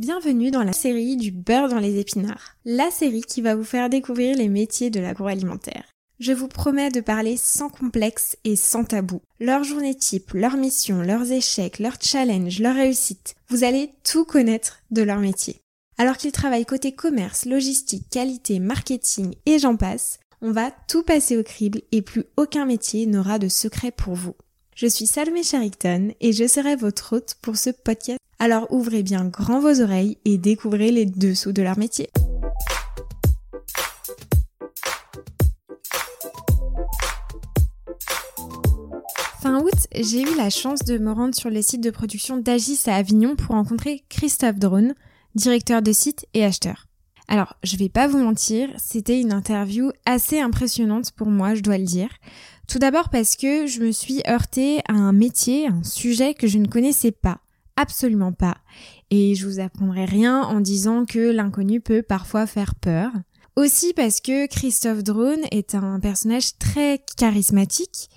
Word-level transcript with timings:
Bienvenue 0.00 0.52
dans 0.52 0.62
la 0.62 0.72
série 0.72 1.16
du 1.16 1.32
beurre 1.32 1.68
dans 1.68 1.80
les 1.80 1.98
épinards, 1.98 2.54
la 2.64 2.88
série 2.88 3.22
qui 3.22 3.40
va 3.40 3.56
vous 3.56 3.64
faire 3.64 3.90
découvrir 3.90 4.36
les 4.36 4.48
métiers 4.48 4.90
de 4.90 5.00
l'agroalimentaire. 5.00 5.86
Je 6.20 6.32
vous 6.32 6.46
promets 6.46 6.92
de 6.92 7.00
parler 7.00 7.36
sans 7.36 7.68
complexe 7.68 8.36
et 8.44 8.54
sans 8.54 8.84
tabou. 8.84 9.22
Leur 9.40 9.64
journée 9.64 9.96
type, 9.96 10.34
leur 10.34 10.56
mission, 10.56 11.02
leurs 11.02 11.32
échecs, 11.32 11.80
leurs 11.80 12.00
challenges, 12.00 12.60
leurs 12.60 12.76
réussites. 12.76 13.34
Vous 13.48 13.64
allez 13.64 13.90
tout 14.04 14.24
connaître 14.24 14.78
de 14.92 15.02
leur 15.02 15.18
métier. 15.18 15.56
Alors 15.96 16.16
qu'ils 16.16 16.30
travaillent 16.30 16.64
côté 16.64 16.92
commerce, 16.92 17.44
logistique, 17.44 18.08
qualité, 18.08 18.60
marketing 18.60 19.34
et 19.46 19.58
j'en 19.58 19.74
passe, 19.74 20.20
on 20.42 20.52
va 20.52 20.70
tout 20.86 21.02
passer 21.02 21.36
au 21.36 21.42
crible 21.42 21.80
et 21.90 22.02
plus 22.02 22.22
aucun 22.36 22.66
métier 22.66 23.06
n'aura 23.06 23.40
de 23.40 23.48
secret 23.48 23.90
pour 23.90 24.14
vous. 24.14 24.36
Je 24.80 24.86
suis 24.86 25.08
Salomé 25.08 25.42
Charicton 25.42 26.12
et 26.20 26.32
je 26.32 26.46
serai 26.46 26.76
votre 26.76 27.16
hôte 27.16 27.34
pour 27.42 27.56
ce 27.56 27.70
podcast. 27.70 28.20
Alors 28.38 28.70
ouvrez 28.70 29.02
bien 29.02 29.24
grand 29.24 29.58
vos 29.58 29.80
oreilles 29.80 30.18
et 30.24 30.38
découvrez 30.38 30.92
les 30.92 31.04
dessous 31.04 31.50
de 31.50 31.62
leur 31.62 31.76
métier. 31.76 32.08
Fin 39.42 39.60
août, 39.62 39.88
j'ai 39.96 40.22
eu 40.22 40.36
la 40.36 40.48
chance 40.48 40.84
de 40.84 40.96
me 40.98 41.10
rendre 41.10 41.34
sur 41.34 41.50
le 41.50 41.60
site 41.60 41.80
de 41.82 41.90
production 41.90 42.36
d'Agis 42.36 42.82
à 42.86 42.94
Avignon 42.94 43.34
pour 43.34 43.56
rencontrer 43.56 44.04
Christophe 44.08 44.60
Drone, 44.60 44.94
directeur 45.34 45.82
de 45.82 45.90
site 45.90 46.24
et 46.34 46.44
acheteur. 46.44 46.86
Alors, 47.26 47.56
je 47.62 47.76
vais 47.76 47.90
pas 47.90 48.06
vous 48.06 48.18
mentir, 48.18 48.70
c'était 48.78 49.20
une 49.20 49.32
interview 49.32 49.90
assez 50.06 50.38
impressionnante 50.40 51.10
pour 51.10 51.26
moi, 51.26 51.56
je 51.56 51.62
dois 51.62 51.76
le 51.78 51.84
dire. 51.84 52.08
Tout 52.68 52.78
d'abord 52.78 53.08
parce 53.08 53.34
que 53.34 53.66
je 53.66 53.80
me 53.80 53.92
suis 53.92 54.20
heurtée 54.28 54.80
à 54.88 54.92
un 54.92 55.12
métier, 55.12 55.68
un 55.68 55.82
sujet 55.82 56.34
que 56.34 56.46
je 56.46 56.58
ne 56.58 56.68
connaissais 56.68 57.12
pas, 57.12 57.38
absolument 57.76 58.32
pas. 58.32 58.58
Et 59.10 59.34
je 59.34 59.46
vous 59.46 59.58
apprendrai 59.58 60.04
rien 60.04 60.42
en 60.42 60.60
disant 60.60 61.06
que 61.06 61.30
l'inconnu 61.30 61.80
peut 61.80 62.02
parfois 62.02 62.46
faire 62.46 62.74
peur. 62.74 63.10
Aussi 63.56 63.94
parce 63.94 64.20
que 64.20 64.46
Christophe 64.46 65.02
Drone 65.02 65.40
est 65.50 65.74
un 65.74 65.98
personnage 65.98 66.58
très 66.58 67.02
charismatique 67.16 68.10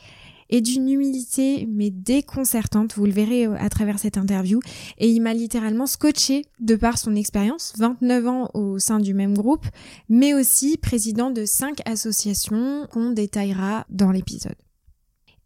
et 0.52 0.62
d'une 0.62 0.90
humilité 0.90 1.68
mais 1.70 1.90
déconcertante, 1.90 2.96
vous 2.96 3.06
le 3.06 3.12
verrez 3.12 3.48
euh, 3.48 3.56
à 3.58 3.70
travers 3.70 4.00
cette 4.00 4.18
interview, 4.18 4.60
et 4.98 5.10
il 5.10 5.22
m'a 5.22 5.34
littéralement 5.34 5.88
scotché 5.88 6.46
de 6.60 6.76
par 6.76 6.98
son 6.98 7.16
expérience, 7.16 7.74
29 7.78 8.28
ans 8.28 8.50
au 8.54 8.80
sein 8.80 9.00
du 9.00 9.14
même 9.14 9.34
groupe, 9.34 9.66
mais 10.10 10.34
aussi 10.34 10.78
président 10.78 11.32
de 11.32 11.46
cinq 11.46 11.80
associations 11.86 12.88
qu'on 12.92 13.12
détaillera 13.12 13.86
dans 13.90 14.12
l'épisode. 14.12 14.56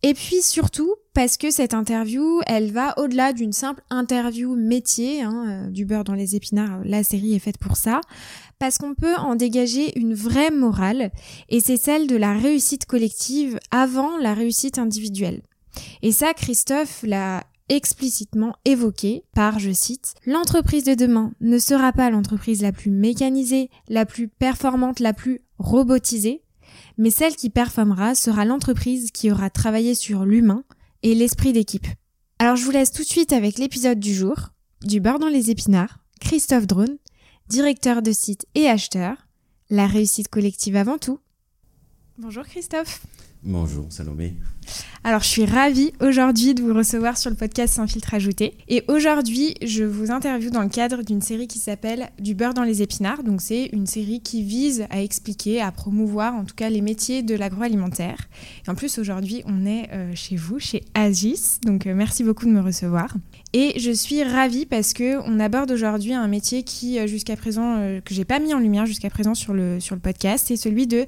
Et 0.04 0.14
puis 0.14 0.42
surtout 0.42 0.94
parce 1.16 1.38
que 1.38 1.50
cette 1.50 1.74
interview, 1.74 2.42
elle 2.46 2.72
va 2.72 3.00
au-delà 3.00 3.32
d'une 3.32 3.54
simple 3.54 3.82
interview 3.90 4.54
métier, 4.56 5.22
hein, 5.22 5.46
euh, 5.48 5.70
du 5.72 5.86
beurre 5.86 6.04
dans 6.04 6.14
les 6.14 6.36
épinards, 6.36 6.82
la 6.84 7.04
série 7.04 7.34
est 7.34 7.40
faite 7.40 7.58
pour 7.58 7.78
ça, 7.78 8.02
parce 8.60 8.78
qu'on 8.78 8.96
peut 8.96 9.16
en 9.16 9.36
dégager 9.36 9.98
une 9.98 10.14
vraie 10.14 10.52
morale, 10.52 11.12
et 11.48 11.62
c'est 11.62 11.78
celle 11.78 12.08
de 12.08 12.18
la 12.18 12.34
réussite 12.34 12.86
collective 12.86 13.58
avant 13.72 14.18
la 14.18 14.34
réussite 14.34 14.78
individuelle. 14.78 15.42
Et 16.02 16.12
ça, 16.12 16.34
Christophe 16.34 17.04
l'a 17.04 17.46
explicitement 17.70 18.54
évoqué 18.66 19.24
par, 19.34 19.58
je 19.58 19.72
cite, 19.72 20.16
L'entreprise 20.26 20.84
de 20.84 20.96
demain 20.96 21.32
ne 21.40 21.60
sera 21.60 21.94
pas 21.94 22.10
l'entreprise 22.10 22.62
la 22.62 22.74
plus 22.74 22.92
mécanisée, 22.92 23.70
la 23.88 24.06
plus 24.06 24.28
performante, 24.28 25.00
la 25.00 25.14
plus 25.14 25.40
robotisée, 25.60 26.42
mais 26.98 27.10
celle 27.10 27.38
qui 27.38 27.50
performera 27.50 28.16
sera 28.16 28.44
l'entreprise 28.44 29.12
qui 29.12 29.32
aura 29.32 29.50
travaillé 29.50 29.96
sur 29.96 30.26
l'humain 30.26 30.66
et 31.06 31.14
l'esprit 31.14 31.54
d'équipe. 31.54 31.86
Alors 32.40 32.56
je 32.56 32.66
vous 32.66 32.72
laisse 32.72 32.92
tout 32.92 33.04
de 33.04 33.08
suite 33.08 33.32
avec 33.32 33.60
l'épisode 33.60 34.00
du 34.00 34.12
jour, 34.12 34.50
du 34.82 35.00
beurre 35.00 35.20
dans 35.20 35.28
les 35.28 35.52
épinards, 35.52 36.00
Christophe 36.20 36.66
Drone, 36.66 36.98
directeur 37.48 38.02
de 38.02 38.12
site 38.12 38.48
et 38.56 38.68
acheteur, 38.68 39.28
la 39.70 39.86
réussite 39.86 40.30
collective 40.30 40.76
avant 40.76 40.98
tout. 40.98 41.20
Bonjour 42.18 42.44
Christophe. 42.44 43.06
Bonjour 43.48 43.86
Salomé. 43.90 44.34
Alors 45.04 45.22
je 45.22 45.28
suis 45.28 45.46
ravie 45.46 45.94
aujourd'hui 46.02 46.56
de 46.56 46.64
vous 46.64 46.74
recevoir 46.74 47.16
sur 47.16 47.30
le 47.30 47.36
podcast 47.36 47.76
Sans 47.76 47.86
filtre 47.86 48.16
ajouté. 48.16 48.58
Et 48.68 48.84
aujourd'hui 48.88 49.54
je 49.64 49.84
vous 49.84 50.10
interviewe 50.10 50.50
dans 50.50 50.64
le 50.64 50.70
cadre 50.70 51.04
d'une 51.04 51.22
série 51.22 51.46
qui 51.48 51.60
s'appelle 51.60 52.10
Du 52.18 52.34
beurre 52.34 52.56
dans 52.56 52.64
les 52.64 52.82
épinards. 52.82 53.22
Donc 53.22 53.42
c'est 53.42 53.68
une 53.68 53.86
série 53.86 54.22
qui 54.22 54.42
vise 54.42 54.88
à 54.90 55.04
expliquer, 55.04 55.62
à 55.62 55.72
promouvoir 55.72 56.34
en 56.34 56.44
tout 56.44 56.56
cas 56.56 56.72
les 56.72 56.82
métiers 56.82 57.22
de 57.22 57.36
l'agroalimentaire. 57.36 58.18
Et 58.66 58.72
en 58.72 58.74
plus 58.74 58.98
aujourd'hui 58.98 59.44
on 59.46 59.68
est 59.68 59.92
euh, 59.94 60.12
chez 60.16 60.38
vous, 60.38 60.58
chez 60.58 60.84
Agis. 60.96 61.60
Donc 61.64 61.86
euh, 61.86 61.94
merci 61.94 62.24
beaucoup 62.24 62.46
de 62.46 62.52
me 62.52 62.62
recevoir. 62.62 63.14
Et 63.54 63.80
je 63.80 63.92
suis 63.92 64.24
ravie 64.24 64.66
parce 64.66 64.94
que 64.94 65.20
on 65.30 65.40
aborde 65.40 65.70
aujourd'hui 65.70 66.16
un 66.16 66.28
métier 66.28 66.64
qui 66.64 66.98
euh, 66.98 67.06
jusqu'à 67.06 67.36
présent 67.36 67.76
que 68.04 68.16
j'ai 68.16 68.26
pas 68.26 68.40
mis 68.40 68.56
en 68.56 68.60
lumière 68.60 68.88
jusqu'à 68.88 69.12
présent 69.12 69.36
sur 69.36 69.54
le 69.54 69.80
sur 69.80 69.94
le 69.94 70.02
podcast, 70.02 70.46
c'est 70.48 70.58
celui 70.58 70.88
de 70.88 71.06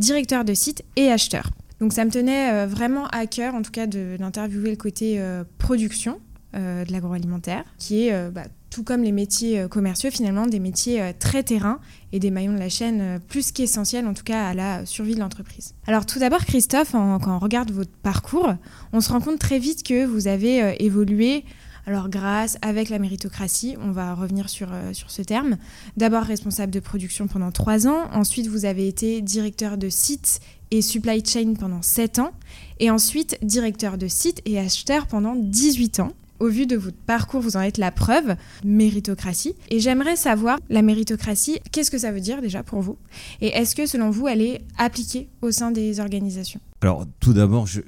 directeur 0.00 0.44
de 0.44 0.52
site 0.52 0.82
et 0.96 1.12
acheteur. 1.12 1.52
Donc 1.80 1.92
ça 1.92 2.04
me 2.04 2.10
tenait 2.10 2.52
euh, 2.52 2.66
vraiment 2.66 3.06
à 3.08 3.26
cœur, 3.26 3.54
en 3.54 3.62
tout 3.62 3.70
cas, 3.70 3.86
d'interviewer 3.86 4.70
le 4.70 4.76
côté 4.76 5.16
euh, 5.18 5.44
production 5.58 6.20
euh, 6.54 6.84
de 6.84 6.92
l'agroalimentaire, 6.92 7.64
qui 7.78 8.06
est, 8.08 8.30
bah, 8.30 8.44
tout 8.70 8.82
comme 8.82 9.02
les 9.02 9.12
métiers 9.12 9.66
commerciaux, 9.68 10.10
finalement, 10.10 10.46
des 10.46 10.60
métiers 10.60 11.12
très 11.18 11.42
terrain 11.42 11.80
et 12.12 12.18
des 12.18 12.30
maillons 12.30 12.54
de 12.54 12.58
la 12.58 12.68
chaîne 12.68 13.20
plus 13.28 13.52
qu'essentiels, 13.52 14.06
en 14.06 14.14
tout 14.14 14.24
cas, 14.24 14.48
à 14.48 14.54
la 14.54 14.86
survie 14.86 15.14
de 15.14 15.20
l'entreprise. 15.20 15.74
Alors 15.86 16.06
tout 16.06 16.18
d'abord, 16.18 16.44
Christophe, 16.44 16.92
quand 16.92 17.20
on 17.26 17.38
regarde 17.38 17.70
votre 17.70 17.90
parcours, 18.02 18.54
on 18.92 19.00
se 19.00 19.10
rend 19.10 19.20
compte 19.20 19.38
très 19.38 19.58
vite 19.58 19.82
que 19.82 20.04
vous 20.04 20.28
avez 20.28 20.82
évolué 20.84 21.44
alors 21.86 22.08
grâce, 22.08 22.58
avec 22.62 22.88
la 22.88 22.98
méritocratie, 22.98 23.76
on 23.80 23.92
va 23.92 24.14
revenir 24.14 24.48
sur, 24.48 24.68
sur 24.92 25.10
ce 25.10 25.22
terme. 25.22 25.56
D'abord 25.96 26.24
responsable 26.24 26.72
de 26.72 26.80
production 26.80 27.28
pendant 27.28 27.52
trois 27.52 27.86
ans, 27.86 28.10
ensuite 28.12 28.48
vous 28.48 28.64
avez 28.64 28.88
été 28.88 29.22
directeur 29.22 29.78
de 29.78 29.88
site 29.88 30.40
et 30.70 30.82
supply 30.82 31.24
chain 31.24 31.54
pendant 31.58 31.82
7 31.82 32.18
ans, 32.18 32.32
et 32.80 32.90
ensuite 32.90 33.38
directeur 33.42 33.98
de 33.98 34.08
site 34.08 34.42
et 34.44 34.58
acheteur 34.58 35.06
pendant 35.06 35.34
18 35.36 36.00
ans. 36.00 36.12
Au 36.38 36.48
vu 36.48 36.66
de 36.66 36.76
votre 36.76 36.96
parcours, 36.96 37.40
vous 37.40 37.56
en 37.56 37.62
êtes 37.62 37.78
la 37.78 37.90
preuve, 37.90 38.36
méritocratie. 38.62 39.54
Et 39.70 39.80
j'aimerais 39.80 40.16
savoir, 40.16 40.58
la 40.68 40.82
méritocratie, 40.82 41.60
qu'est-ce 41.72 41.90
que 41.90 41.98
ça 41.98 42.12
veut 42.12 42.20
dire 42.20 42.42
déjà 42.42 42.62
pour 42.62 42.82
vous? 42.82 42.98
Et 43.40 43.48
est-ce 43.48 43.74
que 43.74 43.86
selon 43.86 44.10
vous, 44.10 44.28
elle 44.28 44.42
est 44.42 44.60
appliquée 44.76 45.28
au 45.40 45.50
sein 45.50 45.70
des 45.70 45.98
organisations? 45.98 46.60
Alors, 46.82 47.06
tout 47.20 47.32
d'abord, 47.32 47.66
je, 47.66 47.80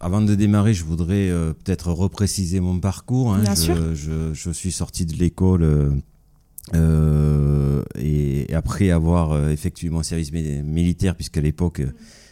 avant 0.00 0.20
de 0.20 0.34
démarrer, 0.34 0.74
je 0.74 0.84
voudrais 0.84 1.30
euh, 1.30 1.52
peut-être 1.52 1.92
repréciser 1.92 2.60
mon 2.60 2.80
parcours. 2.80 3.32
Hein. 3.32 3.40
Bien 3.40 3.54
je, 3.54 3.60
sûr. 3.94 4.34
Je, 4.34 4.50
suis 4.50 4.72
sorti 4.72 5.06
de 5.06 5.14
l'école 5.14 5.62
euh, 5.62 5.90
euh, 6.74 7.82
et, 7.98 8.52
après 8.52 8.90
avoir 8.90 9.48
effectué 9.48 9.90
mon 9.90 10.02
service 10.02 10.32
militaire, 10.32 11.14
puisqu'à 11.14 11.40
l'époque 11.40 11.80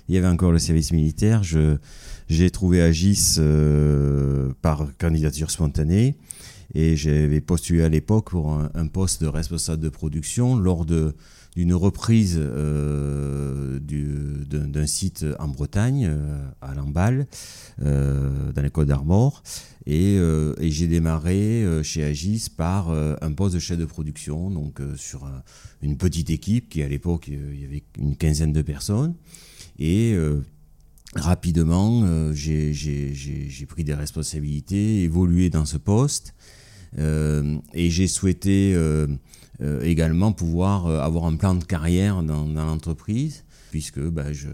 il 0.08 0.14
y 0.14 0.18
avait 0.18 0.26
encore 0.26 0.52
le 0.52 0.58
service 0.58 0.92
militaire, 0.92 1.42
j'ai 2.28 2.50
trouvé 2.50 2.82
Agis 2.82 3.38
par 4.60 4.86
candidature 4.98 5.50
spontanée 5.50 6.16
et 6.74 6.96
j'avais 6.96 7.40
postulé 7.40 7.82
à 7.82 7.88
l'époque 7.88 8.30
pour 8.30 8.52
un, 8.52 8.86
poste 8.88 9.22
de 9.22 9.28
responsable 9.28 9.82
de 9.82 9.88
production 9.88 10.56
lors 10.56 10.84
de 10.84 11.14
d'une 11.56 11.74
reprise 11.74 12.38
d'un 14.50 14.86
site 14.86 15.24
en 15.38 15.48
Bretagne, 15.48 16.10
à 16.60 16.74
Lamballe, 16.74 17.26
dans 17.78 18.62
les 18.62 18.70
Côtes 18.70 18.88
d'Armor. 18.88 19.42
Euh, 19.88 20.54
et, 20.60 20.70
j'ai 20.70 20.86
démarré 20.86 21.62
euh, 21.62 21.82
chez 21.82 22.04
Agis 22.04 22.46
par 22.54 22.90
euh, 22.90 23.16
un 23.20 23.32
poste 23.32 23.54
de 23.54 23.60
chef 23.60 23.78
de 23.78 23.84
production, 23.84 24.50
donc 24.50 24.80
sur 24.96 25.28
une 25.82 25.96
petite 25.96 26.30
équipe 26.30 26.68
qui 26.68 26.82
à 26.82 26.88
l'époque 26.88 27.28
il 27.28 27.60
y 27.60 27.64
avait 27.64 27.82
une 27.98 28.16
quinzaine 28.16 28.52
de 28.52 28.62
personnes. 28.62 29.14
Et 29.78 30.16
rapidement, 31.16 32.32
j'ai 32.32 33.66
pris 33.68 33.82
des 33.82 33.94
responsabilités, 33.94 35.02
évolué 35.02 35.50
dans 35.50 35.64
ce 35.64 35.76
poste. 35.76 36.34
et 36.96 37.90
j'ai 37.90 38.06
souhaité 38.06 38.76
également 39.60 40.32
pouvoir 40.32 40.86
avoir 40.86 41.26
un 41.26 41.36
plan 41.36 41.54
de 41.54 41.64
carrière 41.64 42.22
dans 42.22 42.44
l'entreprise 42.46 43.44
puisque 43.74 43.98
bah, 43.98 44.32
je, 44.32 44.46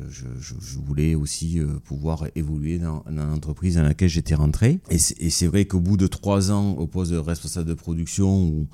voulais 0.83 1.15
aussi 1.15 1.59
euh, 1.59 1.79
pouvoir 1.85 2.29
évoluer 2.37 2.79
dans, 2.79 3.05
l'entreprise 3.11 3.75
dans 3.75 3.83
laquelle 3.83 4.09
j'étais 4.09 4.35
rentré. 4.35 4.81
Et 4.89 4.97
c'est 4.99 5.47
vrai 5.47 5.67
qu'au 5.67 5.79
bout 5.79 5.99
de 5.99 6.07
trois 6.07 6.51
ans 6.51 6.71
au 6.71 6.87
poste 6.87 7.13
de 7.13 7.19
responsable 7.19 7.69
de 7.69 7.75
production, 7.75 8.67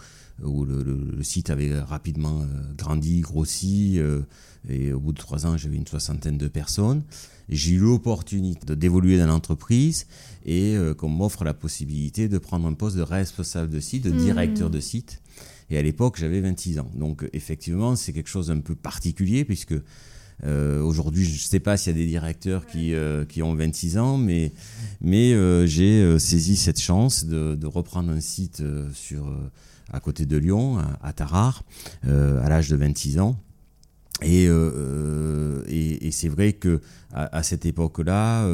où, 0.44 0.64
le, 0.64 1.20
site 1.24 1.50
avait 1.50 1.76
rapidement 1.80 2.42
euh, 2.42 2.72
grandi, 2.78 3.22
grossi, 3.22 3.98
euh, 3.98 4.20
et 4.68 4.92
au 4.92 5.00
bout 5.00 5.10
de 5.10 5.18
trois 5.18 5.46
ans, 5.46 5.56
j'avais 5.56 5.74
une 5.74 5.86
soixantaine 5.88 6.38
de 6.38 6.46
personnes, 6.46 7.02
j'ai 7.48 7.72
eu 7.72 7.78
l'opportunité 7.78 8.76
d'évoluer 8.76 9.18
dans 9.18 9.26
l'entreprise 9.26 10.06
et 10.44 10.76
qu'on 10.96 11.08
m'offre 11.08 11.42
la 11.42 11.54
possibilité 11.54 12.28
de 12.28 12.38
prendre 12.38 12.68
un 12.68 12.74
poste 12.74 12.96
de 12.96 13.02
responsable 13.02 13.72
de 13.72 13.80
site, 13.80 14.04
de 14.04 14.12
mmh. 14.12 14.18
directeur 14.18 14.70
de 14.70 14.78
site. 14.78 15.20
Et 15.70 15.78
à 15.78 15.82
l'époque, 15.82 16.16
j'avais 16.18 16.40
26 16.40 16.78
ans. 16.78 16.90
Donc 16.94 17.28
effectivement, 17.32 17.96
c'est 17.96 18.12
quelque 18.12 18.28
chose 18.28 18.48
d'un 18.48 18.60
peu 18.60 18.74
particulier 18.74 19.44
puisque 19.44 19.74
Aujourd'hui, 20.44 21.24
je 21.24 21.32
ne 21.32 21.38
sais 21.38 21.60
pas 21.60 21.78
s'il 21.78 21.96
y 21.96 21.96
a 21.96 21.98
des 21.98 22.06
directeurs 22.06 22.66
qui, 22.66 22.92
qui 23.28 23.42
ont 23.42 23.54
26 23.54 23.96
ans, 23.96 24.18
mais, 24.18 24.52
mais 25.00 25.34
j'ai 25.66 26.18
saisi 26.18 26.56
cette 26.56 26.78
chance 26.78 27.24
de, 27.24 27.54
de, 27.54 27.66
reprendre 27.66 28.12
un 28.12 28.20
site 28.20 28.62
sur, 28.92 29.34
à 29.90 29.98
côté 29.98 30.26
de 30.26 30.36
Lyon, 30.36 30.78
à, 31.02 31.12
Tarare, 31.14 31.64
à 32.02 32.48
l'âge 32.50 32.68
de 32.68 32.76
26 32.76 33.18
ans. 33.18 33.40
Et, 34.22 34.44
et, 34.44 36.06
et 36.06 36.10
c'est 36.10 36.28
vrai 36.28 36.52
que 36.52 36.82
à, 37.12 37.42
cette 37.42 37.64
époque-là, 37.64 38.46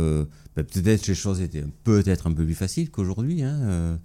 ben, 0.54 0.64
peut-être 0.64 1.08
les 1.08 1.14
choses 1.16 1.40
étaient 1.40 1.64
peut-être 1.82 2.28
un 2.28 2.32
peu 2.32 2.44
plus 2.44 2.54
faciles 2.54 2.90
qu'aujourd'hui, 2.90 3.42
hein, 3.42 3.98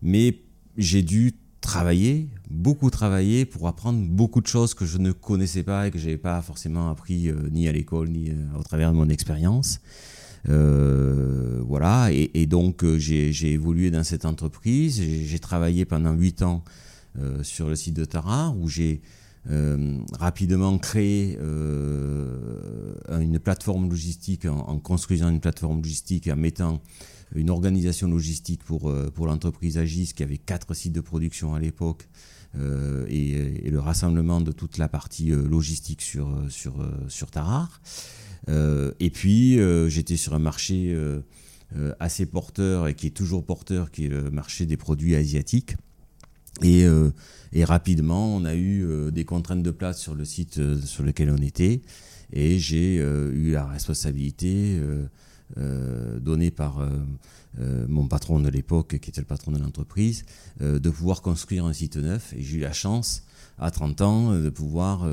mais 0.00 0.38
j'ai 0.76 1.02
dû 1.02 1.32
travailler, 1.60 2.28
beaucoup 2.50 2.90
travailler 2.90 3.44
pour 3.44 3.68
apprendre 3.68 4.00
beaucoup 4.00 4.40
de 4.40 4.46
choses 4.46 4.74
que 4.74 4.84
je 4.86 4.98
ne 4.98 5.12
connaissais 5.12 5.62
pas 5.62 5.88
et 5.88 5.90
que 5.90 5.98
je 5.98 6.04
n'avais 6.04 6.16
pas 6.16 6.40
forcément 6.42 6.90
appris 6.90 7.28
euh, 7.28 7.48
ni 7.50 7.68
à 7.68 7.72
l'école 7.72 8.08
ni 8.08 8.30
euh, 8.30 8.34
au 8.58 8.62
travers 8.62 8.92
de 8.92 8.96
mon 8.96 9.08
expérience. 9.08 9.80
Euh, 10.48 11.60
voilà, 11.66 12.10
et, 12.12 12.46
donc 12.46 12.84
j'ai 12.98 13.50
évolué 13.50 13.90
dans 13.90 14.04
cette 14.04 14.24
entreprise. 14.24 15.02
J'ai 15.02 15.38
travaillé 15.40 15.84
pendant 15.84 16.12
huit 16.12 16.42
ans 16.42 16.62
sur 17.42 17.68
le 17.68 17.74
site 17.74 17.94
de 17.94 18.04
Tarare 18.04 18.56
où 18.56 18.68
j'ai 18.68 19.00
rapidement 20.12 20.78
créé 20.78 21.36
une 23.10 23.38
plateforme 23.42 23.88
logistique 23.90 24.44
en, 24.44 24.58
en, 24.68 24.78
construisant 24.78 25.30
une 25.30 25.40
plateforme 25.40 25.78
logistique 25.78 26.28
et 26.28 26.32
en 26.32 26.36
mettant 26.36 26.80
une 27.34 27.50
organisation 27.50 28.08
logistique 28.08 28.62
pour, 28.64 28.88
euh, 28.88 29.10
pour 29.12 29.26
l'entreprise 29.26 29.78
Agis 29.78 30.12
qui 30.14 30.22
avait 30.22 30.38
quatre 30.38 30.74
sites 30.74 30.92
de 30.92 31.00
production 31.00 31.54
à 31.54 31.60
l'époque 31.60 32.08
euh, 32.58 33.04
et, 33.08 33.70
le 33.70 33.80
rassemblement 33.80 34.40
de 34.40 34.52
toute 34.52 34.78
la 34.78 34.88
partie 34.88 35.32
euh, 35.32 35.46
logistique 35.46 36.02
sur, 36.02 36.30
sur, 36.48 36.74
sur 37.08 37.30
Tarare. 37.30 37.80
et 38.48 39.10
puis 39.10 39.58
j'étais 39.88 40.16
sur 40.16 40.34
un 40.34 40.38
marché 40.38 40.96
assez 41.98 42.26
porteur 42.26 42.86
et 42.86 42.94
qui 42.94 43.08
est 43.08 43.16
toujours 43.16 43.44
porteur, 43.44 43.90
qui 43.90 44.06
est 44.06 44.08
le 44.08 44.30
marché 44.30 44.66
des 44.66 44.76
produits 44.76 45.16
asiatiques. 45.16 45.76
Et, 46.62 46.86
et 47.52 47.64
rapidement, 47.64 48.34
on 48.36 48.44
a 48.44 48.54
eu 48.54 49.10
des 49.10 49.24
contraintes 49.24 49.64
de 49.64 49.72
place 49.72 50.00
sur 50.00 50.14
le 50.14 50.24
site 50.24 50.60
sur 50.84 51.02
lequel 51.02 51.30
on 51.30 51.42
était. 51.42 51.82
Et 52.32 52.58
j'ai 52.60 52.96
eu 52.96 53.50
la 53.50 53.66
responsabilité 53.66 54.80
euh, 55.58 56.18
donné 56.18 56.50
par 56.50 56.80
euh, 56.80 56.90
euh, 57.60 57.86
mon 57.88 58.08
patron 58.08 58.40
de 58.40 58.48
l'époque, 58.48 58.98
qui 58.98 59.10
était 59.10 59.20
le 59.20 59.26
patron 59.26 59.52
de 59.52 59.58
l'entreprise, 59.58 60.24
de 60.60 60.90
pouvoir 60.90 61.22
construire 61.22 61.64
un 61.66 61.72
site 61.72 61.96
neuf. 61.96 62.32
Et 62.36 62.42
j'ai 62.42 62.56
eu 62.56 62.60
la 62.60 62.72
chance, 62.72 63.22
à 63.58 63.70
30 63.70 64.00
ans, 64.02 64.32
de 64.32 64.50
pouvoir 64.50 65.08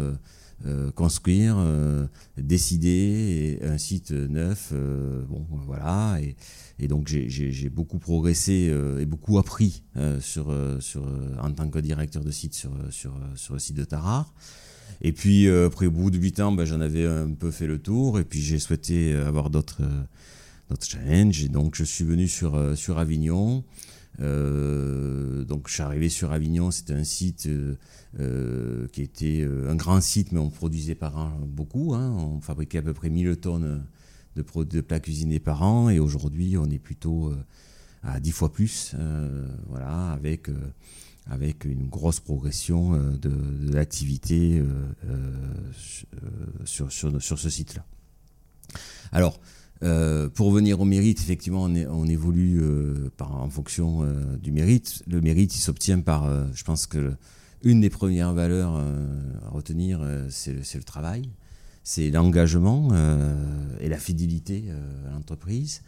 construire, 0.95 1.57
décider 2.37 3.59
un 3.63 3.77
site 3.77 4.11
neuf. 4.11 4.73
bon, 4.73 5.45
voilà. 5.65 6.19
Et, 6.79 6.87
donc 6.87 7.07
j'ai 7.07 7.69
beaucoup 7.69 7.99
progressé 7.99 8.73
et 8.99 9.05
beaucoup 9.05 9.37
appris 9.37 9.83
sur, 10.19 10.53
sur, 10.79 11.03
en 11.41 11.51
tant 11.51 11.69
que 11.69 11.79
directeur 11.79 12.23
de 12.23 12.31
site 12.31 12.53
sur, 12.53 12.71
sur, 12.89 13.13
sur 13.35 13.53
le 13.53 13.59
site 13.59 13.77
de 13.77 13.85
Tarare. 13.85 14.33
Et 15.01 15.11
puis, 15.11 15.49
après, 15.49 15.87
au 15.87 15.91
bout 15.91 16.11
de 16.11 16.17
8 16.17 16.39
ans, 16.39 16.51
ben, 16.51 16.65
j'en 16.65 16.81
avais 16.81 17.05
un 17.05 17.31
peu 17.31 17.51
fait 17.51 17.67
le 17.67 17.79
tour. 17.79 18.19
Et 18.19 18.23
puis, 18.23 18.41
j'ai 18.41 18.59
souhaité 18.59 19.13
avoir 19.13 19.49
d'autres 19.49 19.81
challenges. 20.81 21.43
Et 21.43 21.49
donc, 21.49 21.75
je 21.75 21.83
suis 21.83 22.03
venu 22.03 22.27
sur, 22.27 22.55
euh, 22.55 22.75
sur 22.75 22.97
Avignon. 22.97 23.63
Euh, 24.19 25.43
donc, 25.43 25.67
je 25.67 25.73
suis 25.73 25.83
arrivé 25.83 26.09
sur 26.09 26.31
Avignon. 26.31 26.71
C'était 26.71 26.93
un 26.93 27.03
site 27.03 27.47
euh, 28.19 28.87
qui 28.91 29.01
était 29.01 29.47
un 29.67 29.75
grand 29.75 30.01
site, 30.01 30.31
mais 30.31 30.39
on 30.39 30.49
produisait 30.49 30.95
par 30.95 31.17
an 31.17 31.31
beaucoup. 31.45 31.93
Hein. 31.93 32.11
On 32.11 32.41
fabriquait 32.41 32.79
à 32.79 32.81
peu 32.81 32.93
près 32.93 33.09
1000 33.09 33.37
tonnes 33.37 33.83
de, 34.35 34.63
de 34.63 34.81
plats 34.81 34.99
cuisinés 34.99 35.39
par 35.39 35.61
an. 35.63 35.89
Et 35.89 35.99
aujourd'hui, 35.99 36.57
on 36.57 36.69
est 36.69 36.79
plutôt 36.79 37.33
à 38.03 38.19
10 38.19 38.31
fois 38.31 38.51
plus. 38.51 38.95
voilà, 39.67 40.11
avec 40.11 40.49
avec 41.27 41.65
une 41.65 41.87
grosse 41.87 42.19
progression 42.19 42.91
de, 42.93 43.29
de 43.29 43.73
l'activité 43.73 44.61
sur, 46.65 46.91
sur, 46.91 47.21
sur, 47.21 47.39
ce 47.39 47.49
site-là. 47.49 47.85
Alors, 49.11 49.39
euh, 49.83 50.29
pour 50.29 50.51
venir 50.51 50.79
au 50.79 50.85
mérite, 50.85 51.19
effectivement, 51.19 51.63
on, 51.63 52.05
évolue 52.07 52.61
euh, 52.61 53.09
en 53.19 53.49
fonction 53.49 54.03
euh, 54.03 54.37
du 54.37 54.51
mérite. 54.51 55.03
Le 55.07 55.19
mérite, 55.19 55.55
il 55.55 55.59
s'obtient 55.59 55.99
par, 55.99 56.29
je 56.53 56.63
pense 56.63 56.87
que 56.87 57.13
une 57.63 57.81
des 57.81 57.89
premières 57.89 58.33
valeurs 58.33 58.75
à 58.75 59.49
retenir, 59.49 60.01
c'est 60.29 60.53
le, 60.53 60.83
travail, 60.83 61.29
c'est 61.81 62.11
l'engagement 62.11 62.89
et 63.79 63.87
la 63.87 63.97
fidélité 63.97 64.65
à 65.07 65.13
l'entreprise. 65.13 65.81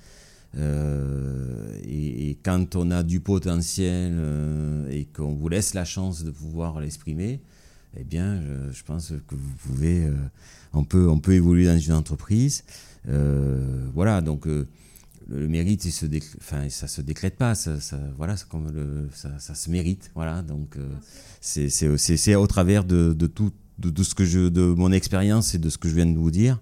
Et, 0.58 2.30
et, 2.30 2.38
quand 2.44 2.76
on 2.76 2.92
a 2.92 3.04
du 3.04 3.20
potentiel 3.20 4.14
et 4.90 5.06
qu'on 5.06 5.34
vous 5.34 5.50
laisse 5.50 5.74
la 5.74 5.86
chance 5.86 6.24
de 6.24 6.32
pouvoir 6.32 6.80
l'exprimer, 6.80 7.42
eh 7.98 8.04
bien, 8.04 8.42
je, 8.72 8.84
pense 8.84 9.14
que 9.28 9.36
vous 9.36 9.56
pouvez, 9.64 10.10
on 10.74 10.84
peut, 10.84 11.10
on 11.10 11.20
peut 11.20 11.34
évoluer 11.34 11.66
dans 11.66 11.78
une 11.78 11.94
entreprise. 11.94 12.64
Euh, 13.08 13.88
voilà, 13.94 14.22
donc 14.22 14.48
euh, 14.48 14.68
le 15.30 15.48
mérite, 15.48 15.84
se 15.84 16.06
enfin, 16.38 16.70
ça 16.70 16.88
se 16.88 17.02
décrète 17.02 17.36
pas, 17.36 17.56
ça, 17.56 17.78
voilà, 18.18 18.36
ça, 18.38 19.56
se 19.56 19.70
mérite, 19.70 20.12
voilà. 20.16 20.42
Donc 20.42 20.78
euh, 20.78 20.88
c'est 21.42 22.36
au 22.36 22.48
travers 22.48 22.84
de 22.84 23.28
tout, 23.28 23.52
de, 23.80 24.04
ce 24.04 24.16
que 24.16 24.26
je, 24.26 24.50
de 24.50 24.62
mon 24.62 24.92
expérience 24.92 25.56
et 25.56 25.58
de 25.58 25.70
ce 25.70 25.78
que 25.78 25.90
je 25.90 25.96
viens 25.96 26.06
de 26.06 26.18
vous 26.18 26.32
dire, 26.32 26.60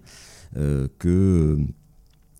que 0.54 1.58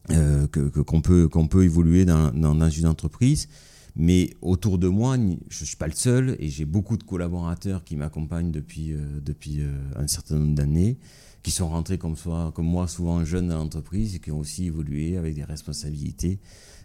qu'on 0.08 1.00
peut 1.00 1.28
qu'on 1.28 1.48
peut 1.48 1.64
évoluer 1.64 2.04
dans, 2.04 2.30
dans, 2.32 2.70
une 2.70 2.86
entreprise. 2.86 3.48
Mais 3.96 4.30
autour 4.42 4.78
de 4.78 4.88
moi, 4.88 5.16
je 5.16 5.60
ne 5.60 5.66
suis 5.66 5.76
pas 5.76 5.86
le 5.86 5.92
seul 5.92 6.36
et 6.40 6.48
j'ai 6.48 6.64
beaucoup 6.64 6.96
de 6.96 7.04
collaborateurs 7.04 7.84
qui 7.84 7.94
m'accompagnent 7.96 8.50
depuis, 8.50 8.92
depuis 9.24 9.62
un 9.94 10.08
certain 10.08 10.36
nombre 10.36 10.56
d'années 10.56 10.98
qui 11.44 11.50
sont 11.50 11.68
rentrés 11.68 11.98
comme, 11.98 12.16
soit, 12.16 12.50
comme 12.52 12.66
moi, 12.66 12.88
souvent 12.88 13.22
jeunes 13.24 13.48
dans 13.48 13.58
l'entreprise 13.58 14.16
et 14.16 14.18
qui 14.18 14.32
ont 14.32 14.38
aussi 14.40 14.64
évolué 14.64 15.18
avec 15.18 15.34
des 15.34 15.44
responsabilités, 15.44 16.40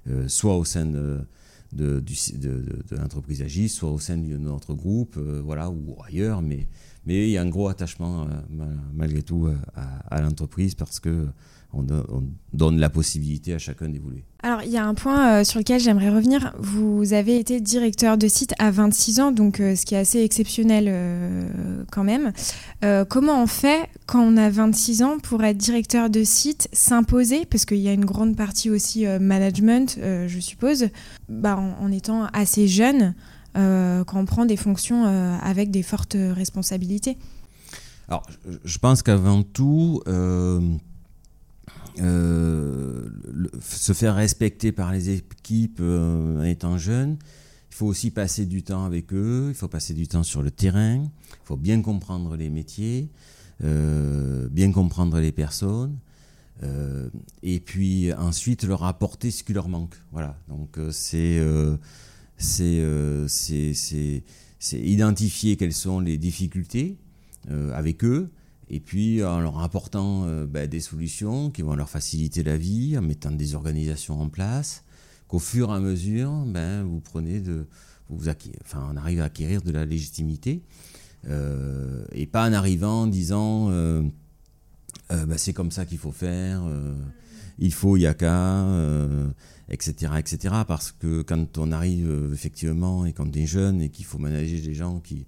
euh, 0.08 0.28
soit 0.28 0.58
au 0.58 0.66
sein 0.66 0.86
de, 0.86 1.22
de, 1.72 2.04
l'entreprise 2.92 3.42
Agis, 3.42 3.70
soit 3.70 3.90
au 3.90 4.00
sein 4.00 4.18
de 4.18 4.38
notre 4.38 4.74
groupe, 4.74 5.16
euh, 5.18 5.42
voilà, 5.44 5.70
ou 5.70 5.96
ailleurs. 6.06 6.42
Mais, 6.42 6.68
mais 7.06 7.30
il 7.30 7.32
y 7.32 7.38
a 7.38 7.42
un 7.42 7.50
gros 7.50 7.70
attachement, 7.70 8.28
euh, 8.28 8.66
malgré 8.94 9.24
tout, 9.24 9.50
à 9.76 10.22
l'entreprise 10.22 10.76
parce 10.76 11.00
que 11.00 11.28
on, 11.74 11.86
donne 12.52 12.80
la 12.80 12.90
possibilité 12.90 13.54
à 13.54 13.60
chacun 13.60 13.90
d'évoluer. 13.90 14.24
Alors, 14.42 14.64
il 14.64 14.72
y 14.72 14.78
a 14.78 14.86
un 14.86 14.96
point 14.96 15.40
euh, 15.40 15.44
sur 15.44 15.60
lequel 15.60 15.80
j'aimerais 15.80 16.10
revenir. 16.10 16.54
Vous 16.58 17.14
avez 17.14 17.38
été 17.38 17.62
directeur 17.62 18.18
de 18.18 18.28
site 18.28 18.54
à 18.58 18.72
26 18.72 19.20
ans, 19.20 19.32
donc 19.32 19.60
euh, 19.60 19.76
ce 19.76 19.86
qui 19.86 19.94
est 19.94 20.00
assez 20.00 20.22
exceptionnel 20.22 20.86
euh, 20.88 21.84
quand 21.92 22.04
même. 22.04 22.34
comment 23.08 23.42
on 23.44 23.48
fait 23.48 23.88
quand 24.08 24.22
on 24.22 24.36
a 24.38 24.50
26 24.50 25.04
ans 25.04 25.20
pour 25.20 25.44
être 25.44 25.58
directeur 25.58 26.10
de 26.10 26.24
site, 26.24 26.70
s'imposer, 26.74 27.46
parce 27.46 27.66
qu'il 27.66 27.78
y 27.78 27.88
a 27.88 27.94
une 27.94 28.06
grande 28.06 28.36
partie 28.36 28.70
aussi 28.70 29.06
management, 29.06 30.00
je 30.02 30.40
suppose, 30.40 30.88
bah, 31.28 31.58
en, 31.58 31.86
en, 31.86 31.92
étant 31.92 32.26
assez 32.34 32.68
jeune, 32.68 33.14
quand 33.54 34.16
on 34.16 34.26
prend 34.26 34.46
des 34.46 34.58
fonctions 34.58 35.06
avec 35.42 35.72
des 35.72 35.84
fortes 35.84 36.18
responsabilités 36.18 37.18
Alors, 38.08 38.26
je 38.64 38.78
pense 38.78 39.04
qu'avant 39.04 39.44
tout 39.44 40.02
euh, 42.00 43.10
se 43.62 43.94
faire 43.94 44.16
respecter 44.16 44.72
par 44.72 44.92
les 44.92 45.10
équipes 45.10 45.80
euh, 45.82 46.40
en 46.40 46.44
étant 46.44 46.78
jeune. 46.78 47.18
Il 47.70 47.76
faut 47.76 47.88
aussi 47.88 48.12
passer 48.12 48.46
du 48.46 48.64
temps 48.64 48.86
avec 48.86 49.14
eux, 49.14 49.48
il 49.50 49.56
faut 49.56 49.68
passer 49.68 49.94
du 49.94 50.08
temps 50.08 50.24
sur 50.24 50.42
le 50.42 50.52
terrain, 50.52 50.96
il 51.04 51.46
faut 51.46 51.58
bien 51.58 51.82
comprendre 51.82 52.36
les 52.36 52.50
métiers, 52.50 53.10
euh, 53.64 54.50
bien 54.50 54.72
comprendre 54.72 55.20
les 55.20 55.32
personnes, 55.32 55.98
et 57.42 57.62
puis 57.62 58.12
ensuite 58.14 58.64
leur 58.64 58.84
apporter 58.84 59.32
ce 59.32 59.44
qui 59.44 59.54
leur 59.54 59.70
manque. 59.70 59.96
Voilà, 60.12 60.38
donc 60.50 60.78
c'est 60.92 61.42
c'est 62.38 64.34
identifier 64.74 65.56
quelles 65.56 65.72
sont 65.72 66.02
les 66.02 66.18
difficultés 66.18 66.98
avec 67.48 68.04
eux, 68.04 68.30
et 68.70 68.80
puis 68.80 69.24
en 69.24 69.40
leur 69.40 69.60
apportant 69.60 70.26
euh, 70.26 70.46
ben, 70.46 70.68
des 70.68 70.80
solutions 70.80 71.50
qui 71.50 71.62
vont 71.62 71.76
leur 71.76 71.90
faciliter 71.90 72.44
la 72.44 72.58
vie, 72.58 72.98
en 72.98 73.02
mettant 73.02 73.32
des 73.32 73.56
organisations 73.56 74.22
en 74.22 74.30
place, 74.30 74.84
qu'au 75.28 75.40
fur 75.40 75.70
et 75.70 75.74
à 75.74 75.80
mesure, 75.80 76.32
ben, 76.46 76.84
vous 76.84 77.00
prenez 77.00 77.40
de, 77.40 77.68
vous 78.10 78.30
enfin, 78.64 78.88
on 78.92 78.98
arrive 78.98 79.22
à 79.22 79.26
acquérir 79.26 79.62
de 79.62 79.72
la 79.72 79.86
légitimité, 79.86 80.62
euh, 81.28 82.06
et 82.12 82.28
pas 82.28 82.48
en 82.48 82.54
arrivant 82.54 83.04
en 83.04 83.08
disant 83.08 83.70
euh, 83.72 84.04
ben, 85.10 85.38
c'est 85.38 85.54
comme 85.54 85.72
ça 85.72 85.86
qu'il 85.86 85.98
faut 85.98 86.12
faire, 86.12 86.62
il 87.58 87.74
faut, 87.74 87.98
il 87.98 88.02
y 88.02 88.08
a 88.08 88.14
qu'à, 88.14 88.66
etc., 89.70 90.14
etc. 90.20 90.56
Parce 90.68 90.92
que 90.92 91.24
quand 91.24 91.58
on 91.58 91.72
arrive 91.72 92.32
effectivement 92.32 93.06
et 93.06 93.14
quand 93.14 93.28
on 93.28 93.40
est 93.40 93.48
jeune 93.48 93.82
et 93.82 93.90
qu'il 93.90 94.06
faut 94.06 94.20
manager 94.20 94.62
des 94.62 94.76
gens 94.76 95.00
qui 95.00 95.26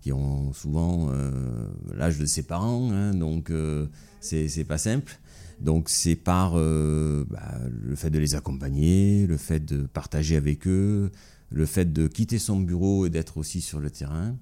qui 0.00 0.12
ont 0.12 0.52
souvent 0.52 1.10
l'âge 1.94 2.18
de 2.18 2.26
ses 2.26 2.42
parents, 2.42 2.90
hein, 2.92 3.12
donc 3.12 3.52
c'est 4.20 4.64
pas 4.64 4.78
simple. 4.78 5.18
Donc 5.60 5.88
c'est 5.90 6.16
par 6.16 6.54
bah, 6.54 7.58
le 7.68 7.94
fait 7.94 8.10
de 8.10 8.18
les 8.18 8.34
accompagner, 8.34 9.26
le 9.26 9.36
fait 9.36 9.64
de 9.64 9.82
partager 9.82 10.36
avec 10.36 10.66
eux, 10.66 11.10
le 11.50 11.66
fait 11.66 11.92
de 11.92 12.06
quitter 12.06 12.38
son 12.38 12.60
bureau 12.60 13.06
et 13.06 13.10
d'être 13.10 13.36
aussi 13.36 13.60
sur 13.60 13.80
le 13.80 13.90
terrain. 13.90 14.36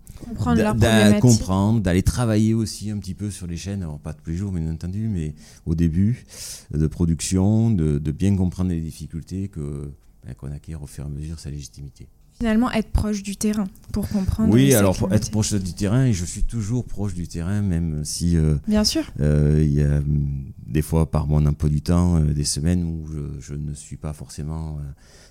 Comprendre 1.20 1.80
d'aller 1.80 2.02
travailler 2.02 2.54
aussi 2.54 2.90
un 2.90 2.98
petit 2.98 3.14
peu 3.14 3.30
sur 3.30 3.46
les 3.46 3.56
chaînes, 3.56 3.82
alors 3.82 3.98
pas 3.98 4.12
tous 4.12 4.30
les 4.30 4.36
jours 4.36 4.52
bien 4.52 4.70
entendu, 4.70 5.08
mais 5.08 5.34
au 5.64 5.74
début 5.74 6.26
de 6.72 6.86
production, 6.86 7.70
de, 7.70 7.98
bien 8.10 8.36
comprendre 8.36 8.70
les 8.70 8.80
difficultés 8.80 9.48
que 9.48 9.90
ben, 10.24 10.34
qu'on 10.34 10.52
acquiert 10.52 10.82
au 10.82 10.86
fur 10.86 11.04
et 11.04 11.06
à 11.06 11.10
mesure 11.10 11.38
sa 11.38 11.50
légitimité. 11.50 12.08
Finalement, 12.38 12.70
être 12.70 12.92
proche 12.92 13.24
du 13.24 13.36
terrain 13.36 13.66
pour 13.92 14.08
comprendre. 14.08 14.54
Oui, 14.54 14.72
alors 14.72 14.96
pour 14.96 15.12
être 15.12 15.28
proche 15.28 15.54
du 15.54 15.72
terrain, 15.72 16.04
et 16.04 16.12
je 16.12 16.24
suis 16.24 16.44
toujours 16.44 16.84
proche 16.84 17.14
du 17.14 17.26
terrain, 17.26 17.62
même 17.62 18.04
si. 18.04 18.36
Euh, 18.36 18.54
bien 18.68 18.84
sûr. 18.84 19.02
Euh, 19.18 19.60
il 19.60 19.72
y 19.72 19.82
a 19.82 19.96
hum, 19.96 20.52
des 20.64 20.82
fois, 20.82 21.10
par 21.10 21.26
mon 21.26 21.44
emploi 21.46 21.68
du 21.68 21.82
temps, 21.82 22.16
euh, 22.18 22.32
des 22.32 22.44
semaines 22.44 22.84
où 22.84 23.08
je, 23.12 23.40
je, 23.40 23.54
ne 23.54 23.74
suis 23.74 23.96
pas 23.96 24.12
forcément 24.12 24.78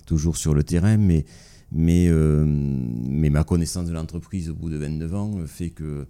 toujours 0.04 0.36
sur 0.36 0.52
le 0.52 0.62
terrain, 0.62 0.98
mais 0.98 1.24
mais, 1.72 2.10
mais 2.10 3.28
ma 3.30 3.44
connaissance 3.44 3.86
de 3.86 3.92
l'entreprise 3.92 4.50
au 4.50 4.54
bout 4.54 4.70
de 4.70 4.76
29 4.76 5.14
ans 5.14 5.34
fait 5.46 5.70
que 5.70 6.06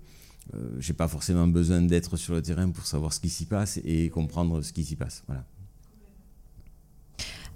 je 0.52 0.80
j'ai 0.80 0.92
pas 0.94 1.08
forcément 1.08 1.46
besoin 1.48 1.82
d'être 1.82 2.16
sur 2.16 2.34
le 2.34 2.42
terrain 2.42 2.70
pour 2.70 2.86
savoir 2.86 3.12
ce 3.12 3.20
qui 3.20 3.28
s'y 3.28 3.44
passe 3.44 3.80
et 3.84 4.08
comprendre 4.08 4.62
ce 4.62 4.72
qui 4.72 4.84
s'y 4.84 4.96
passe. 4.96 5.24
Voilà. 5.26 5.44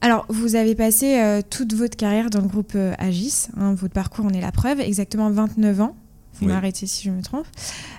Alors, 0.02 0.26
vous 0.28 0.56
avez 0.56 0.75
passé 0.75 1.18
euh, 1.18 1.40
toute 1.49 1.73
votre 1.73 1.97
carrière 1.97 2.28
dans 2.28 2.42
le 2.42 2.49
groupe 2.49 2.76
Agis. 2.99 3.47
Hein, 3.56 3.73
votre 3.75 3.94
parcours 3.94 4.26
en 4.26 4.30
est 4.30 4.40
la 4.40 4.52
preuve. 4.52 4.80
Exactement 4.80 5.30
29 5.30 5.80
ans. 5.80 5.97
Vous 6.35 6.49
m'arrêtez 6.49 6.87
si 6.87 7.04
je 7.04 7.11
me 7.11 7.23
trompe. 7.23 7.47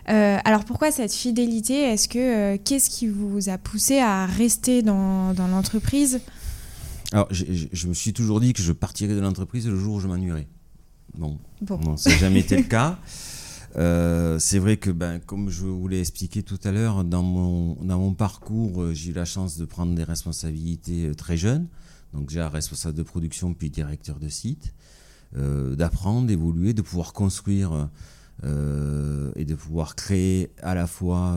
alors, 0.05 0.65
pourquoi 0.65 0.91
cette 0.91 1.13
fidélité? 1.13 1.81
Est-ce 1.81 2.07
que 2.07 2.57
qu'est-ce 2.57 2.89
qui 2.89 3.07
vous 3.07 3.47
a 3.49 3.57
poussé 3.57 3.99
à 3.99 4.25
rester 4.25 4.81
dans, 4.81 5.33
dans 5.33 5.47
l'entreprise? 5.47 6.19
Alors, 7.13 7.27
je, 7.29 7.87
me 7.87 7.93
suis 7.93 8.11
toujours 8.11 8.39
dit 8.39 8.53
que 8.53 8.61
je 8.63 8.73
partirais 8.73 9.13
de 9.13 9.19
l'entreprise 9.19 9.67
le 9.67 9.77
jour 9.77 9.95
où 9.95 9.99
je 9.99 10.07
m'ennuierais. 10.07 10.47
Bon, 11.15 11.37
bon. 11.61 11.95
ça 11.95 12.09
n'a 12.09 12.17
jamais 12.17 12.39
été 12.39 12.57
le 12.57 12.63
cas. 12.67 12.97
Euh, 13.75 14.39
c'est 14.39 14.59
vrai 14.59 14.77
que, 14.77 14.89
ben, 14.89 15.19
comme 15.19 15.49
je 15.49 15.65
vous 15.65 15.87
l'ai 15.87 15.99
expliqué 15.99 16.43
tout 16.43 16.59
à 16.63 16.71
l'heure, 16.71 17.03
dans 17.03 17.23
mon, 17.23 17.75
dans 17.83 17.99
mon 17.99 18.13
parcours, 18.13 18.81
euh, 18.81 18.93
j'ai 18.93 19.11
eu 19.11 19.13
la 19.13 19.25
chance 19.25 19.57
de 19.57 19.65
prendre 19.65 19.93
des 19.95 20.03
responsabilités 20.03 21.07
euh, 21.07 21.13
très 21.13 21.37
jeunes. 21.37 21.67
Donc, 22.13 22.29
déjà 22.29 22.49
responsable 22.49 22.97
de 22.97 23.03
production 23.03 23.53
puis 23.53 23.69
directeur 23.69 24.19
de 24.19 24.29
site. 24.29 24.73
d'apprendre, 25.35 26.27
d'évoluer, 26.27 26.73
de 26.73 26.81
pouvoir 26.81 27.13
construire 27.13 27.89
et 28.43 29.45
de 29.45 29.55
pouvoir 29.55 29.95
créer 29.95 30.51
à 30.61 30.75
la 30.75 30.85
fois 30.87 31.35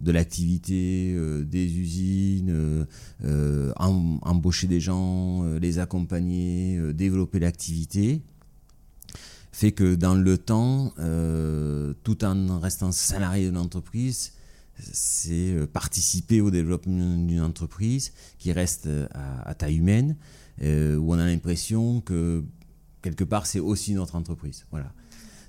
de 0.00 0.10
l'activité, 0.10 1.14
euh, 1.14 1.44
des 1.44 1.78
usines, 1.78 2.50
euh, 2.50 2.84
euh, 3.24 3.72
embaucher 3.76 4.66
des 4.66 4.80
gens, 4.80 5.44
les 5.60 5.78
accompagner, 5.78 6.92
développer 6.92 7.38
l'activité, 7.38 8.20
fait 9.52 9.72
que 9.72 9.94
dans 9.94 10.14
le 10.14 10.38
temps, 10.38 10.92
tout 12.02 12.24
en 12.24 12.58
restant 12.58 12.90
salarié 12.90 13.50
de 13.50 13.54
l'entreprise, 13.54 14.32
c'est 14.92 15.56
participer 15.72 16.40
au 16.40 16.50
développement 16.50 17.16
d'une 17.16 17.40
entreprise 17.40 18.12
qui 18.38 18.52
reste 18.52 18.88
à, 19.12 19.54
taille 19.54 19.76
humaine, 19.76 20.16
où 20.60 21.12
on 21.14 21.18
a 21.18 21.26
l'impression 21.26 22.00
que 22.00 22.44
quelque 23.02 23.24
part 23.24 23.46
c'est 23.46 23.60
aussi 23.60 23.94
notre 23.94 24.16
entreprise. 24.16 24.66
Voilà. 24.70 24.92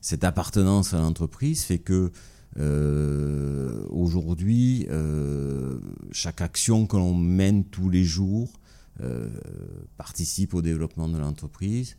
Cette 0.02 0.24
appartenance 0.24 0.94
à 0.94 1.00
l'entreprise 1.00 1.64
fait 1.64 1.80
que 1.80 2.12
euh, 2.60 3.86
aujourd'hui, 3.90 4.86
euh, 4.90 5.80
chaque 6.12 6.42
action 6.42 6.86
que 6.86 6.98
l'on 6.98 7.16
mène 7.16 7.64
tous 7.64 7.90
les 7.90 8.04
jours 8.04 8.60
euh, 9.02 9.30
participe 9.98 10.54
au 10.54 10.62
développement 10.62 11.08
de 11.08 11.18
l'entreprise. 11.18 11.98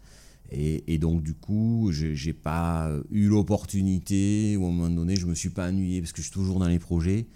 Et, 0.51 0.99
donc, 0.99 1.23
du 1.23 1.35
coup, 1.35 1.89
je 1.91 2.27
n'ai 2.27 2.33
pas 2.33 2.91
eu 3.11 3.29
l'opportunité, 3.29 4.57
ou 4.57 4.65
à 4.65 4.69
un 4.69 4.73
moment 4.73 4.91
donné, 4.91 5.17
je 5.17 5.27
me 5.27 5.35
suis 5.35 5.49
pas 5.49 5.69
ennuyé, 5.69 6.01
parce 6.01 6.13
que 6.13 6.19
je 6.19 6.25
suis 6.25 6.33
toujours 6.33 6.61
dans 6.61 6.69
les 6.69 6.79
projets, 6.79 7.27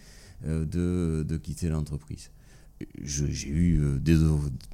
de, 0.47 1.25
de, 1.27 1.37
quitter 1.37 1.69
l'entreprise. 1.69 2.31
J'ai 3.03 3.49
eu 3.49 3.99
des, 3.99 4.17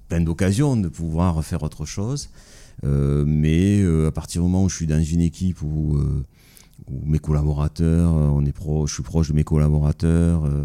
plein 0.09 0.21
d'occasions 0.21 0.77
de 0.77 0.89
pouvoir 0.89 1.43
faire 1.43 1.63
autre 1.63 1.87
chose, 1.87 2.29
mais 2.83 3.83
à 4.07 4.11
partir 4.11 4.43
du 4.43 4.49
moment 4.49 4.65
où 4.65 4.69
je 4.69 4.77
suis 4.77 4.87
dans 4.87 5.03
une 5.03 5.23
équipe 5.23 5.63
où 5.63 5.99
mes 6.89 7.19
collaborateurs, 7.19 8.15
euh, 8.15 8.29
on 8.29 8.45
est 8.45 8.53
pro, 8.53 8.87
je 8.87 8.95
suis 8.95 9.03
proche 9.03 9.29
de 9.29 9.35
mes 9.35 9.45
collaborateurs 9.45 10.45
euh, 10.45 10.65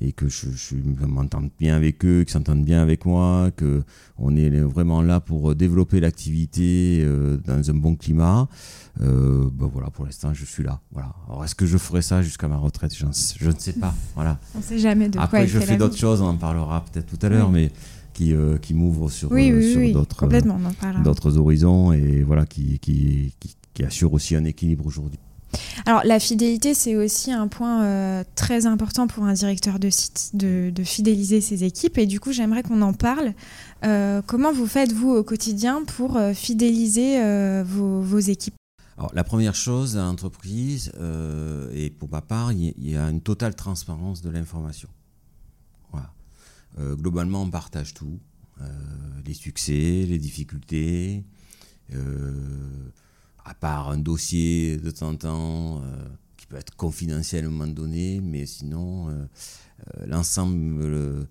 et 0.00 0.12
que 0.12 0.28
je, 0.28 0.46
je 0.50 0.74
m'entends 1.06 1.42
bien 1.58 1.76
avec 1.76 2.04
eux, 2.04 2.24
qu'ils 2.24 2.32
s'entendent 2.32 2.64
bien 2.64 2.80
avec 2.82 3.04
moi, 3.04 3.50
que 3.56 3.82
on 4.18 4.36
est 4.36 4.50
vraiment 4.60 5.02
là 5.02 5.20
pour 5.20 5.54
développer 5.54 6.00
l'activité 6.00 7.00
euh, 7.02 7.36
dans 7.46 7.70
un 7.70 7.74
bon 7.74 7.94
climat. 7.96 8.48
ben 8.98 9.50
voilà, 9.72 9.90
pour 9.90 10.06
l'instant, 10.06 10.32
je 10.34 10.44
suis 10.44 10.62
là. 10.62 10.80
Voilà. 10.92 11.14
Alors, 11.28 11.44
est-ce 11.44 11.54
que 11.54 11.66
je 11.66 11.78
ferai 11.78 12.02
ça 12.02 12.22
jusqu'à 12.22 12.48
ma 12.48 12.56
retraite? 12.56 12.94
Je, 12.96 13.06
ne 13.06 13.58
sais 13.58 13.72
pas. 13.74 13.94
Voilà. 14.14 14.38
On 14.54 14.58
ne 14.58 14.62
sait 14.62 14.78
jamais 14.78 15.08
de 15.08 15.18
Après, 15.18 15.38
quoi 15.38 15.46
je 15.46 15.58
fais 15.58 15.76
d'autres 15.76 15.96
choses, 15.96 16.20
on 16.20 16.28
en 16.28 16.36
parlera 16.36 16.84
peut-être 16.84 17.06
tout 17.06 17.24
à 17.24 17.28
l'heure, 17.28 17.50
mais 17.50 17.70
qui, 18.12 18.34
qui 18.62 18.74
m'ouvrent 18.74 19.10
sur, 19.10 19.28
sur 19.28 19.92
d'autres, 19.92 20.28
d'autres 21.02 21.38
horizons 21.38 21.92
et 21.92 22.22
voilà, 22.22 22.44
qui, 22.46 22.78
qui, 22.78 23.32
qui, 23.38 23.56
qui 23.72 23.84
assurent 23.84 24.12
aussi 24.14 24.34
un 24.34 24.44
équilibre 24.44 24.86
aujourd'hui. 24.86 25.18
Alors 25.86 26.02
la 26.04 26.20
fidélité, 26.20 26.74
c'est 26.74 26.96
aussi 26.96 27.32
un 27.32 27.48
point 27.48 27.82
euh, 27.82 28.24
très 28.34 28.66
important 28.66 29.06
pour 29.06 29.24
un 29.24 29.32
directeur 29.32 29.78
de 29.78 29.90
site, 29.90 30.30
de, 30.34 30.72
fidéliser 30.84 31.40
ses 31.40 31.64
équipes. 31.64 31.98
Et 31.98 32.06
du 32.06 32.20
coup, 32.20 32.32
j'aimerais 32.32 32.62
qu'on 32.62 32.82
en 32.82 32.92
parle. 32.92 33.34
Euh, 33.84 34.22
comment 34.26 34.52
vous 34.52 34.66
faites, 34.66 34.92
vous, 34.92 35.10
au 35.10 35.22
quotidien, 35.22 35.84
pour 35.84 36.16
euh, 36.16 36.32
fidéliser 36.32 37.20
vos, 37.64 38.18
équipes? 38.18 38.54
Alors, 38.98 39.10
la 39.14 39.24
première 39.24 39.54
chose 39.54 39.96
à 39.96 40.02
l'entreprise, 40.02 40.92
et 41.74 41.90
pour 41.90 42.10
ma 42.10 42.20
part, 42.20 42.52
il 42.52 42.74
y, 42.78 42.96
a 42.96 43.08
une 43.08 43.22
totale 43.22 43.54
transparence 43.54 44.20
de 44.20 44.28
l'information. 44.30 44.88
Voilà. 45.90 46.12
globalement, 46.96 47.42
on 47.42 47.50
partage 47.50 47.94
tout. 47.94 48.18
les 49.24 49.34
succès, 49.34 50.04
les 50.06 50.18
difficultés 50.18 51.24
à 53.50 53.54
part 53.54 53.90
un 53.90 53.98
dossier 53.98 54.76
de 54.76 54.92
temps 54.92 55.08
en 55.08 55.16
temps 55.16 55.82
euh, 55.82 56.08
qui 56.36 56.46
peut 56.46 56.56
être 56.56 56.76
confidentiel 56.76 57.48
donné, 57.74 58.20
mais 58.20 58.46
sinon, 58.46 59.08
euh, 59.08 59.12
euh, 59.12 60.06
l'ensemble 60.06 61.26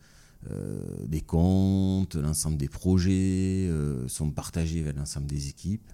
des 1.07 1.21
comptes, 1.21 2.15
l'ensemble 2.15 2.57
des 2.57 2.69
projets 2.69 3.69
sont 4.07 4.31
partagés 4.31 4.81
avec 4.81 4.95
l'ensemble 4.95 5.27
des 5.27 5.49
équipes. 5.49 5.91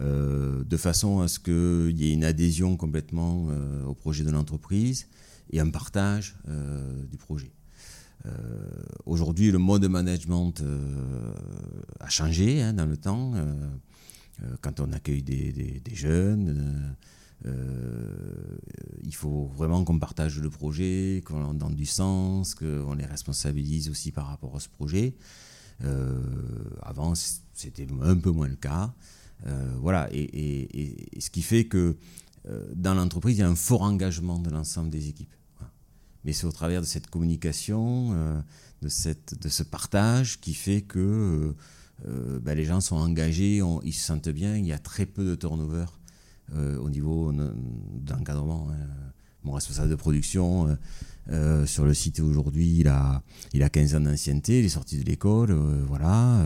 de 0.00 0.76
façon 0.76 1.20
à 1.20 1.28
ce 1.28 1.38
qu'il 1.38 1.98
y 2.00 2.08
ait 2.08 2.14
une 2.14 2.24
adhésion 2.24 2.78
complètement 2.78 3.48
au 3.86 3.94
projet 3.94 4.24
de 4.24 4.30
l'entreprise 4.30 5.06
et 5.50 5.60
un 5.60 5.68
partage 5.68 6.34
du 7.10 7.18
projet. 7.18 7.52
Aujourd'hui, 9.04 9.50
le 9.50 9.58
mode 9.58 9.82
de 9.82 9.88
management 9.88 10.54
a 12.00 12.08
changé 12.08 12.62
hein, 12.62 12.72
dans 12.72 12.86
le 12.86 12.96
temps. 12.96 13.34
Euh, 14.40 14.56
quand 14.60 14.80
on 14.80 14.92
accueille 14.92 15.22
des, 15.22 15.82
jeunes, 15.92 16.94
euh, 17.44 17.50
euh, 17.50 18.58
il 19.02 19.14
faut 19.14 19.50
vraiment 19.56 19.84
qu'on 19.84 19.98
partage 19.98 20.38
le 20.38 20.50
projet, 20.50 21.22
qu'on 21.26 21.54
donne 21.54 21.74
du 21.74 21.86
sens, 21.86 22.54
qu'on 22.54 22.94
les 22.94 23.06
responsabilise 23.06 23.90
aussi 23.90 24.12
par 24.12 24.26
rapport 24.26 24.56
à 24.56 24.60
ce 24.60 24.68
projet. 24.68 25.14
avant, 26.82 27.14
c'était 27.54 27.86
un 28.02 28.16
peu 28.16 28.30
moins 28.30 28.48
le 28.48 28.56
cas. 28.56 28.94
voilà, 29.80 30.08
et, 30.12 31.08
ce 31.18 31.30
qui 31.30 31.42
fait 31.42 31.64
que 31.64 31.96
dans 32.74 32.94
l'entreprise, 32.94 33.38
il 33.38 33.40
y 33.40 33.44
a 33.44 33.48
un 33.48 33.56
fort 33.56 33.82
engagement 33.82 34.38
de 34.38 34.50
l'ensemble 34.50 34.90
des 34.90 35.08
équipes. 35.08 35.34
Mais 36.24 36.32
c'est 36.32 36.46
au 36.46 36.52
travers 36.52 36.80
de 36.80 36.86
cette 36.86 37.08
communication, 37.08 38.12
de, 38.80 38.88
cette, 38.88 39.40
de 39.42 39.48
ce 39.48 39.64
partage 39.64 40.40
qui 40.40 40.54
fait 40.54 40.82
que 40.82 41.56
ben, 42.04 42.56
les 42.56 42.64
gens 42.64 42.80
sont 42.80 42.96
engagés, 42.96 43.60
ils 43.84 43.92
se 43.92 44.04
sentent 44.04 44.28
bien, 44.28 44.56
il 44.56 44.66
y 44.66 44.72
a 44.72 44.78
très 44.78 45.06
peu 45.06 45.24
de 45.24 45.34
turnover 45.34 45.86
euh, 46.54 46.78
au 46.78 46.90
niveau 46.90 47.32
d'encadrement. 47.94 48.68
Hein. 48.70 48.86
Mon 49.44 49.52
responsable 49.52 49.90
de 49.90 49.96
production 49.96 50.76
euh, 51.30 51.66
sur 51.66 51.84
le 51.84 51.94
site 51.94 52.20
aujourd'hui, 52.20 52.78
il 52.80 52.88
a, 52.88 53.22
il 53.52 53.62
a 53.62 53.68
15 53.68 53.96
ans 53.96 54.00
d'ancienneté, 54.00 54.60
il 54.60 54.64
est 54.64 54.70
sorti 54.70 54.98
de 54.98 55.04
l'école, 55.04 55.52
voilà. 55.88 56.44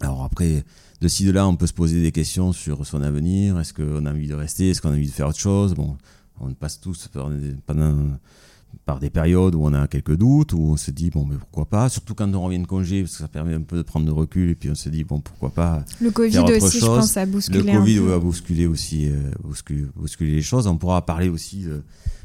Alors 0.00 0.24
après, 0.24 0.64
de 1.00 1.08
ci, 1.08 1.24
de 1.24 1.30
là, 1.30 1.46
on 1.46 1.56
peut 1.56 1.66
se 1.66 1.72
poser 1.72 2.02
des 2.02 2.12
questions 2.12 2.52
sur 2.52 2.86
son 2.86 3.02
avenir. 3.02 3.58
Est-ce 3.58 3.72
qu'on 3.72 4.04
a 4.06 4.10
envie 4.10 4.28
de 4.28 4.34
rester 4.34 4.70
Est-ce 4.70 4.82
qu'on 4.82 4.90
a 4.90 4.94
envie 4.94 5.06
de 5.06 5.12
faire 5.12 5.28
autre 5.28 5.38
chose? 5.38 5.74
Bon, 5.74 5.96
on 6.40 6.52
passe 6.54 6.80
tous 6.80 7.08
pendant 7.66 8.18
par 8.84 8.98
des 8.98 9.10
périodes 9.10 9.54
où 9.54 9.64
on 9.64 9.72
a 9.72 9.86
quelques 9.86 10.16
doutes, 10.16 10.52
où 10.52 10.60
on 10.60 10.76
se 10.76 10.90
dit 10.90 11.10
bon 11.10 11.26
mais 11.26 11.36
pourquoi 11.36 11.66
pas, 11.66 11.88
surtout 11.88 12.14
quand 12.14 12.32
on 12.34 12.42
revient 12.42 12.58
de 12.58 12.66
congé 12.66 13.02
parce 13.02 13.12
que 13.12 13.18
ça 13.18 13.28
permet 13.28 13.54
un 13.54 13.62
peu 13.62 13.76
de 13.76 13.82
prendre 13.82 14.06
de 14.06 14.10
recul 14.10 14.50
et 14.50 14.54
puis 14.54 14.70
on 14.70 14.74
se 14.74 14.88
dit 14.88 15.04
bon 15.04 15.20
pourquoi 15.20 15.50
pas. 15.50 15.84
Le 16.00 16.10
Covid 16.10 16.38
aussi, 16.38 16.80
je 16.80 16.86
pense, 16.86 17.16
a 17.16 17.26
bousculé. 17.26 17.62
Le 17.62 17.78
Covid 17.78 17.98
va 17.98 18.18
bousculer 18.18 18.66
aussi, 18.66 19.08
euh, 19.08 19.30
bousculer, 19.96 20.32
les 20.32 20.42
choses. 20.42 20.66
On 20.66 20.76
pourra 20.76 21.04
parler 21.04 21.28
aussi 21.28 21.66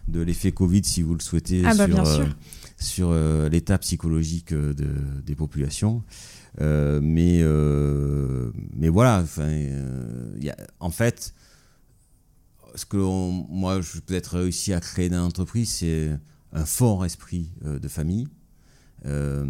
de, 0.08 0.22
l'effet 0.22 0.52
Covid 0.52 0.84
si 0.84 1.02
vous 1.02 1.14
le 1.14 1.22
souhaitez 1.22 1.64
ah 1.66 1.74
bah, 1.76 1.88
sur, 1.88 2.26
sur 2.78 3.08
euh, 3.12 3.50
l'état 3.50 3.78
psychologique 3.78 4.54
de, 4.54 4.74
des 5.26 5.36
populations. 5.36 6.04
mais 6.60 7.44
mais 8.76 8.90
voilà, 8.90 9.24
y 10.40 10.50
a, 10.50 10.58
en 10.80 10.90
fait 10.90 11.34
ce 12.76 12.86
que 12.86 12.98
moi, 12.98 13.82
je 13.82 14.00
peut-être 14.00 14.38
réussi 14.38 14.74
à 14.74 14.80
créer 14.80 15.10
dans 15.10 15.22
l'entreprise, 15.22 15.70
c'est 15.70 16.12
un 16.56 16.66
fort 16.66 17.06
esprit 17.06 17.52
euh, 17.66 17.80
de 17.80 17.88
famille. 17.88 18.28
Euh, 19.06 19.46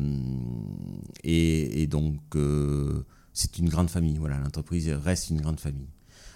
et, 1.23 1.87
donc, 1.87 2.19
euh, 2.35 3.03
c'est 3.31 3.57
une 3.59 3.69
grande 3.69 3.89
famille. 3.89 4.17
Voilà, 4.17 4.39
l'entreprise 4.39 4.89
reste 4.89 5.29
une 5.29 5.39
grande 5.39 5.59
famille. 5.59 5.87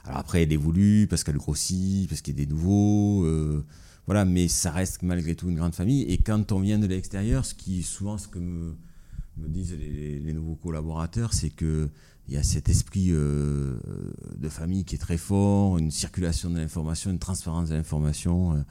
Alors 0.05 0.19
après, 0.19 0.43
elle 0.43 0.53
évolue 0.53 1.07
parce 1.09 1.23
qu'elle 1.23 1.38
grossit, 1.38 2.07
parce 2.07 2.21
qu'il 2.21 2.38
y 2.38 2.41
a 2.41 2.45
des 2.45 2.49
nouveaux. 2.49 3.25
voilà, 4.05 4.25
mais 4.25 4.47
ça 4.47 4.71
reste 4.71 5.01
malgré 5.01 5.35
tout 5.35 5.49
une 5.49 5.57
grande 5.57 5.75
famille. 5.75 6.03
Et 6.03 6.17
quand 6.17 6.51
on 6.51 6.59
vient 6.59 6.79
de 6.79 6.88
l'extérieur, 6.88 7.45
ce 7.45 7.53
qui 7.53 7.83
souvent 7.83 8.17
ce 8.17 8.27
que 8.27 8.39
me, 8.39 8.75
disent 9.38 9.75
les, 9.75 10.33
nouveaux 10.33 10.55
collaborateurs, 10.55 11.33
c'est 11.33 11.49
que 11.49 11.89
il 12.27 12.35
y 12.35 12.38
a 12.38 12.43
cet 12.43 12.69
esprit 12.69 13.09
de 13.09 14.49
famille 14.49 14.85
qui 14.85 14.95
est 14.95 14.99
très 14.99 15.17
fort, 15.17 15.77
une 15.77 15.91
circulation 15.91 16.49
de 16.49 16.57
l'information, 16.57 17.11
une 17.11 17.19
transparence 17.19 17.69
de 17.69 17.75
l'information. 17.75 18.63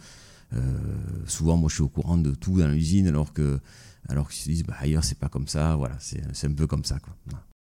Souvent, 1.26 1.56
moi, 1.56 1.68
je 1.68 1.74
suis 1.74 1.82
au 1.82 1.88
courant 1.88 2.16
de 2.16 2.34
tout 2.34 2.58
dans 2.58 2.68
l'usine, 2.68 3.08
alors 3.08 3.32
que 3.32 3.60
alors 4.08 4.28
qu'ils 4.30 4.42
se 4.42 4.48
disent 4.48 4.64
bah, 4.64 4.76
ailleurs, 4.80 5.04
c'est 5.04 5.18
pas 5.18 5.28
comme 5.28 5.48
ça. 5.48 5.76
Voilà, 5.76 5.96
c'est 5.98 6.46
un 6.46 6.52
peu 6.52 6.66
comme 6.66 6.84
ça. 6.84 6.98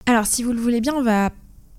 Alors, 0.07 0.27
si 0.27 0.43
vous 0.43 0.53
le 0.53 0.61
voulez 0.61 0.81
bien, 0.81 0.95
on 0.95 1.03
va 1.03 1.31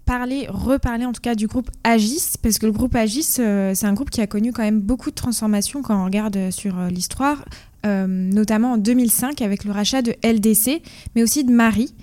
parler, 0.06 0.48
reparler 0.50 1.06
en 1.06 1.14
tout 1.14 1.22
cas 1.22 1.36
du 1.36 1.48
groupe 1.48 1.70
Agis, 1.84 2.34
parce 2.42 2.60
que 2.60 2.66
le 2.66 2.72
groupe 2.72 2.96
Agis, 2.96 3.24
c'est 3.24 3.84
un 3.84 3.94
groupe 3.94 4.10
qui 4.10 4.22
a 4.22 4.28
connu 4.28 4.52
quand 4.52 4.64
même 4.64 4.82
beaucoup 4.82 5.10
de 5.10 5.16
transformations 5.16 5.82
quand 5.82 6.00
on 6.00 6.06
regarde 6.06 6.52
sur 6.52 6.76
l'histoire, 6.86 7.46
notamment 7.84 8.74
en 8.74 8.78
2005 8.78 9.42
avec 9.42 9.64
le 9.64 9.72
rachat 9.72 10.02
de 10.02 10.14
LDC, 10.24 10.82
mais 11.16 11.24
aussi 11.24 11.44
de 11.44 11.52
Marie. 11.52 11.94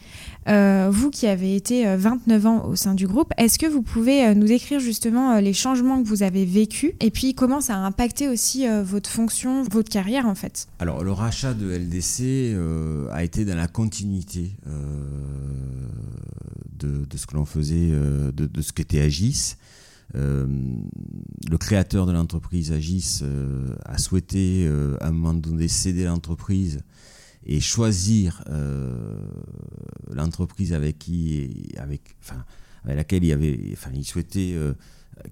Euh, 0.48 0.88
vous 0.90 1.10
qui 1.10 1.26
avez 1.26 1.54
été 1.54 1.84
29 1.94 2.44
euh, 2.44 2.48
ans 2.48 2.64
au 2.64 2.74
sein 2.74 2.94
du 2.94 3.06
groupe, 3.06 3.32
est-ce 3.36 3.58
que 3.58 3.66
vous 3.66 3.82
pouvez 3.82 4.24
euh, 4.24 4.34
nous 4.34 4.46
décrire 4.46 4.80
justement 4.80 5.38
les 5.40 5.52
changements 5.52 6.02
que 6.02 6.08
vous 6.08 6.22
avez 6.22 6.46
vécus 6.46 6.92
et 7.00 7.10
puis 7.10 7.34
comment 7.34 7.60
ça 7.60 7.74
a 7.74 7.78
impacté 7.78 8.28
aussi 8.28 8.66
votre 8.82 9.10
fonction, 9.10 9.62
votre 9.64 9.90
carrière 9.90 10.26
en 10.26 10.34
fait? 10.34 10.68
Alors 10.78 11.04
le 11.04 11.12
rachat 11.12 11.52
de 11.52 11.70
LDC 11.70 12.56
a 13.12 13.22
été 13.24 13.44
dans 13.44 13.56
la 13.56 13.68
continuité 13.68 14.52
de, 16.78 17.04
ce 17.14 17.26
que 17.26 17.34
l'on 17.34 17.44
faisait, 17.44 17.90
de, 18.32 18.62
ce 18.62 18.72
qu'était 18.72 19.00
Agis. 19.00 19.56
Le 20.14 21.56
créateur 21.58 22.06
de 22.06 22.12
l'entreprise 22.12 22.72
Agis 22.72 23.22
a 23.84 23.98
souhaité 23.98 24.66
à 25.00 25.08
un 25.08 25.10
moment 25.10 25.34
donné 25.34 25.68
céder 25.68 26.04
l'entreprise 26.04 26.80
et 27.48 27.60
choisir 27.60 28.44
euh, 28.50 29.16
l'entreprise 30.12 30.72
avec 30.74 30.98
qui, 30.98 31.72
avec, 31.78 32.16
enfin, 32.22 32.44
avec 32.84 32.96
laquelle 32.96 33.24
il 33.24 33.32
avait, 33.32 33.58
enfin, 33.72 33.90
il 33.94 34.04
souhaitait 34.04 34.52
euh, 34.54 34.74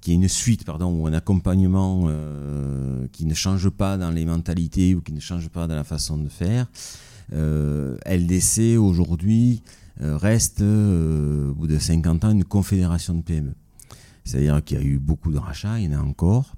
qu'il 0.00 0.14
y 0.14 0.16
ait 0.16 0.21
une 0.21 0.28
suite, 0.28 0.64
pardon, 0.64 0.99
ou 0.99 1.06
un 1.06 1.12
accompagnement 1.12 2.04
euh, 2.06 3.06
qui 3.12 3.26
ne 3.26 3.35
change 3.35 3.68
pas 3.68 3.99
dans 3.99 4.11
les 4.11 4.25
mentalités 4.25 4.95
ou 4.95 5.02
qui 5.02 5.12
ne 5.12 5.21
change 5.21 5.49
pas 5.50 5.66
dans 5.66 5.76
la 5.76 5.85
façon 5.85 6.16
de 6.16 6.28
faire. 6.28 6.66
LDC 7.33 8.78
aujourd'hui 8.78 9.62
reste, 9.99 10.61
au 10.61 11.54
bout 11.54 11.66
de 11.66 11.76
50 11.76 12.25
ans, 12.25 12.30
une 12.30 12.45
confédération 12.45 13.14
de 13.14 13.23
PME. 13.23 13.52
C'est-à-dire 14.26 14.62
qu'il 14.62 14.78
y 14.78 14.80
a 14.80 14.85
eu 14.85 14.99
beaucoup 14.99 15.33
de 15.33 15.38
rachats, 15.38 15.78
il 15.78 15.90
y 15.90 15.97
en 15.97 16.00
a 16.00 16.02
encore. 16.02 16.54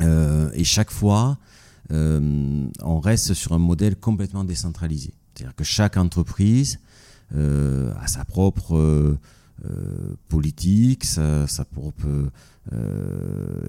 et 0.00 0.64
chaque 0.64 0.90
fois, 0.90 1.38
euh, 1.92 2.66
on 2.82 3.00
reste 3.00 3.34
sur 3.34 3.52
un 3.52 3.58
modèle 3.58 3.96
complètement 3.96 4.44
décentralisé. 4.44 5.12
C'est-à-dire 5.34 5.54
que 5.54 5.64
chaque 5.64 5.96
entreprise 5.96 6.78
euh, 7.34 7.92
a 8.00 8.06
sa 8.06 8.24
propre 8.24 8.76
euh, 8.76 10.16
politique, 10.28 11.04
sa, 11.04 11.46
propre 11.70 12.06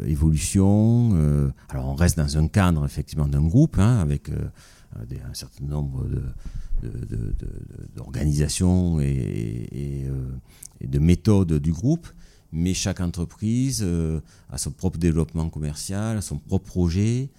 évolution. 0.05 1.51
alors 1.69 1.87
on 1.87 1.95
reste 1.95 2.17
dans 2.17 2.37
un 2.37 2.47
cadre 2.47 2.85
effectivement 2.85 3.27
d'un 3.27 3.45
groupe 3.45 3.77
hein, 3.77 3.99
avec 3.99 4.29
un 4.29 5.33
certain 5.33 5.65
nombre 5.65 6.07
d'organisations 7.95 8.99
et, 8.99 10.07
de 10.81 10.99
méthodes 10.99 11.53
du 11.53 11.71
groupe, 11.71 12.07
mais 12.51 12.73
chaque 12.73 13.01
entreprise 13.01 13.85
a 14.49 14.57
son 14.57 14.71
propre 14.71 14.97
développement 14.97 15.49
commercial, 15.49 16.21
son 16.21 16.37
propre 16.37 16.65
projet, 16.65 17.29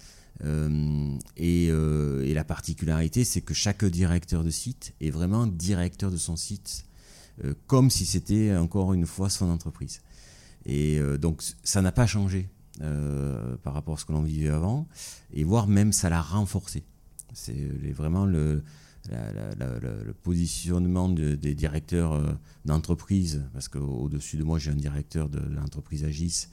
euh, 0.43 1.17
euh, 1.39 2.23
et, 2.23 2.33
la 2.33 2.43
particularité, 2.43 3.23
c'est 3.23 3.41
que 3.41 3.53
chaque 3.53 3.83
directeur 3.85 4.43
de 4.43 4.49
site 4.49 4.93
est 5.01 5.09
vraiment 5.09 5.47
directeur 5.47 6.11
de 6.11 6.17
son 6.17 6.35
site, 6.35 6.85
euh, 7.43 7.53
comme 7.65 7.89
si 7.89 8.05
c'était 8.05 8.55
encore 8.55 8.93
une 8.93 9.05
fois 9.05 9.29
son 9.29 9.49
entreprise. 9.49 10.01
Et 10.65 10.99
donc 11.21 11.41
ça 11.63 11.81
n'a 11.81 11.93
pas 11.93 12.05
changé 12.05 12.49
par 13.63 13.73
rapport 13.73 13.95
à 13.95 13.97
ce 13.97 14.03
que 14.03 14.11
l'on 14.11 14.21
vivait 14.21 14.49
avant, 14.49 14.85
et 15.31 15.45
voire 15.45 15.65
même 15.65 15.93
ça 15.93 16.09
l'a 16.09 16.21
renforcé. 16.21 16.83
C'est 17.33 17.69
vraiment 17.93 18.25
le, 18.25 18.63
le 19.11 20.13
positionnement 20.13 21.09
des 21.09 21.55
directeurs 21.55 22.21
d'entreprise, 22.65 23.43
parce 23.53 23.67
qu'au-dessus 23.67 24.37
de 24.37 24.43
moi 24.43 24.59
j'ai 24.59 24.71
un 24.71 24.75
directeur 24.75 25.29
de 25.29 25.39
l'entreprise 25.39 26.03
Agis, 26.03 26.47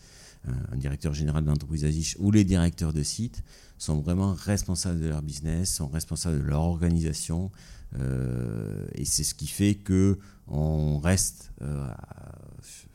un 0.46 0.76
directeur 0.76 1.14
général 1.14 1.44
de 1.44 1.48
l'entreprise 1.48 1.84
Agis, 1.84 2.14
ou 2.18 2.30
les 2.30 2.44
directeurs 2.44 2.92
de 2.92 3.02
site 3.02 3.42
sont 3.78 4.00
vraiment 4.00 4.32
responsables 4.34 5.00
de 5.00 5.06
leur 5.06 5.22
business, 5.22 5.74
sont 5.74 5.88
responsables 5.88 6.38
de 6.38 6.44
leur 6.44 6.62
organisation. 6.62 7.50
Euh, 7.98 8.86
et 8.94 9.04
c'est 9.04 9.24
ce 9.24 9.34
qui 9.34 9.46
fait 9.46 9.74
que 9.74 10.18
on 10.48 10.98
reste 10.98 11.52
euh, 11.62 11.86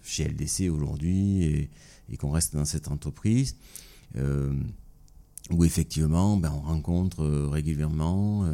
chez 0.04 0.28
LDC 0.28 0.70
aujourd'hui 0.70 1.70
et, 2.10 2.18
qu'on 2.18 2.32
reste 2.32 2.56
dans 2.56 2.66
cette 2.66 2.88
entreprise 2.90 3.56
euh, 4.18 4.54
où 5.52 5.64
effectivement 5.64 6.38
ben, 6.38 6.52
on 6.56 6.62
rencontre 6.62 7.26
régulièrement 7.26 8.46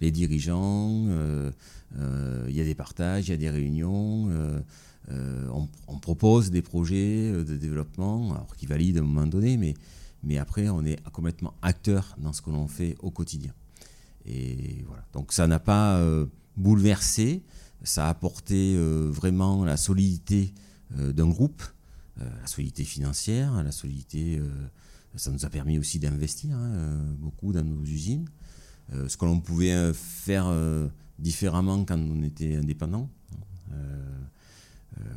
les 0.00 0.10
dirigeants, 0.10 1.06
il 1.96 2.54
y 2.54 2.60
a 2.60 2.64
des 2.64 2.74
partages, 2.74 3.28
il 3.28 3.30
y 3.30 3.34
a 3.34 3.36
des 3.36 3.50
réunions. 3.50 4.28
On, 5.08 5.98
propose 6.00 6.50
des 6.50 6.62
projets 6.62 7.32
de 7.32 7.56
développement, 7.56 8.32
alors 8.32 8.56
qui 8.56 8.66
valident 8.66 8.98
à 8.98 9.00
un 9.00 9.04
moment 9.04 9.26
donné, 9.26 9.56
mais 9.56 9.74
mais 10.22 10.38
après, 10.38 10.68
on 10.68 10.84
est 10.84 11.02
complètement 11.10 11.54
acteur 11.62 12.16
dans 12.18 12.32
ce 12.32 12.42
que 12.42 12.50
l'on 12.50 12.68
fait 12.68 12.96
au 13.00 13.10
quotidien. 13.10 13.52
Et 14.26 14.84
voilà. 14.86 15.04
Donc 15.12 15.32
ça 15.32 15.46
n'a 15.46 15.58
pas 15.58 15.96
euh, 15.96 16.26
bouleversé, 16.56 17.42
ça 17.82 18.06
a 18.06 18.10
apporté 18.10 18.74
euh, 18.76 19.08
vraiment 19.10 19.64
la 19.64 19.76
solidité 19.76 20.52
euh, 20.98 21.12
d'un 21.12 21.28
groupe, 21.28 21.62
la 22.18 22.46
solidité 22.46 22.84
financière, 22.84 23.62
la 23.62 23.72
solidité. 23.72 24.42
Ça 25.16 25.30
nous 25.30 25.44
a 25.44 25.50
permis 25.50 25.78
aussi 25.78 25.98
d'investir 25.98 26.56
hein, 26.56 27.02
beaucoup 27.18 27.52
dans 27.52 27.64
nos 27.64 27.82
usines, 27.82 28.28
ce 28.92 29.16
que 29.16 29.24
l'on 29.24 29.40
pouvait 29.40 29.92
faire 29.92 30.52
différemment 31.18 31.84
quand 31.84 31.98
on 31.98 32.22
était 32.22 32.56
indépendant. 32.56 33.08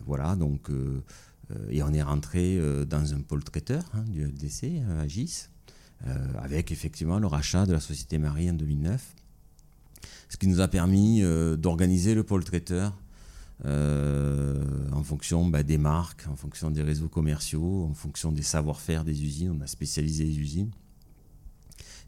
voilà, 0.05 0.35
donc 0.35 0.69
euh, 1.51 1.67
et 1.69 1.83
on 1.83 1.93
est 1.93 2.01
rentré 2.01 2.57
euh, 2.57 2.85
dans 2.85 3.13
un 3.13 3.21
pôle 3.21 3.43
traiteur 3.43 3.83
hein, 3.93 4.03
du 4.07 4.23
LDC, 4.23 4.63
euh, 4.63 5.01
à 5.01 5.07
Gis, 5.07 5.47
avec 6.37 6.73
effectivement 6.73 7.17
le 7.17 7.27
rachat 7.27 7.65
de 7.65 7.71
la 7.71 7.79
société 7.79 8.17
Marie 8.17 8.49
en 8.49 8.53
2009, 8.55 9.15
ce 10.27 10.35
qui 10.35 10.47
nous 10.47 10.59
a 10.59 10.67
permis 10.67 11.21
d'organiser 11.57 12.13
le 12.13 12.23
pôle 12.23 12.43
traiteur 12.43 12.93
en 13.65 15.03
fonction 15.03 15.47
bah, 15.47 15.63
des 15.63 15.77
marques, 15.77 16.25
en 16.27 16.35
fonction 16.35 16.71
des 16.71 16.81
réseaux 16.81 17.07
commerciaux, 17.07 17.85
en 17.89 17.93
fonction 17.93 18.31
des 18.31 18.41
savoir-faire 18.41 19.03
des 19.03 19.23
usines. 19.23 19.55
On 19.57 19.61
a 19.61 19.67
spécialisé 19.67 20.25
les 20.25 20.37
usines, 20.37 20.71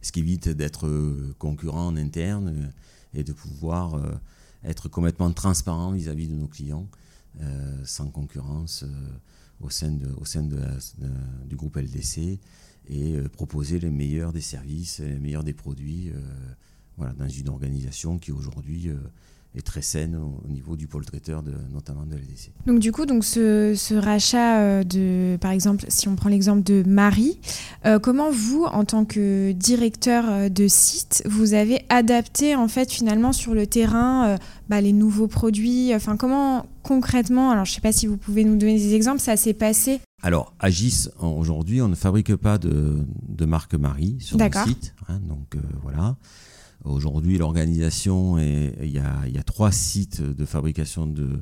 ce 0.02 0.12
qui 0.12 0.20
évite 0.20 0.50
d'être 0.50 0.90
concurrent 1.38 1.88
en 1.88 1.96
interne 1.96 2.72
et 3.14 3.24
de 3.24 3.34
pouvoir 3.34 4.00
être 4.64 4.90
complètement 4.90 5.32
transparent 5.32 5.92
vis-à-vis 5.92 6.28
de 6.28 6.36
nos 6.36 6.48
clients, 6.48 6.88
sans 7.86 8.10
concurrence 8.10 8.86
au 9.62 9.70
sein, 9.70 9.92
du 9.92 11.56
groupe 11.56 11.78
LDC 11.78 12.40
et 12.88 13.16
euh, 13.16 13.28
proposer 13.30 13.80
les 13.80 13.90
meilleurs 13.90 14.34
des 14.34 14.42
services, 14.42 15.00
les 15.00 15.20
meilleurs 15.20 15.44
des 15.44 15.54
produits 15.54 16.10
euh, 16.10 16.20
voilà, 16.98 17.14
dans 17.14 17.28
une 17.28 17.50
organisation 17.50 18.20
qui 18.20 18.32
aujourd'hui 18.32 18.90
est 19.56 19.62
très 19.62 19.82
saine 19.82 20.16
au, 20.16 20.48
niveau 20.48 20.76
du 20.76 20.88
pôle 20.88 21.06
traiteur, 21.06 21.44
de, 21.44 21.54
notamment 21.74 22.06
de 22.06 22.16
l'EDC. 22.16 22.52
Donc 22.66 22.80
du 22.80 22.92
coup, 22.92 23.06
donc 23.06 23.24
ce, 23.24 23.96
rachat 23.96 24.60
euh, 24.60 24.84
de, 24.84 25.38
par 25.40 25.52
exemple, 25.52 25.86
si 25.88 26.08
on 26.08 26.16
prend 26.16 26.30
l'exemple 26.30 26.64
de 26.64 26.84
Marie, 26.86 27.40
euh, 27.86 28.00
comment 28.00 28.30
vous, 28.32 28.64
en 28.64 28.86
tant 28.86 29.06
que 29.06 29.52
directeur 29.54 30.26
euh, 30.30 30.50
de 30.50 30.68
site, 30.68 31.24
vous 31.26 31.54
avez 31.54 31.86
adapté 31.90 32.56
en 32.56 32.68
fait 32.68 32.92
finalement 32.92 33.34
sur 33.34 33.54
le 33.54 33.68
terrain 33.68 34.38
bah, 34.70 34.82
les 34.82 34.94
nouveaux 34.94 35.28
produits 35.28 35.94
Enfin, 35.94 36.18
comment 36.18 36.66
concrètement, 36.84 37.52
alors 37.52 37.66
je 37.66 37.72
ne 37.72 37.76
sais 37.76 37.82
pas 37.82 37.92
si 37.92 38.08
vous 38.08 38.18
pouvez 38.18 38.44
nous 38.44 38.58
donner 38.58 38.78
des 38.78 38.94
exemples, 38.94 39.20
ça 39.20 39.38
s'est 39.38 39.54
passé? 39.54 40.02
Alors, 40.22 40.54
Agis, 40.60 41.08
aujourd'hui, 41.20 41.82
on 41.82 41.88
ne 41.88 41.96
fabrique 41.96 42.36
pas 42.36 42.58
de, 42.58 43.06
marque 43.46 43.76
Marie 43.76 44.18
sur 44.20 44.38
le 44.38 44.46
site. 44.66 44.94
Hein, 45.08 45.20
donc 45.28 45.58
voilà. 45.82 46.16
Aujourd'hui, 46.86 47.40
l'organisation, 47.40 48.38
il 48.38 48.92
y 48.92 49.00
a, 49.00 49.44
trois 49.44 49.72
sites 49.72 50.22
de 50.22 50.46
fabrication 50.46 51.08
de, 51.08 51.42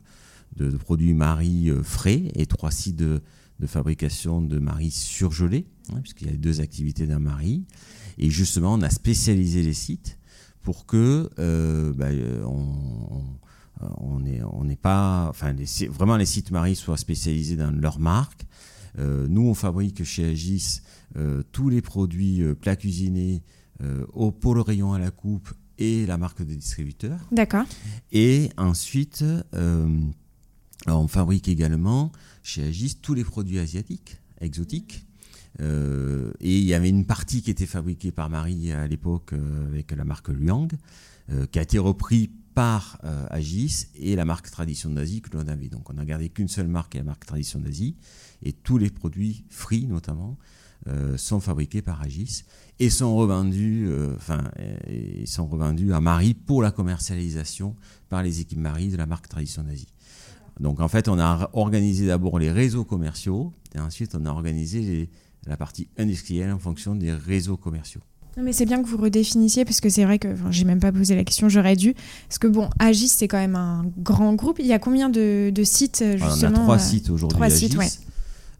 produits 0.78 1.14
Marie 1.14 1.70
euh, 1.70 1.84
frais 1.84 2.24
et 2.36 2.46
trois 2.46 2.72
sites 2.72 2.96
de, 2.96 3.22
fabrication 3.66 4.42
de 4.42 4.60
Marie 4.60 4.92
surgelés, 4.92 5.66
hein, 5.92 6.00
puisqu'il 6.02 6.28
y 6.28 6.34
a 6.34 6.38
deux 6.38 6.62
activités 6.62 7.08
d'un 7.08 7.20
Marie. 7.20 7.66
Et 8.18 8.30
justement, 8.30 8.74
on 8.74 8.82
a 8.82 8.90
spécialisé 8.90 9.62
les 9.62 9.74
sites 9.74 10.18
pour 10.62 10.86
que 10.86 11.30
euh, 11.40 11.94
bah, 11.94 12.08
on, 13.98 14.20
n'est 14.64 14.76
pas, 14.76 15.28
enfin, 15.30 15.56
vraiment 15.90 16.18
les 16.18 16.26
sites 16.26 16.52
Marie 16.52 16.76
soient 16.76 16.98
spécialisés 16.98 17.58
dans 17.58 17.72
leur 17.72 18.00
marque. 18.00 18.46
Euh, 19.00 19.28
nous, 19.30 19.48
on 19.48 19.54
fabrique 19.54 20.04
chez 20.04 20.32
Agis 20.32 20.82
tous 21.52 21.70
les 21.70 21.82
produits 21.82 22.42
plats 22.60 22.76
cuisinés 22.76 23.44
euh, 23.82 24.06
au 24.14 24.32
pôle 24.32 24.60
rayon 24.60 24.94
à 24.94 25.00
la 25.00 25.10
coupe 25.10 25.52
et 25.80 26.06
la 26.06 26.18
marque 26.18 26.44
de 26.44 26.54
distributeur. 26.54 27.20
D'accord. 27.32 27.66
Et 28.12 28.52
ensuite, 28.58 29.26
euh, 29.56 30.00
on 30.86 31.08
fabrique 31.08 31.48
également 31.48 32.12
chez 32.44 32.64
Agis 32.64 32.98
tous 33.02 33.16
les 33.16 33.24
produits 33.24 33.60
asiatiques, 33.60 34.18
exotiques. 34.40 35.08
Euh, 35.60 36.32
et 36.40 36.58
il 36.58 36.64
y 36.64 36.74
avait 36.74 36.90
une 36.90 37.06
partie 37.06 37.42
qui 37.42 37.50
était 37.50 37.66
fabriquée 37.66 38.12
par 38.12 38.30
Marie 38.30 38.72
à 38.72 38.88
l'époque 38.88 39.34
avec 39.68 39.92
la 39.92 40.04
marque 40.04 40.30
Luang, 40.30 40.68
qui 41.52 41.58
a 41.58 41.62
été 41.62 41.80
repris 41.80 42.30
par 42.54 43.00
Agis 43.30 43.88
et 43.96 44.16
la 44.16 44.26
marque 44.26 44.52
Tradition 44.52 44.92
d'Asie 44.92 45.22
que 45.22 45.36
l'on 45.36 45.48
avait. 45.48 45.70
Donc 45.70 45.90
on 45.90 45.94
n'a 45.94 46.06
gardé 46.06 46.30
qu'une 46.30 46.48
seule 46.48 46.68
marque, 46.68 46.96
la 46.96 47.04
marque 47.04 47.26
Tradition 47.26 47.60
d'Asie, 47.60 47.96
et 48.44 48.52
tous 48.52 48.78
les 48.78 48.90
produits 48.90 49.46
free 49.50 49.88
notamment 49.88 50.38
sont 51.18 51.40
fabriqués 51.40 51.82
par 51.82 52.02
Agis 52.02 52.44
et 52.80 52.90
sont 52.90 53.16
revendus, 53.16 53.86
euh, 53.88 54.14
enfin, 54.16 54.44
ils 54.90 55.28
sont 55.28 55.48
revendus 55.48 55.94
à 55.94 56.02
Marie 56.02 56.34
pour 56.34 56.62
la 56.62 56.72
commercialisation 56.72 57.76
par 58.10 58.24
les 58.24 58.40
équipes 58.40 58.60
Marie 58.60 58.90
de 58.90 58.98
la 58.98 59.06
marque 59.06 59.28
Tradition 59.28 59.64
d'Asie. 59.64 59.94
Donc 60.60 60.80
en 60.80 60.88
fait, 60.88 61.08
on 61.08 61.20
a 61.20 61.50
organisé 61.54 62.08
d'abord 62.08 62.40
les 62.40 62.52
réseaux 62.52 62.84
commerciaux 62.84 63.54
et 63.76 63.80
ensuite 63.80 64.16
on 64.16 64.26
a 64.26 64.30
organisé 64.30 65.10
la 65.46 65.58
partie 65.58 65.88
industrielle 65.98 66.52
en 66.52 66.60
fonction 66.60 66.96
des 66.96 67.12
réseaux 67.12 67.58
commerciaux. 67.58 68.02
Non 68.38 68.44
mais 68.44 68.54
c'est 68.54 68.66
bien 68.66 68.82
que 68.82 68.88
vous 68.88 68.98
redéfinissiez 68.98 69.64
parce 69.64 69.80
que 69.80 69.90
c'est 69.90 70.06
vrai 70.06 70.18
que 70.18 70.34
enfin, 70.34 70.50
j'ai 70.50 70.66
même 70.66 70.80
pas 70.80 70.92
posé 70.92 71.16
la 71.16 71.24
question, 71.24 71.50
j'aurais 71.50 71.76
dû. 71.76 71.94
Parce 72.28 72.40
que 72.40 72.48
bon, 72.48 72.70
Agis 72.80 73.10
c'est 73.10 73.28
quand 73.28 73.38
même 73.38 73.56
un 73.56 73.86
grand 74.00 74.34
groupe. 74.34 74.58
Il 74.60 74.66
y 74.66 74.74
a 74.74 74.80
combien 74.80 75.10
de, 75.10 75.52
sites 75.64 76.04
justement 76.18 76.52
On 76.58 76.62
a 76.62 76.64
trois 76.64 76.76
euh, 76.76 76.80
sites 76.80 77.10
aujourd'hui. 77.12 77.36
Trois 77.36 77.50
sites, 77.52 77.78
ouais. 77.78 77.90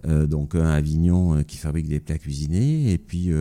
Euh, 0.06 0.28
donc 0.28 0.56
un 0.56 0.66
à 0.66 0.74
Avignon 0.74 1.44
qui 1.44 1.58
fabrique 1.58 1.88
des 1.88 2.00
plats 2.00 2.18
cuisinés 2.18 2.92
et 2.92 2.98
puis 2.98 3.32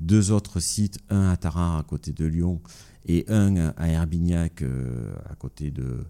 deux 0.00 0.30
autres 0.30 0.60
sites, 0.60 0.98
un 1.10 1.28
à 1.28 1.36
Tarare 1.36 1.78
à 1.78 1.82
côté 1.82 2.12
de 2.12 2.24
Lyon 2.24 2.60
et 3.06 3.24
un 3.28 3.72
à 3.76 3.88
Herbignac 3.88 4.62
euh, 4.62 5.14
à 5.28 5.34
côté 5.34 5.70
de 5.70 6.04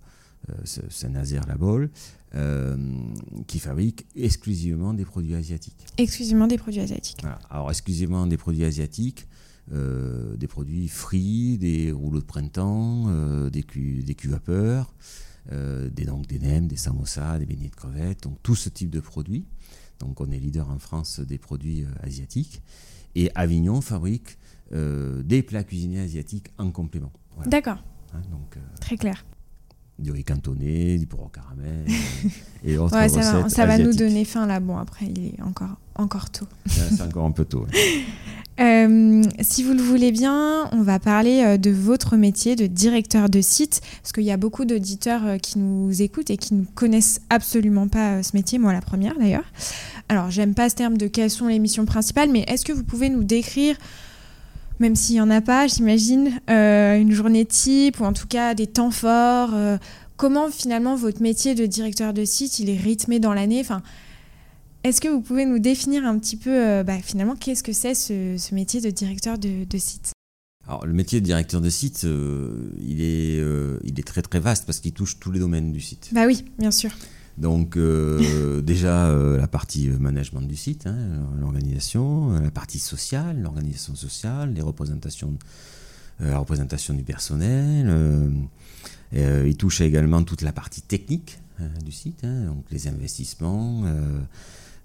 euh, 0.51 0.55
Saint-Nazaire-la-Baule, 0.65 1.91
euh, 2.35 2.77
qui 3.47 3.59
fabriquent 3.59 4.07
exclusivement 4.15 4.93
des 4.93 5.05
produits 5.05 5.35
asiatiques. 5.35 5.87
Exclusivement 5.97 6.47
des 6.47 6.59
produits 6.59 6.81
asiatiques. 6.81 7.23
Alors 7.51 7.71
exclusivement 7.71 8.27
des 8.27 8.37
produits 8.37 8.65
asiatiques, 8.65 9.27
des 9.71 10.47
produits 10.47 10.89
frits, 10.89 11.59
des 11.59 11.93
rouleaux 11.93 12.21
de 12.21 12.25
printemps, 12.25 13.51
des, 13.51 13.63
cu 13.63 14.03
des 14.03 14.15
vapeurs, 15.49 15.91
des, 15.91 16.05
donc, 16.05 16.27
des 16.27 16.39
nems, 16.39 16.67
des 16.67 16.77
samosas, 16.77 17.39
des 17.39 17.47
beignets 17.47 17.69
de 17.69 17.75
crevettes, 17.75 18.23
donc 18.25 18.39
tout 18.43 18.55
ce 18.55 18.69
type 18.69 18.91
de 18.91 19.01
produits. 19.01 19.45
Donc 19.99 20.21
on 20.21 20.31
est 20.31 20.39
leader 20.39 20.71
en 20.71 20.79
France 20.79 21.21
des 21.21 21.39
produits 21.39 21.85
asiatiques. 22.03 22.63
Et 23.15 23.31
Avignon 23.35 23.81
fabrique 23.81 24.39
euh, 24.73 25.23
des 25.23 25.43
plats 25.43 25.65
cuisinés 25.65 26.01
asiatiques 26.01 26.53
en 26.59 26.71
complément. 26.71 27.13
D'accord. 27.47 27.83
Hein, 28.15 28.21
euh, 28.57 28.61
Très 28.81 28.97
clair. 28.97 29.25
Du 29.99 30.13
riz 30.13 30.25
cantonné, 30.25 30.99
du 30.99 31.07
porc 31.07 31.25
au 31.25 31.29
caramel 31.29 31.85
et 32.65 32.79
autres 32.79 32.97
ouais, 32.97 33.09
ça, 33.09 33.43
va, 33.43 33.49
ça 33.49 33.67
va, 33.67 33.79
nous 33.79 33.93
donner 33.93 34.25
faim 34.25 34.47
là. 34.47 34.61
Bon, 34.61 34.77
après, 34.77 35.07
il 35.07 35.27
est 35.27 35.43
encore, 35.43 35.77
encore 35.97 36.31
tôt. 36.31 36.47
C'est 36.67 37.01
encore 37.03 37.25
un 37.25 37.33
peu 37.33 37.45
tôt. 37.45 37.67
Euh, 38.61 39.23
si 39.41 39.63
vous 39.63 39.73
le 39.73 39.81
voulez 39.81 40.11
bien, 40.11 40.69
on 40.73 40.83
va 40.83 40.99
parler 40.99 41.59
de 41.59 41.71
votre 41.71 42.17
métier 42.17 42.57
de 42.57 42.67
directeur 42.67 43.29
de 43.29 43.41
site, 43.41 43.81
parce 44.03 44.11
qu'il 44.11 44.25
y 44.25 44.33
a 44.33 44.37
beaucoup 44.37 44.65
d'auditeurs 44.65 45.39
qui 45.41 45.61
nous 45.61 46.03
écoutent 46.03 46.31
et 46.31 46.37
qui 46.37 46.55
ne 46.55 46.65
connaissent 46.65 47.21
absolument 47.31 47.87
pas 47.87 48.21
ce 48.25 48.37
métier, 48.37 48.59
moi 48.59 48.73
la 48.73 48.81
première 48.81 49.17
d'ailleurs 49.17 49.45
alors 50.09 50.31
j'aime 50.31 50.55
pas 50.55 50.69
ce 50.69 50.75
terme 50.75 50.97
de 50.97 51.07
quelles 51.07 51.31
sont 51.31 51.47
les 51.47 51.59
missions 51.59 51.85
principales, 51.85 52.31
mais 52.31 52.45
est-ce 52.49 52.65
que 52.65 52.73
vous 52.73 52.85
pouvez 52.85 53.11
nous 53.11 53.25
décrire, 53.25 53.77
même 54.81 54.95
s'il 54.95 55.17
n'y 55.17 55.21
en 55.21 55.31
a 55.31 55.41
pas, 55.41 55.67
j'imagine, 55.67 56.41
euh, 56.51 56.99
une 56.99 57.13
journée 57.13 57.45
type 57.45 58.01
ou 58.01 58.05
en 58.05 58.13
tout 58.13 58.27
cas 58.27 58.55
des 58.55 58.67
temps 58.67 58.91
forts 58.91 59.51
euh, 59.55 59.77
Comment 60.17 60.51
finalement 60.51 60.97
votre 60.97 61.23
métier 61.23 61.55
de 61.55 61.65
directeur 61.65 62.13
de 62.13 62.25
site, 62.25 62.59
il 62.59 62.71
est 62.71 62.77
rythmé 62.77 63.21
dans 63.21 63.33
l'année? 63.33 63.61
Enfin, 63.61 63.83
Est-ce 64.83 65.01
que 65.01 65.07
vous 65.07 65.21
pouvez 65.21 65.47
nous 65.47 65.61
définir 65.61 66.05
un 66.05 66.19
petit 66.19 66.37
peu 66.37 66.51
euh, 66.51 66.83
bah, 66.83 66.99
finalement 67.01 67.37
qu'est-ce 67.37 67.63
que 67.63 67.73
c'est 67.73 67.95
ce, 67.95 68.53
métier 68.53 68.81
de 68.81 68.91
directeur 68.91 69.39
de, 69.39 69.79
site? 69.79 70.11
Alors, 70.67 70.87
le 70.87 70.93
métier 70.93 71.21
de 71.21 71.25
directeur 71.25 71.61
de 71.61 71.71
site, 71.71 72.03
il, 72.03 73.01
est, 73.01 73.41
il 73.85 74.01
est 74.01 74.07
très 74.07 74.23
très 74.23 74.41
vaste 74.41 74.67
parce 74.67 74.81
qu'il 74.81 74.93
touche 74.93 75.21
tous 75.21 75.31
les 75.31 75.39
domaines 75.39 75.73
du 75.73 75.81
site. 75.81 76.09
Bah 76.13 76.27
oui, 76.27 76.45
bien 76.59 76.73
sûr. 76.73 76.91
Donc 77.39 77.77
euh, 77.77 78.61
déjà 78.63 79.07
euh, 79.07 79.39
la 79.39 79.47
partie 79.47 79.89
euh, 79.89 79.99
management 79.99 80.43
du 80.43 80.57
site, 80.57 80.87
hein, 80.87 80.97
l'organisation, 81.41 82.31
la 82.41 82.51
partie 82.51 82.81
sociale, 82.81 83.41
l'organisation 83.41 83.95
sociale, 83.95 84.53
les 84.53 84.63
représentations, 84.63 85.39
la 86.21 86.39
représentation 86.39 86.95
du 86.95 87.05
personnel. 87.05 87.93
il 89.13 89.57
touche 89.57 89.81
également 89.81 90.23
toute 90.25 90.43
la 90.43 90.53
partie 90.53 90.83
technique 90.83 91.39
du 91.85 91.93
site, 91.93 92.25
hein, 92.25 92.47
donc 92.47 92.65
les 92.73 92.89
investissements, 92.89 93.85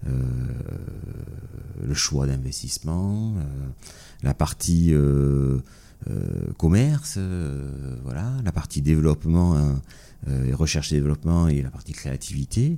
le 0.05 1.93
choix 1.93 2.27
d'investissement, 2.27 3.33
la 4.21 4.35
partie 4.35 4.93
commerce, 6.57 7.17
voilà, 8.03 8.31
la 8.43 8.51
partie 8.51 8.81
développement 8.81 9.55
hein, 9.55 9.81
euh, 10.29 10.55
recherche 10.55 10.93
et 10.93 10.95
développement 10.95 11.49
et 11.49 11.61
la 11.61 11.69
partie 11.69 11.91
créativité. 11.91 12.77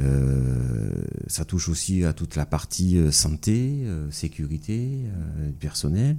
Euh, 0.00 1.04
ça 1.26 1.44
touche 1.44 1.68
aussi 1.68 2.04
à 2.04 2.14
toute 2.14 2.36
la 2.36 2.46
partie 2.46 2.96
euh, 2.96 3.10
santé, 3.10 3.86
sécurité 4.10 5.02
personnel, 5.60 6.16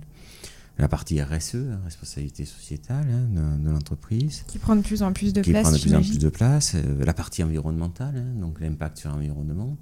la 0.77 0.87
partie 0.87 1.21
RSE, 1.21 1.55
hein, 1.55 1.79
responsabilité 1.83 2.45
sociétale 2.45 3.07
hein, 3.09 3.57
de, 3.57 3.69
l'entreprise. 3.71 4.43
Qui 4.47 4.59
prend 4.59 4.75
de 4.75 4.81
plus 4.81 5.01
en 5.01 5.13
plus 5.13 5.33
de 5.33 5.41
qui 5.41 5.49
place. 5.49 5.63
Qui 5.63 5.69
prend 5.69 5.77
de 5.77 5.81
plus 5.81 5.95
en 5.95 6.01
plus 6.01 6.19
de 6.19 6.29
place. 6.29 6.75
la 6.99 7.13
partie 7.13 7.41
environnementale, 7.41 8.17
hein, 8.17 8.39
donc 8.39 8.59
l'impact 8.61 8.99
sur 8.99 9.09
l'environnement. 9.09 9.77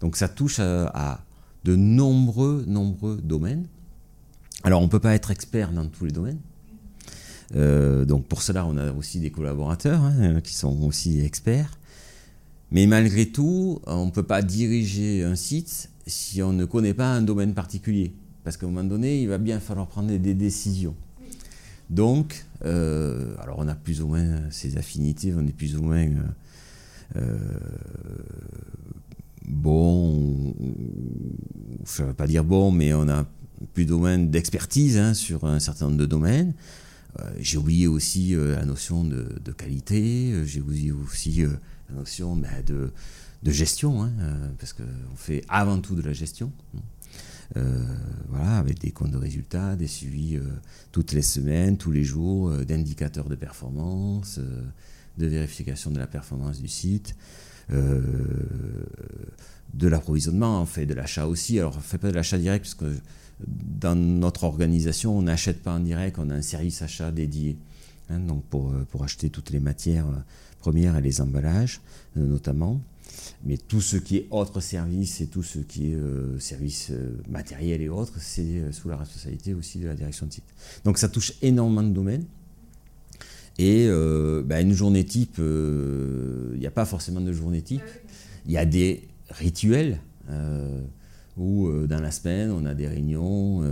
Donc 0.00 0.16
ça 0.16 0.28
touche 0.28 0.58
à, 0.58 1.24
de 1.64 1.74
nombreux, 1.74 2.64
nombreux 2.66 3.18
domaines. 3.22 3.66
Alors 4.64 4.80
on 4.80 4.84
ne 4.84 4.90
peut 4.90 5.00
pas 5.00 5.14
être 5.14 5.30
expert 5.30 5.72
dans 5.72 5.86
tous 5.86 6.04
les 6.04 6.12
domaines. 6.12 6.40
Euh, 7.54 8.04
donc 8.04 8.26
pour 8.26 8.42
cela, 8.42 8.64
on 8.66 8.76
a 8.76 8.92
aussi 8.92 9.18
des 9.18 9.30
collaborateurs 9.30 10.02
hein, 10.02 10.40
qui 10.40 10.54
sont 10.54 10.82
aussi 10.82 11.20
experts. 11.20 11.78
Mais 12.70 12.86
malgré 12.86 13.26
tout, 13.26 13.80
on 13.86 14.06
ne 14.06 14.10
peut 14.10 14.22
pas 14.22 14.40
diriger 14.40 15.24
un 15.24 15.36
site 15.36 15.90
si 16.06 16.42
on 16.42 16.52
ne 16.52 16.64
connaît 16.64 16.94
pas 16.94 17.12
un 17.12 17.22
domaine 17.22 17.54
particulier. 17.54 18.14
Parce 18.44 18.56
qu'à 18.56 18.66
un 18.66 18.70
moment 18.70 18.88
donné, 18.88 19.20
il 19.20 19.28
va 19.28 19.38
bien 19.38 19.60
falloir 19.60 19.86
prendre 19.86 20.16
des 20.16 20.34
décisions. 20.34 20.96
Donc, 21.90 22.46
euh, 22.64 23.34
alors 23.40 23.56
on 23.58 23.68
a 23.68 23.74
plus 23.74 24.00
ou 24.00 24.08
moins 24.08 24.50
ces 24.50 24.78
affinités, 24.78 25.34
on 25.36 25.46
est 25.46 25.52
plus 25.52 25.76
ou 25.76 25.82
moins 25.82 26.08
euh, 27.16 27.38
bon, 29.46 30.54
je 31.84 32.02
ne 32.02 32.08
veux 32.08 32.14
pas 32.14 32.26
dire 32.26 32.44
bon, 32.44 32.70
mais 32.70 32.94
on 32.94 33.08
a 33.08 33.26
plus 33.74 33.86
moins 33.86 34.18
d'expertise 34.18 34.98
hein, 34.98 35.14
sur 35.14 35.44
un 35.44 35.60
certain 35.60 35.86
nombre 35.86 35.98
de 35.98 36.06
domaines. 36.06 36.54
Euh, 37.20 37.30
j'ai 37.38 37.58
oublié 37.58 37.86
aussi 37.86 38.34
euh, 38.34 38.56
la 38.56 38.64
notion 38.64 39.04
de, 39.04 39.52
qualité, 39.52 40.32
euh, 40.32 40.46
j'ai 40.46 40.60
oublié 40.60 40.92
aussi 40.92 41.44
la 41.90 41.96
notion 41.96 42.36
bah, 42.36 42.48
de, 42.66 42.90
de, 43.42 43.50
gestion, 43.50 44.02
hein, 44.02 44.10
parce 44.58 44.72
qu'on 44.72 45.16
fait 45.16 45.44
avant 45.48 45.78
tout 45.80 45.94
de 45.94 46.02
la 46.02 46.12
gestion. 46.12 46.52
voilà, 47.54 48.58
avec 48.58 48.80
des 48.80 48.92
comptes 48.92 49.10
de 49.10 49.18
résultats, 49.18 49.76
des 49.76 49.86
suivis 49.86 50.38
toutes 50.90 51.12
les 51.12 51.22
semaines, 51.22 51.76
tous 51.76 51.92
les 51.92 52.04
jours, 52.04 52.50
d'indicateurs 52.64 53.28
de 53.28 53.34
performance, 53.34 54.40
de 55.18 55.26
vérification 55.26 55.90
de 55.90 55.98
la 55.98 56.06
performance 56.06 56.62
du 56.62 56.68
site. 56.68 57.14
de 57.68 57.76
l'approvisionnement, 59.86 60.62
on 60.62 60.66
fait 60.66 60.86
de 60.86 60.94
l'achat 60.94 61.26
aussi. 61.26 61.58
Alors, 61.58 61.74
on 61.74 61.78
ne 61.78 61.82
fait 61.82 61.98
pas 61.98 62.10
de 62.10 62.14
l'achat 62.14 62.38
direct, 62.38 62.64
parce 62.64 62.74
que 62.74 62.96
dans 63.46 63.96
notre 63.96 64.44
organisation, 64.44 65.16
on 65.16 65.22
n'achète 65.22 65.62
pas 65.62 65.74
en 65.74 65.80
direct, 65.80 66.18
on 66.18 66.30
a 66.30 66.34
un 66.34 66.42
service 66.42 66.82
achat 66.82 67.10
dédié. 67.10 67.56
Hein, 68.10 68.20
donc 68.20 68.44
pour, 68.44 68.70
euh, 68.70 68.86
pour, 68.90 69.04
acheter 69.04 69.30
toutes 69.30 69.50
les 69.50 69.60
matières 69.60 70.06
euh, 70.06 70.18
premières 70.58 70.96
et 70.96 71.00
les 71.00 71.20
emballages, 71.20 71.80
euh, 72.16 72.26
notamment. 72.26 72.80
Mais 73.44 73.56
tout 73.56 73.80
ce 73.80 73.96
qui 73.96 74.16
est 74.16 74.26
autres 74.30 74.60
services 74.60 75.20
et 75.20 75.26
tout 75.26 75.42
ce 75.42 75.58
qui 75.58 75.92
est 75.92 75.98
services 76.38 76.92
matériels 77.28 77.82
et 77.82 77.88
autres, 77.90 78.14
c'est 78.18 78.72
sous 78.72 78.88
la 78.88 78.96
responsabilité 78.96 79.52
aussi 79.52 79.78
de 79.80 79.86
la 79.86 79.94
direction 79.94 80.26
de 80.26 80.32
site. 80.32 80.44
Donc 80.84 80.96
ça 80.96 81.08
touche 81.08 81.34
énormément 81.42 81.82
de 81.82 81.90
domaines. 81.90 82.24
Et 83.58 83.86
bah, 84.46 84.62
une 84.62 84.72
journée 84.72 85.04
type, 85.04 85.36
il 85.38 86.58
n'y 86.58 86.66
a 86.66 86.70
pas 86.70 86.86
forcément 86.86 87.20
de 87.20 87.32
journée 87.32 87.60
type. 87.60 87.82
Il 88.46 88.52
y 88.52 88.56
a 88.56 88.64
des 88.64 89.06
rituels 89.28 90.00
où 91.36 91.70
dans 91.86 92.00
la 92.00 92.10
semaine, 92.10 92.50
on 92.50 92.64
a 92.66 92.74
des 92.74 92.88
réunions 92.88 93.62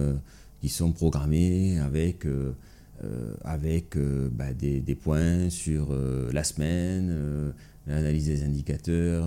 qui 0.61 0.68
sont 0.68 0.92
programmées 0.92 1.79
avec 1.79 2.27
euh, 3.03 3.33
avec 3.44 3.96
euh, 3.96 4.29
bah, 4.31 4.53
des, 4.53 4.94
points 4.94 5.49
sur 5.49 5.88
euh, 5.90 6.29
la 6.35 6.44
semaine, 6.44 7.55
l'analyse 7.87 8.27
des 8.27 8.42
indicateurs, 8.42 9.27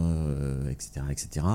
etc. 0.70 1.06
etc. 1.10 1.46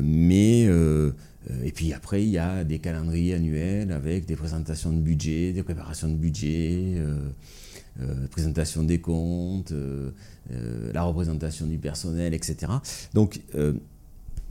mais, 0.00 0.62
et 0.62 1.72
puis 1.74 1.92
après, 1.92 2.22
il 2.22 2.30
y 2.30 2.38
a 2.38 2.62
des 2.62 2.78
calendriers 2.78 3.34
annuels 3.34 3.90
avec 3.90 4.26
des 4.26 4.36
présentations 4.36 4.92
de 4.92 5.00
budget, 5.00 5.52
des 5.52 5.64
préparations 5.64 6.08
de 6.08 6.14
budget, 6.14 7.02
présentation 8.30 8.84
des 8.84 9.00
comptes, 9.00 9.74
la 10.94 11.02
représentation 11.02 11.66
du 11.66 11.78
personnel, 11.78 12.32
etc. 12.32 12.72
Donc, 13.12 13.40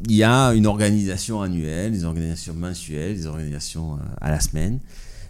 il 0.05 0.15
y 0.15 0.23
a 0.23 0.49
une 0.53 0.67
organisation 0.67 1.41
annuelle, 1.41 1.91
des 1.91 2.03
organisations 2.03 2.53
mensuelles, 2.53 3.15
des 3.15 3.25
organisations 3.25 3.97
à 4.21 4.29
la 4.29 4.39
semaine. 4.39 4.79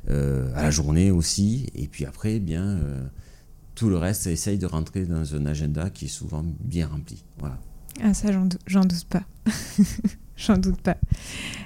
Euh, 0.10 0.48
à 0.56 0.64
la 0.64 0.72
journée 0.72 1.12
aussi. 1.12 1.68
Et 1.76 1.88
puis 1.88 2.06
après, 2.06 2.36
eh 2.36 2.40
bien, 2.40 2.64
euh, 2.64 3.04
tout 3.76 3.90
le 3.90 3.98
reste, 3.98 4.26
essaye 4.28 4.58
de 4.58 4.66
rentrer 4.66 5.04
dans 5.04 5.36
un 5.36 5.46
agenda 5.46 5.90
qui 5.90 6.06
est 6.06 6.10
souvent 6.10 6.46
bien 6.62 6.88
rempli. 6.88 7.26
Voilà. 7.40 7.58
Ah, 8.02 8.14
ça, 8.14 8.30
j'en 8.32 8.86
doute 8.86 9.06
pas. 9.10 9.24
j'en 10.38 10.58
doute 10.58 10.80
pas. 10.80 10.96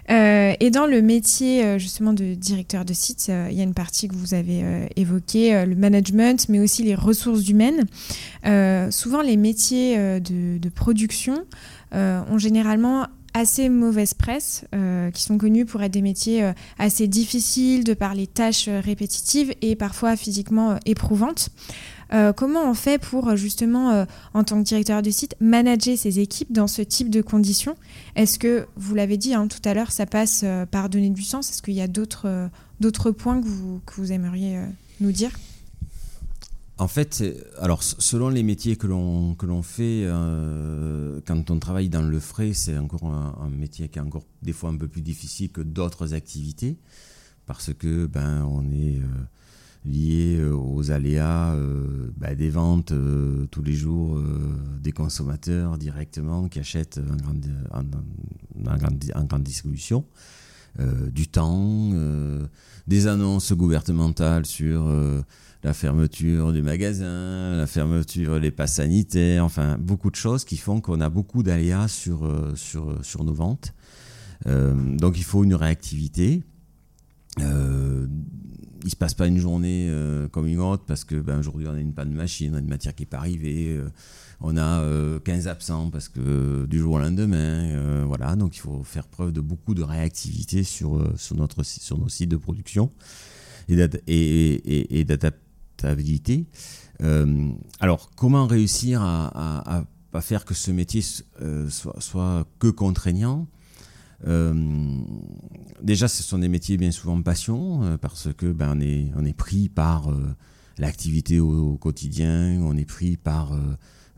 Euh, 0.10 0.56
et 0.60 0.72
dans 0.72 0.88
le 0.88 1.04
métier 1.04 1.78
justement 1.78 2.14
de 2.14 2.34
directeur 2.34 2.84
de 2.84 2.94
site, 2.94 3.28
il 3.28 3.56
y 3.56 3.60
a 3.60 3.64
une 3.64 3.76
partie 3.76 4.08
que 4.08 4.16
vous 4.16 4.34
avez 4.34 4.90
évoquée, 4.96 5.64
le 5.66 5.76
management, 5.76 6.50
mais 6.50 6.60
aussi 6.60 6.82
les 6.82 6.96
ressources 6.96 7.48
humaines. 7.48 7.86
souvent, 8.92 9.22
les 9.22 9.38
métiers 9.38 10.20
de 10.20 10.70
production 10.70 11.46
ont 11.94 12.38
généralement 12.38 13.08
assez 13.34 13.70
mauvaise 13.70 14.14
presse, 14.14 14.66
euh, 14.76 15.10
qui 15.12 15.24
sont 15.24 15.38
connus 15.38 15.66
pour 15.66 15.82
être 15.84 15.92
des 15.92 16.02
métiers 16.02 16.44
euh, 16.44 16.54
assez 16.78 17.08
difficiles 17.08 17.84
de 17.84 17.94
par 17.94 18.14
les 18.14 18.28
tâches 18.28 18.68
euh, 18.68 18.82
répétitives 18.82 19.54
et 19.62 19.76
parfois 19.76 20.16
physiquement 20.16 20.78
éprouvantes. 20.86 21.50
comment 22.36 22.70
on 22.70 22.74
fait 22.74 22.98
pour 22.98 23.38
justement, 23.38 24.06
en 24.34 24.44
tant 24.44 24.60
que 24.60 24.68
directeur 24.68 25.02
de 25.02 25.10
site, 25.10 25.36
manager 25.40 25.98
ces 25.98 26.20
équipes 26.20 26.52
dans 26.52 26.68
ce 26.68 26.82
type 26.82 27.10
de 27.10 27.22
conditions? 27.22 27.76
Est-ce 28.18 28.38
que, 28.38 28.68
vous 28.76 28.96
l'avez 28.96 29.16
dit 29.16 29.34
hein, 29.34 29.48
tout 29.48 29.62
à 29.64 29.74
l'heure, 29.74 29.92
ça 29.92 30.06
passe 30.06 30.44
par 30.72 30.90
donner 30.90 31.10
du 31.10 31.24
sens? 31.24 31.50
Est-ce 31.50 31.62
qu'il 31.62 31.74
y 31.74 31.82
a 31.82 31.88
d'autres 31.88 32.50
d'autres 32.82 33.12
points 33.12 33.40
que 33.40 33.48
vous, 33.48 33.80
que 33.86 33.94
vous 33.96 34.12
aimeriez 34.12 34.60
nous 35.00 35.14
dire? 35.14 35.32
En 36.82 36.88
fait, 36.88 37.24
alors 37.60 37.84
selon 37.84 38.30
les 38.30 38.42
métiers 38.42 38.76
que 38.76 38.88
l'on 38.88 39.36
que 39.36 39.46
l'on 39.46 39.62
fait, 39.62 40.02
euh, 40.04 41.22
quand 41.28 41.52
on 41.52 41.60
travaille 41.60 41.90
dans 41.90 42.02
le 42.02 42.20
frais, 42.20 42.54
c'est 42.54 42.76
encore 42.76 43.06
un, 43.06 43.50
métier 43.52 43.88
qui 43.88 44.00
est 44.00 44.02
encore 44.02 44.24
des 44.42 44.52
fois 44.52 44.72
un 44.72 44.78
peu 44.78 44.88
plus 44.88 45.04
difficile 45.04 45.52
que 45.52 45.62
d'autres 45.62 46.16
activités, 46.16 46.80
parce 47.46 47.72
que 47.72 48.08
ben 48.08 48.44
on 48.46 48.64
est 48.72 48.98
euh, 48.98 49.06
lié 49.86 50.38
euh, 50.40 50.56
aux 50.56 50.90
aléas 50.90 51.56
ben, 52.18 52.34
des 52.36 52.50
ventes 52.50 52.94
tous 53.52 53.62
les 53.62 53.74
jours 53.74 54.20
des 54.82 54.92
consommateurs 54.92 55.78
directement 55.78 56.50
qui 56.50 56.58
achètent 56.58 57.00
en 57.00 57.16
grande, 57.16 57.46
en 59.14 59.24
grande 59.26 59.44
distribution, 59.44 60.04
du 61.12 61.28
temps, 61.28 61.92
des 62.88 63.06
annonces 63.06 63.54
gouvernementales 63.54 64.48
sur 64.48 64.90
la 65.64 65.74
fermeture 65.74 66.54
du 66.54 66.62
magasin, 66.62 67.56
la 67.56 67.68
fermeture 67.68 68.40
des 68.40 68.52
passes 68.52 68.76
sanitaires, 68.76 69.46
enfin 69.46 69.78
beaucoup 69.78 70.10
de 70.10 70.16
choses 70.16 70.44
qui 70.44 70.58
font 70.58 70.82
qu'on 70.82 71.02
a 71.02 71.10
beaucoup 71.10 71.44
d'aléas 71.44 71.88
sur, 71.88 72.26
euh, 72.26 72.54
sur, 72.56 73.04
sur 73.06 73.24
nos 73.24 73.34
ventes. 73.34 73.74
Euh, 74.48 74.74
donc 74.98 75.18
il 75.18 75.24
faut 75.24 75.44
une 75.44 75.56
réactivité. 75.56 76.44
Euh, 77.40 78.08
il 78.82 78.86
ne 78.86 78.90
se 78.90 78.96
passe 78.96 79.14
pas 79.14 79.28
une 79.28 79.38
journée 79.38 79.88
euh, 79.90 80.28
comme 80.28 80.48
une 80.48 80.60
autre 80.60 80.84
parce 80.88 81.04
que 81.04 81.16
ben, 81.16 81.38
aujourd'hui 81.40 81.68
on 81.68 81.74
a 81.74 81.80
une 81.80 81.94
panne 81.94 82.10
de 82.10 82.16
machine, 82.16 82.54
on 82.54 82.58
a 82.58 82.60
une 82.60 82.68
matière 82.68 82.96
qui 82.96 83.04
n'est 83.04 83.08
pas 83.08 83.18
arrivée, 83.18 83.80
on 84.40 84.58
a 84.58 84.84
15 85.24 85.48
absents 85.48 85.92
parce 85.92 86.10
que 86.10 86.66
du 86.66 86.80
jour 86.80 86.96
au 86.96 87.00
lendemain, 87.00 88.04
voilà, 88.06 88.36
donc 88.36 88.58
il 88.58 88.60
faut 88.60 88.84
faire 88.84 89.08
preuve 89.08 89.32
de 89.32 89.42
beaucoup 89.42 89.76
de 89.76 89.84
réactivité 89.84 90.64
sur, 90.64 91.14
sur, 91.16 91.36
notre, 91.36 91.64
sur 91.64 92.00
nos 92.00 92.10
sites 92.10 92.32
de 92.32 92.38
production 92.38 92.90
et 93.70 95.06
d'adaptation 95.06 95.51
euh, 97.04 97.52
alors, 97.80 98.12
comment 98.16 98.48
réussir 98.48 99.02
à, 99.02 99.84
à, 100.14 100.22
faire 100.22 100.46
que 100.46 100.54
ce 100.54 100.72
métier 100.72 101.04
euh, 101.42 101.70
soit, 101.70 102.46
que 102.60 102.68
contraignant? 102.68 103.48
Euh, 104.28 104.54
Déjà, 105.82 106.08
ce 106.08 106.22
sont 106.22 106.38
des 106.38 106.50
métiers 106.50 106.78
bien 106.78 106.92
souvent 106.92 107.20
passion, 107.22 107.98
parce 108.02 108.30
que 108.38 108.52
ben, 108.52 108.76
on, 108.78 108.82
est, 108.82 109.12
on 109.16 109.26
est 109.26 109.34
pris 109.34 109.68
par 109.68 110.10
l'activité 110.78 111.40
au, 111.40 111.76
quotidien, 111.78 112.60
on 112.62 112.78
est 112.78 112.86
pris 112.86 113.18
par 113.18 113.58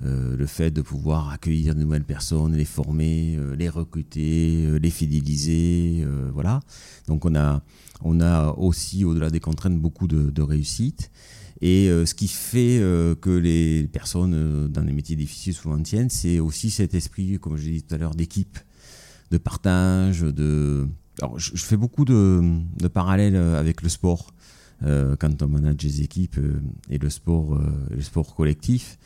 le 0.02 0.45
fait 0.45 0.71
de 0.71 0.82
pouvoir 0.82 1.30
accueillir 1.30 1.73
de 1.73 1.80
nouvelles 1.80 2.04
personnes, 2.04 2.54
les 2.54 2.65
former, 2.65 3.39
les 3.58 3.69
recruter, 3.69 4.78
les 4.78 4.89
fidéliser, 4.89 6.06
voilà. 6.34 6.60
Donc 7.08 7.23
on 7.23 7.34
a, 7.34 7.63
on 8.02 8.19
a 8.19 8.52
aussi, 8.58 9.06
au-delà 9.06 9.30
des 9.30 9.39
contraintes, 9.39 9.80
beaucoup 9.80 10.08
de, 10.08 10.30
de 10.30 10.41
réussite. 10.41 11.12
Et 11.65 11.88
euh, 11.88 12.06
ce 12.06 12.13
qui 12.13 12.28
fait 12.28 12.78
euh, 12.82 13.15
que 13.15 13.30
les 13.30 13.88
personnes 13.88 14.34
euh, 14.36 14.67
dans 14.67 14.82
des 14.82 14.91
métiers 14.91 15.15
difficiles 15.15 15.54
souvent 15.54 15.82
tiennent, 15.82 16.10
c'est 16.10 16.41
aussi 16.41 16.69
cet 16.69 16.93
esprit, 16.93 17.39
comme 17.39 17.56
je 17.56 17.63
l'ai 17.67 17.71
dit 17.76 17.84
tout 17.84 17.95
à 17.95 17.97
l'heure, 17.97 18.15
d'équipe, 18.15 18.60
de 19.32 19.38
partage, 19.38 20.19
de... 20.19 20.86
Alors, 21.21 21.39
je, 21.39 21.56
fais 21.56 21.78
beaucoup 21.78 22.04
de, 22.04 22.60
parallèles 22.93 23.38
avec 23.38 23.82
le 23.82 23.88
sport. 23.88 24.34
quand 24.82 25.41
on 25.41 25.47
manage 25.47 25.78
des 25.78 26.02
équipes 26.02 26.38
et 26.89 26.97
le 26.97 27.10
sport, 27.10 27.58
le 27.91 28.02
sport 28.02 28.36
collectif, 28.36 28.97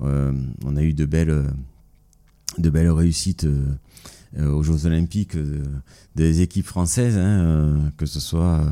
on 0.00 0.76
a 0.76 0.82
eu 0.82 0.94
de 0.94 1.04
belles, 1.04 1.52
de 2.56 2.70
belles 2.70 2.90
réussites 2.90 3.48
aux 4.38 4.62
Jeux 4.62 4.86
Olympiques 4.86 5.36
des 6.14 6.40
équipes 6.40 6.66
françaises, 6.66 7.18
hein, 7.18 7.92
que 7.96 8.06
ce 8.06 8.20
soit 8.20 8.64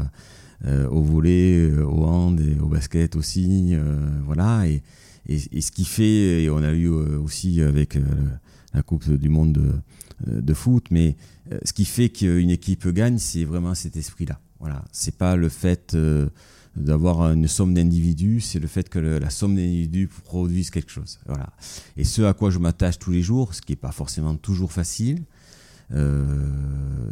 au 0.67 1.03
volet, 1.03 1.71
euh, 1.71 1.85
au 1.85 2.05
hand 2.05 2.41
et 2.41 2.59
au 2.61 2.67
basket 2.67 3.17
aussi. 3.17 3.71
Euh, 3.73 4.09
voilà. 4.25 4.67
Et, 4.67 4.83
ce 5.29 5.71
qui 5.71 5.85
fait, 5.85 6.43
et 6.43 6.51
on 6.51 6.63
a 6.63 6.73
eu 6.73 6.89
aussi 6.89 7.61
avec 7.61 7.99
la 8.73 8.83
Coupe 8.83 9.11
du 9.11 9.29
Monde 9.29 9.53
de, 10.27 10.41
de 10.41 10.55
foot, 10.55 10.87
mais 10.91 11.19
ce 11.67 11.75
qui 11.75 11.85
fait 11.85 12.09
qu'une 12.09 12.49
équipe 12.49 12.89
gagne, 12.89 13.19
c'est 13.19 13.45
vraiment 13.45 13.75
cet 13.75 13.99
esprit-là. 13.99 14.41
Voilà. 14.59 14.83
C'est 14.91 15.19
pas 15.19 15.37
le 15.37 15.51
fait 15.51 15.95
d'avoir 16.77 17.31
une 17.31 17.47
somme 17.47 17.75
d'individus, 17.75 18.41
c'est 18.41 18.59
le 18.59 18.69
fait 18.69 18.89
que 18.89 18.99
la 18.99 19.29
somme 19.29 19.55
d'individus 19.55 20.09
produise 20.25 20.71
quelque 20.71 20.91
chose. 20.91 21.19
Voilà. 21.27 21.51
Et 21.99 22.05
ce 22.05 22.23
à 22.23 22.33
quoi 22.33 22.49
je 22.49 22.59
m'attache 22.59 22.99
tous 22.99 23.11
les 23.11 23.21
jours, 23.21 23.53
ce 23.53 23.61
qui 23.61 23.73
n'est 23.73 23.77
pas 23.77 23.93
forcément 23.93 24.35
toujours 24.35 24.73
facile, 24.73 25.25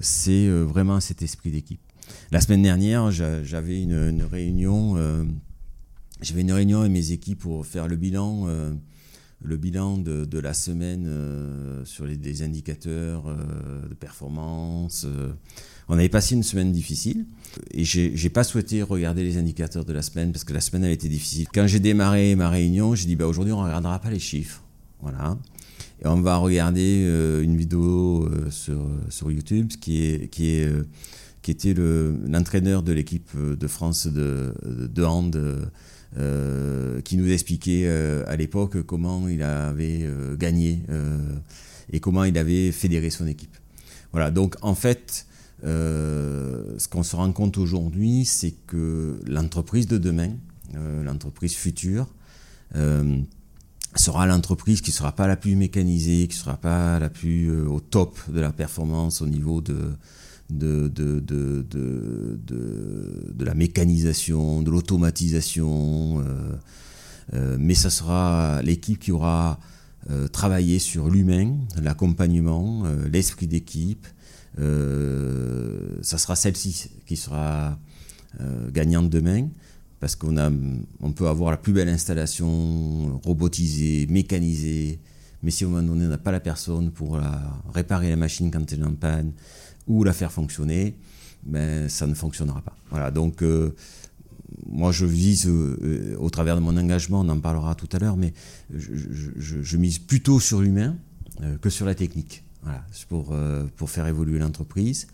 c'est 0.00 0.48
vraiment 0.48 1.00
cet 1.00 1.20
esprit 1.20 1.50
d'équipe. 1.50 1.86
La 2.33 2.40
semaine 2.40 2.62
dernière, 2.62 3.11
j'avais 3.11 3.81
une, 3.83 4.23
réunion. 4.23 4.95
Euh, 4.97 5.25
j'avais 6.23 6.40
une 6.40 6.53
réunion 6.53 6.81
avec 6.81 6.92
mes 6.92 7.12
équipes 7.12 7.38
pour 7.40 7.64
faire 7.64 7.87
le 7.87 7.97
bilan, 7.97 8.47
euh, 8.49 8.73
le 9.42 9.57
bilan 9.57 9.99
de, 9.99 10.38
la 10.38 10.53
semaine 10.53 11.05
euh, 11.07 11.85
sur 11.85 12.05
les, 12.07 12.42
indicateurs 12.42 13.25
de 13.88 13.95
performance. 13.95 15.07
on 15.88 15.95
avait 15.95 16.09
passé 16.09 16.35
une 16.35 16.42
semaine 16.42 16.73
difficile 16.73 17.27
et 17.71 17.85
j'ai 17.85 18.31
pas 18.31 18.45
souhaité 18.45 18.83
regarder 18.83 19.23
les 19.23 19.38
indicateurs 19.38 19.85
de 19.85 19.92
la 19.92 20.03
semaine 20.03 20.33
parce 20.33 20.45
que 20.45 20.53
la 20.53 20.61
semaine 20.61 20.85
avait 20.85 20.95
été 20.95 21.09
difficile. 21.09 21.47
Quand 21.55 21.66
j'ai 21.66 21.81
démarré 21.81 22.35
ma 22.35 22.51
réunion, 22.51 22.95
j'ai 22.97 23.07
dit 23.07 23.14
bah 23.14 23.27
aujourd'hui 23.27 23.53
on 23.53 23.62
regardera 23.62 24.01
pas 24.01 24.11
les 24.11 24.19
chiffres, 24.19 24.62
voilà. 25.01 25.38
Et 26.03 26.07
on 26.09 26.21
va 26.21 26.37
regarder 26.37 27.03
une 27.42 27.57
vidéo 27.57 28.29
sur, 28.51 28.87
sur 29.09 29.31
YouTube 29.31 29.69
qui 29.81 30.03
est, 30.03 30.29
qui 30.29 30.51
est 30.51 30.69
qui 31.46 31.52
était 31.52 31.74
l'entraîneur 32.26 32.82
de 32.82 32.90
l'équipe 32.92 33.30
de 33.37 33.66
France 33.68 34.09
de, 34.09 34.52
de 34.64 35.04
hand, 35.04 35.40
qui 37.04 37.16
nous 37.16 37.30
expliquait 37.30 37.87
à 38.26 38.35
l'époque 38.35 38.82
comment 38.82 39.28
il 39.28 39.44
avait 39.44 40.11
gagné 40.37 40.80
et 41.92 42.00
comment 42.00 42.24
il 42.24 42.37
avait 42.37 42.72
fédéré 42.72 43.11
son 43.11 43.28
équipe. 43.28 43.56
Voilà, 44.11 44.32
donc 44.32 44.56
en 44.61 44.74
fait, 44.74 45.26
euh, 45.64 46.78
ce 46.78 46.88
qu'on 46.88 47.02
se 47.02 47.16
rend 47.16 47.30
compte 47.32 47.59
aujourd'hui, 47.59 48.24
c'est 48.24 48.54
que 48.66 49.20
l'entreprise 49.26 49.87
de 49.87 49.98
demain, 49.98 50.32
euh, 50.74 51.02
l'entreprise 51.04 51.54
future, 51.54 52.06
euh, 52.74 53.20
sera 53.94 54.26
l'entreprise 54.26 54.80
qui 54.80 54.90
ne 54.90 54.94
sera 54.94 55.12
pas 55.12 55.26
la 55.26 55.37
plus 55.37 55.56
mécanisée, 55.56 56.28
qui 56.28 56.37
ne 56.37 56.40
sera 56.42 56.56
pas 56.56 56.98
la 56.98 57.09
plus 57.09 57.50
au 57.50 57.80
top 57.80 58.18
de 58.30 58.40
la 58.40 58.52
performance 58.52 59.22
au 59.22 59.26
niveau 59.26 59.61
de, 59.61 59.92
de, 60.50 60.88
de, 60.88 61.20
de, 61.20 61.66
de 61.68 63.44
la 63.44 63.54
mécanisation, 63.54 64.62
de 64.62 64.70
l'automatisation, 64.70 66.24
mais 67.32 67.74
ça 67.74 67.90
sera 67.90 68.62
l'équipe 68.62 68.98
qui 68.98 69.12
aura 69.12 69.59
travaillé 70.32 70.78
sur 70.78 71.11
l'humain, 71.11 71.56
l'accompagnement, 71.82 72.85
l'esprit 73.11 73.48
d'équipe, 73.48 74.06
euh, 74.59 75.98
ça 76.00 76.16
sera 76.16 76.35
celle-ci 76.35 76.90
qui 77.06 77.16
sera 77.16 77.78
euh, 78.40 78.70
gagnante 78.70 79.11
demain 79.11 79.48
parce 80.00 80.16
qu'on 80.16 80.37
on 81.00 81.12
peut 81.12 81.26
avoir 81.26 81.50
la 81.50 81.56
plus 81.56 81.72
belle 81.72 81.88
installation 81.88 83.18
robotisée, 83.24 84.06
mécanisée, 84.09 85.00
mais 85.42 85.50
si 85.50 85.64
au 85.64 85.70
moment 85.70 85.82
donné 85.82 86.06
on 86.06 86.09
n'a 86.09 86.18
pas 86.18 86.32
la 86.32 86.40
personne 86.40 86.90
pour 86.90 87.18
réparer 87.72 88.11
la 88.11 88.16
machine 88.16 88.50
quand 88.50 88.72
elle 88.72 88.80
est 88.80 88.85
en 88.85 88.94
panne 88.94 89.32
ou 89.87 90.05
la 90.05 90.12
faire 90.12 90.33
fonctionner, 90.33 90.96
ben, 91.44 91.88
ça 91.88 92.07
ne 92.07 92.14
fonctionnera 92.14 92.61
pas. 92.61 92.77
Voilà, 92.90 93.11
donc 93.11 93.42
euh, 93.42 93.75
moi 94.66 94.92
je 94.92 95.07
vise, 95.07 95.49
au 96.18 96.31
travers 96.31 96.57
de 96.57 96.61
mon 96.61 96.77
engagement, 96.77 97.20
on 97.20 97.29
en 97.29 97.40
parlera 97.40 97.75
tout 97.75 97.88
à 97.92 97.99
l'heure, 97.99 98.16
mais 98.16 98.33
je, 98.75 99.77
mise 99.77 99.99
plutôt 99.99 100.40
sur 100.40 100.61
l'humain 100.61 100.96
que 101.61 101.70
sur 101.70 101.87
la 101.87 101.94
technique. 101.94 102.42
Voilà, 102.66 102.85
pour, 103.09 103.29
euh, 103.31 103.64
pour 103.77 103.90
faire 103.90 104.09
évoluer 104.09 104.40
l'entreprise. 104.40 105.07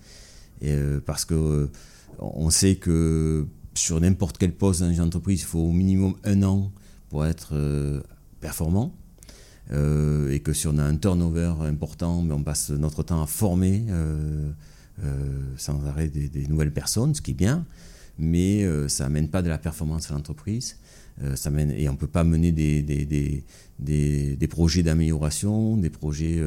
Euh, 0.65 1.01
parce 1.05 1.27
que 1.27 1.35
euh, 1.35 1.71
on 2.19 2.49
sait 2.49 2.77
que 2.77 3.47
sur 3.75 4.01
n'importe 4.01 4.39
quel 4.39 4.53
poste 4.53 4.81
dans 4.81 4.91
une 4.91 5.03
entreprise, 5.03 5.41
il 5.41 5.45
faut 5.45 5.59
au 5.59 5.73
minimum 5.73 6.15
un 6.25 6.43
an 6.45 6.73
pour 7.11 7.27
être 7.27 7.55
performant. 8.41 8.95
Et 9.71 10.41
que 10.41 10.53
si 10.53 10.67
on 10.67 10.77
a 10.79 10.83
un 10.83 10.97
turnover 10.97 11.55
important, 11.61 12.23
mais 12.23 12.35
on 12.35 12.43
passe 12.43 12.71
notre 12.71 13.03
temps 13.03 13.23
à 13.23 13.27
former 13.27 13.85
sans 15.57 15.87
arrêt 15.87 16.09
des, 16.09 16.47
nouvelles 16.49 16.73
personnes, 16.73 17.15
ce 17.15 17.23
qui 17.23 17.31
est 17.31 17.35
bien, 17.35 17.65
mais 18.19 18.67
ça 18.89 19.05
n'amène 19.05 19.29
pas 19.29 19.41
de 19.41 19.49
la 19.49 19.59
performance 19.59 20.11
à 20.11 20.15
l'entreprise. 20.15 20.77
ça 21.35 21.51
mène, 21.51 21.71
et 21.71 21.89
on 21.89 21.93
ne 21.93 21.97
peut 21.97 22.07
pas 22.07 22.25
mener 22.25 22.53
des, 22.53 22.83
des, 22.83 24.37
des 24.37 24.49
projets 24.49 24.83
d'amélioration, 24.83 25.79
des 25.79 25.91
projets 25.91 26.43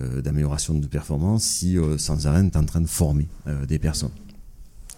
euh, 0.00 0.20
d'amélioration 0.22 0.74
de 0.74 0.88
performance 0.88 1.44
si 1.44 1.78
euh, 1.78 1.98
sans 1.98 2.26
arrêt 2.26 2.40
on 2.40 2.46
est 2.46 2.56
en 2.56 2.64
train 2.64 2.80
de 2.80 2.88
former 2.88 3.28
euh, 3.46 3.64
des 3.64 3.78
personnes. 3.78 4.10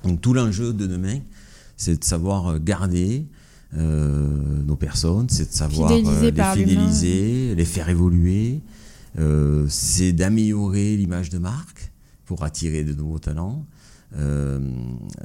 Donc 0.04 0.22
tout 0.22 0.32
l'enjeu 0.32 0.72
de 0.72 0.86
demain, 0.86 1.18
c'est 1.76 1.98
de 2.00 2.04
savoir 2.04 2.58
garder 2.58 3.26
nos 3.76 4.76
personnes, 4.76 5.28
c'est 5.28 5.50
de 5.50 5.54
savoir 5.54 5.90
les 5.90 6.02
fidéliser, 6.02 7.54
les 7.54 7.64
faire 7.64 7.88
évoluer, 7.88 8.60
c'est 9.68 10.12
d'améliorer 10.12 10.96
l'image 10.96 11.30
de 11.30 11.38
marque 11.38 11.92
pour 12.24 12.42
attirer 12.42 12.84
de 12.84 12.94
nouveaux 12.94 13.18
talents. 13.18 13.66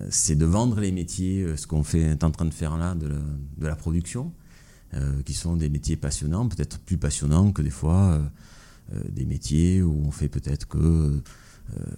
c'est 0.10 0.36
de 0.36 0.46
vendre 0.46 0.80
les 0.80 0.92
métiers, 0.92 1.46
ce 1.56 1.66
qu'on 1.68 1.84
fait, 1.84 2.02
est 2.02 2.24
en 2.24 2.32
train 2.32 2.46
de 2.46 2.54
faire 2.54 2.78
là, 2.78 2.94
de 2.96 3.08
la, 3.08 3.16
de 3.16 3.68
la 3.68 3.76
production, 3.76 4.32
qui 5.26 5.34
sont 5.34 5.56
des 5.56 5.70
métiers 5.70 5.96
passionnants, 5.96 6.48
peut-être 6.48 6.80
plus 6.80 6.98
passionnants 6.98 7.52
que 7.52 7.62
des 7.62 7.70
fois 7.70 8.22
euh, 8.94 9.00
des 9.10 9.26
métiers 9.26 9.82
où 9.82 10.04
on 10.06 10.12
fait 10.12 10.28
peut-être 10.28 10.68
que 10.68 10.78
euh, 10.78 11.24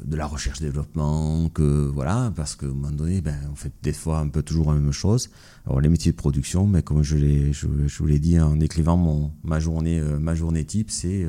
de 0.03 0.15
la 0.15 0.25
recherche-développement, 0.25 1.49
que 1.49 1.87
voilà, 1.87 2.31
parce 2.35 2.55
qu'à 2.55 2.65
un 2.65 2.69
moment 2.69 2.91
donné, 2.91 3.21
ben, 3.21 3.35
on 3.51 3.55
fait 3.55 3.71
des 3.81 3.93
fois 3.93 4.19
un 4.19 4.27
peu 4.27 4.41
toujours 4.41 4.73
la 4.73 4.79
même 4.79 4.91
chose. 4.91 5.29
Alors 5.65 5.81
les 5.81 5.89
métiers 5.89 6.11
de 6.11 6.17
production, 6.17 6.67
mais 6.67 6.81
comme 6.81 7.03
je, 7.03 7.17
je, 7.17 7.67
je 7.87 7.97
vous 7.97 8.05
l'ai 8.05 8.19
dit 8.19 8.39
en 8.39 8.59
écrivant 8.59 8.97
mon, 8.97 9.31
ma, 9.43 9.59
journée, 9.59 9.99
euh, 9.99 10.19
ma 10.19 10.35
journée 10.35 10.63
type, 10.65 10.91
c'est 10.91 11.25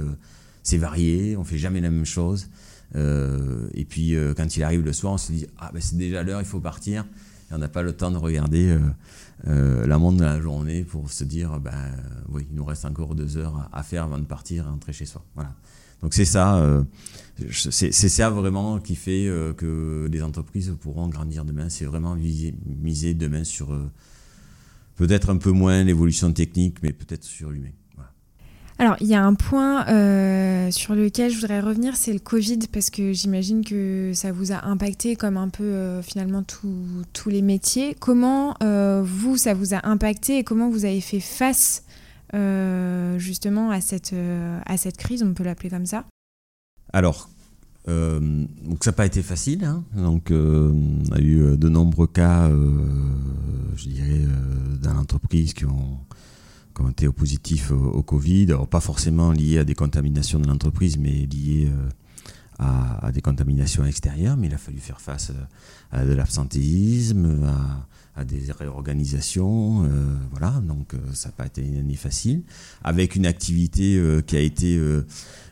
c'est 0.63 0.79
varié, 0.79 1.37
on 1.37 1.45
fait 1.45 1.59
jamais 1.59 1.81
la 1.81 1.91
même 1.91 2.07
chose. 2.07 2.49
et 2.95 3.85
puis 3.85 4.17
quand 4.37 4.57
il 4.57 4.63
arrive 4.63 4.83
le 4.83 4.93
soir, 4.93 5.15
on 5.15 5.19
se 5.19 5.33
dit 5.33 5.47
ah 5.59 5.71
ben 5.73 5.81
c'est 5.81 5.97
déjà 5.97 6.23
l'heure, 6.23 6.41
il 6.41 6.47
faut 6.47 6.61
partir. 6.61 7.05
Et 7.51 7.55
on 7.55 7.59
n'a 7.59 7.69
pas 7.69 7.83
le 7.83 7.93
temps 7.93 8.11
de 8.11 8.17
regarder 8.17 8.79
la 9.45 9.99
montre 9.99 10.19
de 10.19 10.25
la 10.25 10.41
journée 10.41 10.85
pour 10.85 11.11
se 11.11 11.25
dire 11.25 11.61
ben 11.61 11.93
oui, 12.31 12.47
il 12.51 12.57
nous 12.57 12.65
reste 12.65 12.87
encore 12.87 13.15
deux 13.15 13.37
heures 13.37 13.69
à, 13.73 13.83
faire 13.83 14.05
avant 14.05 14.19
de 14.19 14.25
partir 14.25 14.65
et 14.65 14.69
rentrer 14.69 14.93
chez 14.93 15.07
soi. 15.07 15.23
Voilà. 15.35 15.53
Donc 16.05 16.13
c'est 16.13 16.27
ça, 16.27 16.57
euh, 16.57 16.83
c'est 17.51 17.91
ça 18.11 18.29
vraiment 18.29 18.79
qui 18.79 18.95
fait 18.95 19.27
euh, 19.27 19.55
que 19.55 20.07
les 20.13 20.23
entreprises 20.23 20.71
pourront 20.79 21.09
grandir 21.09 21.47
demain. 21.47 21.71
C'est 21.71 21.87
vraiment 21.87 22.15
miser, 22.15 23.15
demain 23.15 23.43
sur 23.43 23.73
euh, 23.73 23.91
peut-être 24.97 25.31
un 25.31 25.39
peu 25.39 25.51
moins 25.51 25.83
l'évolution 25.83 26.31
technique, 26.31 26.83
mais 26.83 26.93
peut-être 26.93 27.25
sur 27.25 27.51
l'humain. 27.51 27.71
Alors, 28.79 28.97
il 29.01 29.07
y 29.07 29.15
a 29.15 29.25
un 29.25 29.35
point 29.35 29.85
sur 30.73 30.95
lequel 30.95 31.31
je 31.31 31.37
voudrais 31.37 31.61
revenir, 31.61 31.97
c'est 31.97 32.13
le 32.13 32.19
Covid, 32.19 32.59
parce 32.71 32.91
que 32.91 33.13
j'imagine 33.13 33.65
que 33.65 34.11
ça 34.15 34.33
vous 34.33 34.51
a 34.51 34.67
impacté 34.67 35.15
comme 35.15 35.37
un 35.37 35.49
peu 35.49 36.03
finalement 36.03 36.43
tous 36.43 37.31
les 37.31 37.41
métiers. 37.41 37.97
Comment 37.99 38.57
vous, 39.05 39.37
ça 39.37 39.55
vous 39.55 39.75
a 39.75 39.87
impacté 39.87 40.39
et 40.39 40.45
comment 40.45 40.69
vous 40.69 40.85
avez 40.85 41.01
fait 41.01 41.21
face 41.21 41.85
justement 43.19 43.71
à 43.71 43.81
cette, 43.81 44.13
euh, 44.13 44.61
à 44.67 44.77
cette 44.77 44.97
crise, 44.97 45.23
on 45.23 45.35
peut 45.35 45.45
l'appeler 45.45 45.71
comme 45.71 45.87
ça 45.87 46.07
Alors, 46.93 47.31
euh, 47.89 48.21
donc 48.65 48.85
ça 48.85 48.91
n'a 48.91 48.97
pas 48.97 49.07
été 49.07 49.23
facile. 49.23 49.65
Hein. 49.65 49.85
donc, 49.95 50.31
on 50.31 51.13
a 51.13 51.21
eu 51.21 51.57
de 51.57 51.69
nombreux 51.69 52.07
cas, 52.07 52.51
je 53.77 53.89
dirais, 53.89 54.23
dans 54.83 54.95
l'entreprise 54.95 55.55
qui 55.55 55.65
ont, 55.65 55.99
qui 56.75 56.83
ont 56.83 56.91
été 56.91 57.09
positifs 57.11 57.71
au, 57.71 58.03
Covid. 58.03 58.47
Alors, 58.49 58.69
pas 58.69 58.81
forcément 58.81 59.33
liés 59.33 59.59
à 59.59 59.65
des 59.65 59.75
contaminations 59.75 60.39
de 60.39 60.47
l'entreprise, 60.47 60.99
mais 60.99 61.27
liés 61.27 61.71
à, 62.59 63.07
à, 63.07 63.13
des 63.13 63.21
contaminations 63.21 63.85
extérieures. 63.85 64.37
Mais 64.37 64.47
il 64.47 64.55
a 64.55 64.59
fallu 64.59 64.79
faire 64.79 65.01
face 65.01 65.33
à 65.91 66.05
de 66.05 66.13
l'absentéisme, 66.13 67.45
à 67.45 67.87
à 68.17 68.25
des 68.25 68.53
réorganisations. 68.53 69.85
Euh, 69.85 69.89
voilà, 70.31 70.61
donc 70.63 70.95
euh, 70.95 70.99
ça 71.13 71.29
n'a 71.29 71.33
pas 71.33 71.47
été 71.47 71.63
une 71.63 71.77
année 71.77 71.97
facile. 71.97 72.43
Avec 72.83 73.17
une 73.17 73.27
activité 73.27 73.97
euh, 73.97 74.21
qui 74.21 74.37
a 74.37 74.41
été 74.41 74.81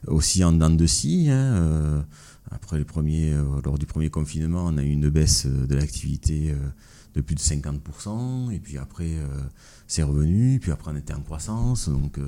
aussi 0.06 0.44
en 0.44 0.52
dents 0.52 0.70
de 0.70 0.86
scie. 0.86 1.28
Hein, 1.30 2.04
après 2.50 2.78
le 2.78 2.84
premier, 2.84 3.32
lors 3.64 3.78
du 3.78 3.86
premier 3.86 4.10
confinement, 4.10 4.64
on 4.66 4.76
a 4.76 4.82
eu 4.82 4.90
une 4.90 5.08
baisse 5.08 5.46
de 5.46 5.74
l'activité 5.74 6.54
de 7.14 7.20
plus 7.20 7.34
de 7.34 7.40
50%, 7.40 8.52
et 8.52 8.58
puis 8.58 8.78
après 8.78 9.10
c'est 9.86 10.02
revenu, 10.02 10.58
puis 10.60 10.70
après 10.70 10.90
on 10.92 10.96
était 10.96 11.14
en 11.14 11.20
croissance. 11.20 11.88
Donc, 11.88 12.18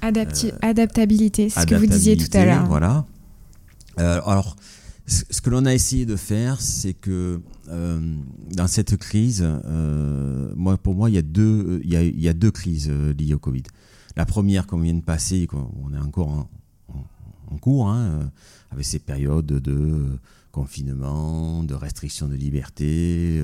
adaptabilité, 0.00 1.48
c'est 1.48 1.60
ce 1.60 1.66
que 1.66 1.76
vous 1.76 1.86
disiez 1.86 2.16
tout 2.16 2.36
à 2.36 2.44
l'heure. 2.44 2.66
Voilà. 2.66 3.04
alors, 3.96 4.56
ce 5.08 5.40
que 5.40 5.48
l'on 5.48 5.64
a 5.64 5.74
essayé 5.74 6.04
de 6.04 6.16
faire, 6.16 6.60
c'est 6.60 6.92
que 6.92 7.40
euh, 7.68 8.16
dans 8.52 8.66
cette 8.66 8.96
crise, 8.96 9.42
euh, 9.42 10.52
moi, 10.54 10.76
pour 10.76 10.94
moi, 10.94 11.08
il 11.08 11.14
y 11.14 11.18
a 11.18 11.22
deux, 11.22 12.50
crises 12.50 12.88
euh, 12.90 13.14
liées 13.14 13.34
au 13.34 13.38
Covid. 13.38 13.62
La 14.16 14.26
première 14.26 14.66
qu'on 14.66 14.80
vient 14.80 14.94
de 14.94 15.00
passer, 15.00 15.48
on 15.52 15.94
est 15.94 15.98
encore 15.98 16.48
en, 17.48 17.56
cours, 17.56 17.88
hein, 17.88 18.30
avec 18.70 18.84
ces 18.84 18.98
périodes 18.98 19.46
de 19.46 20.18
confinement, 20.52 21.62
de 21.64 21.74
restriction 21.74 22.28
de 22.28 22.34
liberté, 22.34 23.42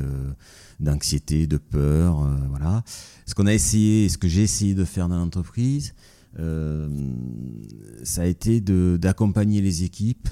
d'anxiété, 0.80 1.46
de 1.46 1.56
peur, 1.56 2.28
voilà. 2.50 2.82
Ce 3.24 3.34
qu'on 3.34 3.46
a 3.46 3.54
essayé, 3.54 4.08
ce 4.08 4.18
que 4.18 4.28
j'ai 4.28 4.42
essayé 4.42 4.74
de 4.74 4.84
faire 4.84 5.08
dans 5.08 5.18
l'entreprise, 5.18 5.94
ça 6.36 8.22
a 8.22 8.26
été 8.26 8.60
d'accompagner 8.60 9.62
les 9.62 9.84
équipes 9.84 10.28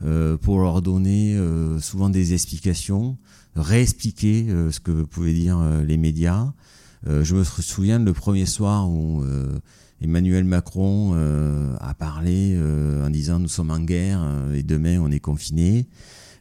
pour 0.00 0.60
leur 0.60 0.80
donner 0.80 1.36
euh, 1.36 1.80
souvent 1.80 2.08
des 2.08 2.32
explications, 2.32 3.16
réexpliquer 3.56 4.46
euh, 4.48 4.70
ce 4.70 4.78
que 4.78 5.02
pouvaient 5.02 5.32
dire 5.32 5.58
les 5.86 5.96
médias. 5.96 6.52
je 7.06 7.34
me 7.34 7.44
souviens 7.44 7.98
le 7.98 8.12
premier 8.12 8.46
soir 8.46 8.88
où 8.88 9.24
Emmanuel 10.00 10.44
Macron 10.44 11.14
a 11.80 11.94
parlé 11.94 12.58
en 13.04 13.10
disant 13.10 13.38
nous 13.38 13.48
sommes 13.48 13.70
en 13.70 13.80
guerre 13.80 14.20
et 14.54 14.62
demain 14.62 14.98
on 15.00 15.10
est 15.10 15.20
confiné. 15.20 15.86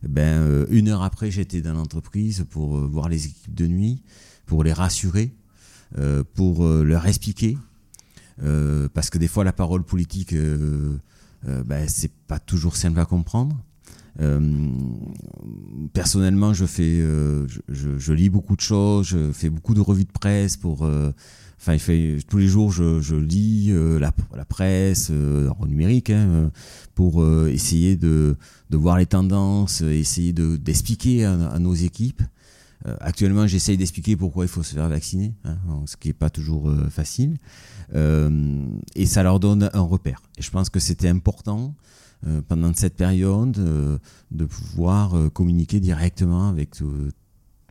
Ben, 0.07 0.65
une 0.69 0.89
heure 0.89 1.03
après, 1.03 1.31
j'étais 1.31 1.61
dans 1.61 1.73
l'entreprise 1.73 2.45
pour 2.49 2.77
voir 2.77 3.07
les 3.09 3.25
équipes 3.25 3.55
de 3.55 3.67
nuit, 3.67 4.01
pour 4.45 4.63
les 4.63 4.73
rassurer, 4.73 5.31
pour 6.33 6.65
leur 6.65 7.05
expliquer 7.05 7.57
parce 8.93 9.09
que 9.09 9.17
des 9.19 9.27
fois 9.27 9.43
la 9.43 9.53
parole 9.53 9.83
politique, 9.83 10.33
ben, 11.43 11.87
c'est 11.87 12.11
pas 12.27 12.39
toujours 12.39 12.75
simple 12.75 12.99
à 12.99 13.05
comprendre. 13.05 13.55
personnellement, 15.93 16.53
je 16.53 16.65
fais, 16.65 17.01
je, 17.67 18.13
lis 18.13 18.29
beaucoup 18.29 18.55
de 18.55 18.61
choses, 18.61 19.07
je 19.07 19.31
fais 19.31 19.49
beaucoup 19.49 19.73
de 19.73 19.81
revues 19.81 20.05
de 20.05 20.11
presse 20.11 20.57
pour 20.57 20.85
Enfin, 21.59 21.73
il 21.73 21.79
fait, 21.79 22.19
tous 22.29 22.37
les 22.37 22.47
jours, 22.47 22.71
je, 22.71 23.15
lis 23.15 23.71
euh, 23.71 23.99
la, 23.99 24.13
la, 24.35 24.45
presse 24.45 25.09
euh, 25.11 25.49
en 25.59 25.65
numérique 25.65 26.11
hein, 26.11 26.51
pour 26.93 27.23
euh, 27.23 27.49
essayer 27.51 27.95
de, 27.95 28.37
de, 28.69 28.77
voir 28.77 28.97
les 28.97 29.07
tendances, 29.07 29.81
essayer 29.81 30.33
d'expliquer 30.33 31.25
à, 31.25 31.49
à, 31.49 31.59
nos 31.59 31.73
équipes. 31.73 32.21
Actuellement, 32.99 33.47
j'essaye 33.47 33.77
d'expliquer 33.77 34.15
pourquoi 34.15 34.45
il 34.45 34.47
faut 34.47 34.63
se 34.63 34.73
faire 34.73 34.87
vacciner, 34.87 35.33
hein, 35.43 35.57
ce 35.85 35.97
qui 35.97 36.09
n'est 36.09 36.13
pas 36.13 36.29
toujours 36.29 36.71
facile. 36.89 37.37
et 37.93 39.05
ça 39.05 39.23
leur 39.23 39.39
donne 39.39 39.69
un 39.73 39.81
repère. 39.81 40.21
Et 40.37 40.41
je 40.41 40.51
pense 40.51 40.69
que 40.69 40.79
c'était 40.79 41.09
important 41.09 41.75
pendant 42.47 42.73
cette 42.73 42.95
période 42.95 43.99
de 44.31 44.45
pouvoir 44.45 45.31
communiquer 45.33 45.79
directement 45.79 46.49
avec 46.49 46.75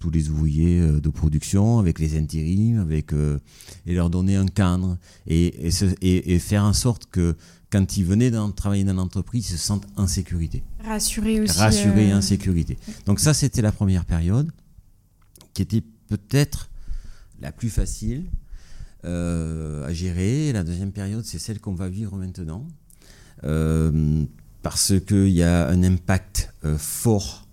tous 0.01 0.11
les 0.11 0.31
ouvriers 0.31 0.81
euh, 0.81 1.01
de 1.01 1.09
production, 1.09 1.79
avec 1.79 1.99
les 1.99 2.17
intérims, 2.19 2.79
avec, 2.79 3.13
euh, 3.13 3.39
et 3.87 3.95
leur 3.95 4.11
donner 4.11 4.37
un 4.37 4.47
cadre 4.47 4.99
et, 5.27 5.69
et, 6.03 6.39
faire 6.39 6.65
en 6.65 6.73
sorte 6.73 7.07
que 7.11 7.37
quand 7.71 7.97
ils 7.97 8.05
venaient 8.05 8.31
dans, 8.31 8.51
travailler 8.51 8.85
dans 8.85 8.95
l'entreprise, 8.95 9.51
ils 9.51 9.53
se 9.53 9.59
sentent 9.59 9.87
en 9.97 10.07
sécurité. 10.07 10.63
Rassurés 10.85 11.41
aussi. 11.41 11.59
Rassurés 11.59 12.09
et 12.09 12.15
en 12.15 12.19
euh, 12.19 12.21
sécurité. 12.21 12.79
Donc 13.07 13.21
ça, 13.21 13.35
c'était 13.35 13.63
la 13.63 13.73
première 13.73 14.05
période 14.05 14.51
qui 15.57 15.63
était 15.63 15.83
peut-être 16.09 16.69
la 17.41 17.51
plus 17.51 17.71
facile 17.71 18.27
à 19.05 19.93
gérer. 19.93 20.53
La 20.53 20.65
deuxième 20.65 20.93
période, 20.93 21.25
c'est 21.25 21.39
celle 21.39 21.61
qu'on 21.61 21.75
va 21.75 21.89
vivre 21.89 22.17
maintenant. 22.17 22.67
parce 24.63 24.93
qu'il 25.07 25.29
y 25.29 25.43
a 25.43 25.69
un 25.69 25.83
impact 25.83 26.53
fort 26.77 27.47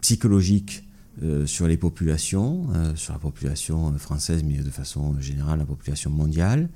psychologique 0.00 0.84
euh, 1.22 1.44
sur 1.44 1.66
les 1.66 1.76
populations, 1.76 2.68
euh, 2.74 2.96
sur 2.96 3.12
la 3.12 3.18
population 3.18 3.92
française, 3.98 4.42
mais 4.42 4.56
de 4.58 4.70
façon 4.70 5.20
générale 5.20 5.58
la 5.58 5.66
population 5.66 6.10
mondiale, 6.10 6.70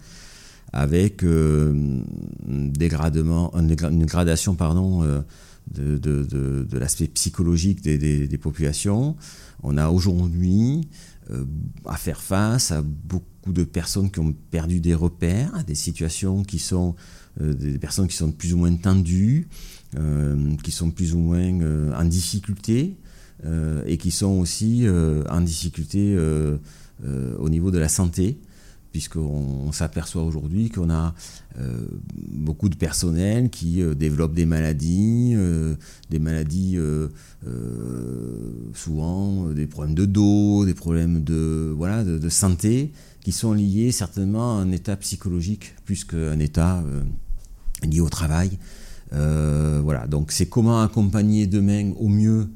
avec 0.72 1.24
euh, 1.24 2.02
dégradement, 2.46 3.54
une 3.56 4.04
gradation 4.04 4.54
pardon, 4.54 5.02
de, 5.70 5.98
de, 5.98 6.24
de, 6.24 6.78
l'aspect 6.78 7.08
psychologique 7.08 7.82
des, 7.82 7.98
des, 8.26 8.38
populations. 8.38 9.16
On 9.62 9.76
a 9.76 9.88
aujourd'hui 9.88 10.88
à 11.86 11.96
faire 11.96 12.20
face 12.20 12.70
à 12.70 12.82
beaucoup 12.82 13.52
de 13.52 13.64
personnes 13.64 14.10
qui 14.10 14.20
ont 14.20 14.34
perdu 14.50 14.80
des 14.80 14.94
repères, 14.94 15.64
des 15.64 15.74
situations 15.74 16.42
qui 16.42 16.58
sont 16.58 16.94
des 17.40 17.78
personnes 17.78 18.06
qui 18.06 18.16
sont 18.16 18.30
plus 18.30 18.52
ou 18.52 18.58
moins 18.58 18.76
tendues, 18.76 19.48
qui 20.62 20.70
sont 20.70 20.90
plus 20.90 21.14
ou 21.14 21.18
moins 21.18 21.94
en 21.98 22.04
difficulté, 22.04 22.96
euh, 23.44 23.82
et 23.86 23.98
qui 23.98 24.10
sont 24.10 24.38
aussi 24.38 24.86
euh, 24.86 25.22
en 25.28 25.42
difficulté 25.42 26.14
euh, 26.16 26.56
au 27.38 27.50
niveau 27.50 27.70
de 27.70 27.78
la 27.78 27.88
santé 27.88 28.38
puisqu'on 28.94 29.72
s'aperçoit 29.72 30.22
aujourd'hui 30.22 30.70
qu'on 30.70 30.88
a 30.88 31.14
beaucoup 32.28 32.68
de 32.68 32.76
personnel 32.76 33.50
qui 33.50 33.82
développent 33.96 34.34
des 34.34 34.46
maladies, 34.46 35.34
des 36.10 36.20
maladies 36.20 36.78
souvent 38.72 39.48
des 39.48 39.66
problèmes 39.66 39.96
de 39.96 40.04
dos, 40.04 40.64
des 40.64 40.74
problèmes 40.74 41.24
de, 41.24 41.74
voilà, 41.76 42.04
de, 42.04 42.28
santé, 42.28 42.92
qui 43.20 43.32
sont 43.32 43.52
liés 43.52 43.90
certainement 43.90 44.58
à 44.58 44.62
un 44.62 44.70
état 44.70 44.94
psychologique 44.94 45.74
plus 45.84 46.04
qu'un 46.04 46.38
état 46.38 46.80
lié 47.82 47.98
au 47.98 48.08
travail. 48.08 48.58
voilà, 49.10 50.06
donc 50.06 50.30
c'est 50.30 50.46
comment 50.46 50.80
accompagner 50.82 51.48
demain 51.48 51.90
au 51.98 52.06
mieux 52.06 52.46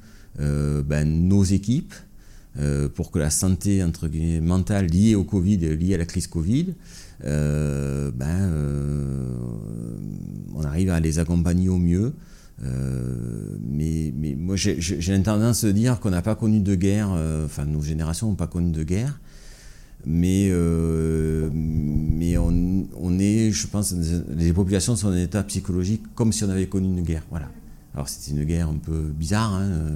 euh, 0.40 0.84
ben, 0.84 1.26
nos 1.26 1.42
équipes 1.42 1.94
euh, 2.60 2.88
pour 2.88 3.10
que 3.10 3.18
la 3.18 3.30
santé 3.30 3.84
mentale 4.42 4.86
liée 4.86 5.14
au 5.14 5.24
Covid, 5.24 5.58
liée 5.58 5.94
à 5.94 5.98
la 5.98 6.06
crise 6.06 6.26
Covid, 6.26 6.74
euh, 7.24 8.10
ben, 8.12 8.50
on 10.54 10.62
arrive 10.64 10.90
à 10.90 11.00
les 11.00 11.18
accompagner 11.18 11.68
au 11.68 11.78
mieux. 11.78 12.12
mais, 12.60 14.12
moi 14.36 14.56
j'ai 14.56 15.22
tendance 15.22 15.64
à 15.64 15.72
dire 15.72 16.00
qu'on 16.00 16.10
n'a 16.10 16.22
pas 16.22 16.34
connu 16.34 16.60
de 16.60 16.74
guerre, 16.74 17.10
enfin 17.44 17.64
nos 17.64 17.82
générations 17.82 18.28
n'ont 18.28 18.34
pas 18.34 18.48
connu 18.48 18.72
de 18.72 18.82
guerre, 18.82 19.20
mais, 20.04 20.50
mais 21.52 22.36
on, 22.38 23.18
est, 23.20 23.50
je 23.52 23.66
pense, 23.68 23.94
les 24.36 24.52
populations 24.52 24.96
sont 24.96 25.08
en 25.08 25.16
état 25.16 25.42
psychologique 25.44 26.02
comme 26.14 26.32
si 26.32 26.42
on 26.44 26.50
avait 26.50 26.66
connu 26.66 26.88
une 26.88 27.02
guerre. 27.02 27.22
Voilà. 27.30 27.48
Alors 27.98 28.08
c'était 28.08 28.30
une 28.30 28.44
guerre 28.44 28.68
un 28.68 28.76
peu 28.76 29.10
bizarre. 29.12 29.54
Hein, 29.54 29.62
euh, 29.62 29.90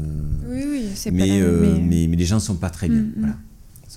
oui, 0.49 0.65
oui, 0.69 0.89
c'est 0.97 1.13
mais, 1.13 1.29
pas 1.29 1.35
euh, 1.35 1.79
mais... 1.81 2.09
mais... 2.09 2.17
les 2.17 2.25
gens 2.25 2.35
ne 2.35 2.41
sont 2.41 2.57
pas 2.57 2.69
très 2.69 2.89
bien. 2.89 3.03
Mm, 3.03 3.27
mm. 3.27 3.37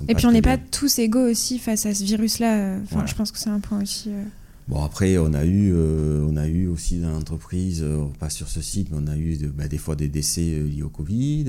Et 0.10 0.14
puis 0.14 0.28
on 0.28 0.32
n'est 0.32 0.44
pas 0.44 0.60
tous 0.60 1.00
égaux 1.00 1.28
aussi 1.28 1.58
face 1.58 1.88
à 1.88 1.96
ce 1.96 2.04
virus-là. 2.04 2.78
Enfin, 2.84 3.08
Je 3.08 3.16
pense 3.16 3.32
que 3.32 3.40
c'est 3.40 3.50
un 3.50 3.60
point 3.60 3.82
aussi. 3.82 4.12
Euh. 4.12 4.24
Bon, 4.68 4.84
après, 4.84 5.18
on 5.18 5.34
a 5.34 5.44
eu, 5.44 5.74
on 5.74 6.38
a 6.38 6.46
eu 6.46 6.68
aussi 6.68 7.00
dans 7.00 7.10
l'entreprise, 7.10 7.84
pas 8.20 8.30
sur 8.30 8.48
ce 8.48 8.62
site, 8.62 8.90
mais 8.92 8.98
on 9.02 9.08
a 9.08 9.18
eu 9.18 9.38
bah, 9.48 9.68
des 9.68 9.80
fois 9.80 9.96
des 9.96 10.08
décès 10.08 10.60
liés 10.60 10.84
au 10.84 10.90
Covid. 10.90 11.46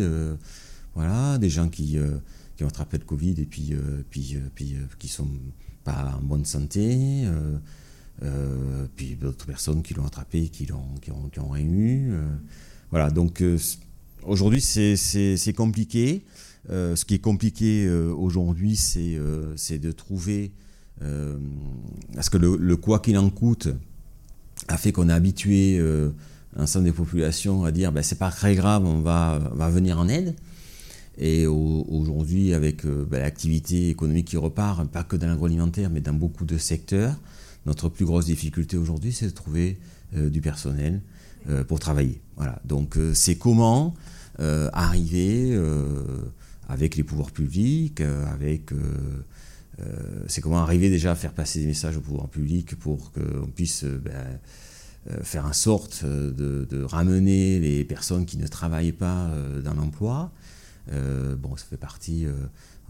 voilà, 0.95 1.37
des 1.37 1.51
gens 1.51 1.69
qui, 1.69 1.99
qui 2.57 2.65
ont 2.65 2.69
attrapé 2.69 2.97
le 2.97 3.05
Covid 3.05 3.35
et 3.37 3.45
puis, 3.45 3.75
puis, 4.09 4.39
puis 4.55 4.77
qui 4.99 5.09
sont 5.09 5.29
pas 5.85 6.19
en 6.19 6.25
bonne 6.25 6.47
santé. 6.47 7.27
Euh, 8.23 8.87
puis 8.97 9.15
d'autres 9.15 9.45
personnes 9.45 9.83
qui 9.83 9.93
l'ont 9.93 10.07
attrapé 10.07 10.49
qui, 10.49 10.65
l'ont, 10.65 10.95
qui, 11.03 11.11
ont, 11.11 11.29
qui 11.31 11.39
ont 11.39 11.51
rien 11.51 11.67
eu. 11.67 12.13
Euh. 12.13 12.25
voilà, 12.91 13.11
donc 13.11 13.43
euh, 13.43 13.59
aujourd'hui 14.23 14.63
c'est, 14.63 15.53
compliqué. 15.55 16.25
ce 16.69 17.05
qui 17.05 17.15
est 17.15 17.19
compliqué 17.19 17.89
aujourd'hui, 17.91 18.77
c'est, 18.77 19.19
de 19.79 19.93
trouver. 19.93 20.53
parce 22.15 22.31
que 22.31 22.39
le, 22.39 22.77
quoi 22.77 23.01
qu'il 23.01 23.19
en 23.19 23.29
coûte 23.29 23.69
a 24.69 24.79
fait 24.79 24.93
qu'on 24.93 25.11
a 25.11 25.15
habitué 25.15 25.79
l'ensemble 26.57 26.87
des 26.87 26.93
populations 26.93 27.65
à 27.65 27.73
dire 27.73 27.93
ben, 27.93 28.03
c'est 28.03 28.19
pas 28.19 28.31
très 28.31 28.55
grave, 28.55 28.85
on 28.87 29.01
va, 29.01 29.39
va 29.55 29.69
venir 29.69 29.99
en 29.99 30.09
aide. 30.09 30.35
Et 31.19 31.47
aujourd'hui, 31.47 32.55
avec 32.55 32.87
ben, 32.87 33.21
l'activité 33.21 33.91
économique 33.91 34.29
qui 34.29 34.37
repart, 34.39 34.89
pas 34.89 35.05
que 35.05 35.17
dans 35.17 35.27
l'agroalimentaire, 35.27 35.91
mais 35.91 36.01
dans 36.01 36.15
beaucoup 36.15 36.47
de 36.47 36.57
secteurs, 36.57 37.15
notre 37.67 37.89
plus 37.89 38.05
grosse 38.05 38.27
difficulté 38.27 38.77
aujourd'hui, 38.77 39.13
c'est 39.13 39.27
de 39.27 39.31
trouver 39.31 39.79
euh, 40.15 40.31
du 40.31 40.41
personnel 40.41 41.03
euh, 41.49 41.65
pour 41.65 41.81
travailler. 41.81 42.21
Voilà. 42.37 42.61
Donc, 42.65 42.97
euh, 42.97 43.13
c'est 43.13 43.37
comment 43.37 43.95
arriver 44.39 45.59
avec 46.69 46.95
les 46.97 47.03
pouvoirs 47.03 47.31
publics, 47.31 48.03
avec 48.03 48.71
c'est 50.27 50.43
comment 50.43 50.59
arriver 50.59 50.91
déjà 50.91 51.13
à 51.13 51.15
faire 51.15 51.33
passer 51.33 51.61
des 51.61 51.67
messages 51.67 51.97
au 51.97 52.03
pouvoir 52.03 52.29
public 52.29 52.79
pour 52.79 53.13
qu'on 53.13 53.47
puisse 53.47 53.85
ben, 53.85 54.39
faire 55.23 55.47
en 55.47 55.55
sorte 55.55 56.05
de, 56.05 56.83
ramener 56.83 57.59
les 57.61 57.83
personnes 57.85 58.27
qui 58.27 58.37
ne 58.37 58.47
travaillent 58.47 58.93
pas 58.93 59.31
dans 59.65 59.73
l'emploi. 59.73 60.33
bon, 60.93 61.57
ça 61.57 61.65
fait 61.65 61.79
partie, 61.79 62.27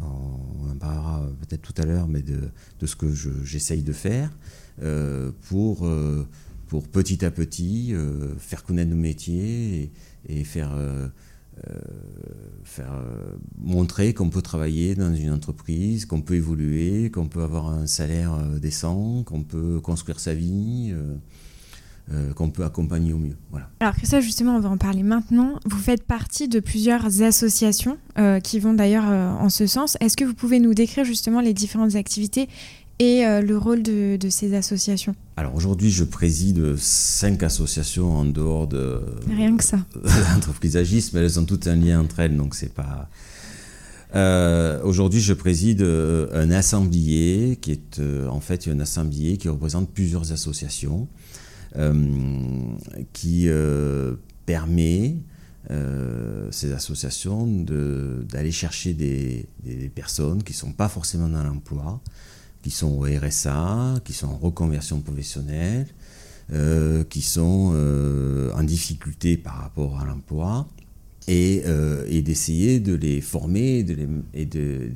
on 0.00 0.68
en 0.68 0.76
parlera 0.80 1.24
peut-être 1.42 1.62
tout 1.62 1.80
à 1.80 1.86
l'heure, 1.86 2.08
mais 2.08 2.22
de, 2.22 2.40
de 2.80 2.86
ce 2.86 2.96
que 2.96 3.06
j'essaye 3.44 3.84
de 3.84 3.92
faire. 3.92 4.32
Euh, 4.82 5.30
pour, 5.48 5.86
euh, 5.86 6.26
pour 6.66 6.86
petit 6.86 7.24
à 7.24 7.30
petit 7.30 7.94
euh, 7.94 8.34
faire 8.38 8.62
connaître 8.62 8.90
nos 8.90 8.96
métiers 8.96 9.90
et, 10.28 10.44
faire, 10.44 10.76
faire 12.64 13.00
montrer 13.58 14.12
qu'on 14.12 14.28
peut 14.28 14.42
travailler 14.42 14.94
dans 14.94 15.14
une 15.14 15.30
entreprise, 15.30 16.04
qu'on 16.04 16.20
peut 16.20 16.34
évoluer, 16.34 17.10
qu'on 17.10 17.28
peut 17.28 17.42
avoir 17.42 17.70
un 17.70 17.86
salaire 17.86 18.36
décent, 18.60 19.22
qu'on 19.24 19.42
peut 19.42 19.80
construire 19.80 20.18
sa 20.20 20.34
vie. 20.34 20.92
qu'on 22.34 22.50
peut 22.50 22.64
accompagner 22.64 23.12
au 23.12 23.18
mieux. 23.18 23.36
Voilà. 23.50 23.70
Alors 23.80 23.94
ça 24.02 24.20
justement, 24.20 24.56
on 24.56 24.60
va 24.60 24.68
en 24.68 24.76
parler 24.76 25.02
maintenant. 25.02 25.60
Vous 25.64 25.78
faites 25.78 26.02
partie 26.02 26.48
de 26.48 26.60
plusieurs 26.60 27.22
associations 27.22 27.98
qui 28.42 28.58
vont 28.58 28.74
d'ailleurs 28.74 29.04
en 29.04 29.48
ce 29.48 29.66
sens. 29.68 29.96
Est-ce 30.00 30.16
que 30.16 30.24
vous 30.24 30.34
pouvez 30.34 30.58
nous 30.58 30.74
décrire 30.74 31.04
justement 31.04 31.40
les 31.40 31.54
différentes 31.54 31.94
activités 31.94 32.48
et 32.98 33.26
euh, 33.26 33.42
le 33.42 33.58
rôle 33.58 33.82
de, 33.82 34.18
ces 34.30 34.54
associations 34.54 35.14
Alors 35.36 35.54
aujourd'hui, 35.54 35.90
je 35.90 36.04
préside 36.04 36.76
cinq 36.76 37.42
associations 37.42 38.16
en 38.16 38.24
dehors 38.24 38.66
de. 38.66 39.00
Rien 39.28 39.56
que 39.56 39.64
ça. 39.64 39.78
L'entreprise 40.34 40.76
Agis, 40.76 41.10
mais 41.12 41.20
elles 41.20 41.38
ont 41.38 41.44
toutes 41.44 41.66
un 41.66 41.76
lien 41.76 42.00
entre 42.00 42.20
elles, 42.20 42.36
donc 42.36 42.54
c'est 42.54 42.72
pas. 42.72 43.08
Euh, 44.14 44.80
aujourd'hui, 44.82 45.20
je 45.20 45.34
préside 45.34 45.82
euh, 45.82 46.28
un 46.32 46.50
assemblier 46.50 47.58
qui 47.60 47.72
est 47.72 48.00
en 48.30 48.40
fait 48.40 48.66
un 48.68 48.80
assemblier 48.80 49.36
qui 49.36 49.48
représente 49.48 49.90
plusieurs 49.90 50.32
associations 50.32 51.08
qui 53.12 53.50
permet 54.46 55.16
ces 56.50 56.72
associations 56.72 57.46
d'aller 57.46 58.52
chercher 58.52 58.94
des, 58.94 59.44
des, 59.62 59.90
personnes 59.90 60.42
qui 60.42 60.54
ne 60.54 60.56
sont 60.56 60.72
pas 60.72 60.88
forcément 60.88 61.28
dans 61.28 61.42
l'emploi, 61.42 62.00
qui 62.66 62.72
sont 62.72 62.88
au 62.88 63.02
RSA, 63.02 64.00
qui 64.04 64.12
sont 64.12 64.26
en 64.26 64.36
reconversion 64.38 65.00
professionnelle, 65.00 65.86
euh, 66.52 67.04
qui 67.04 67.22
sont 67.22 67.70
euh, 67.74 68.50
en 68.54 68.64
difficulté 68.64 69.36
par 69.36 69.54
rapport 69.58 70.00
à 70.00 70.04
l'emploi, 70.04 70.66
et, 71.28 71.62
d'essayer 72.22 72.80
de 72.80 72.94
les 72.94 73.20
former 73.20 73.86
et 74.34 74.46
de, 74.46 74.90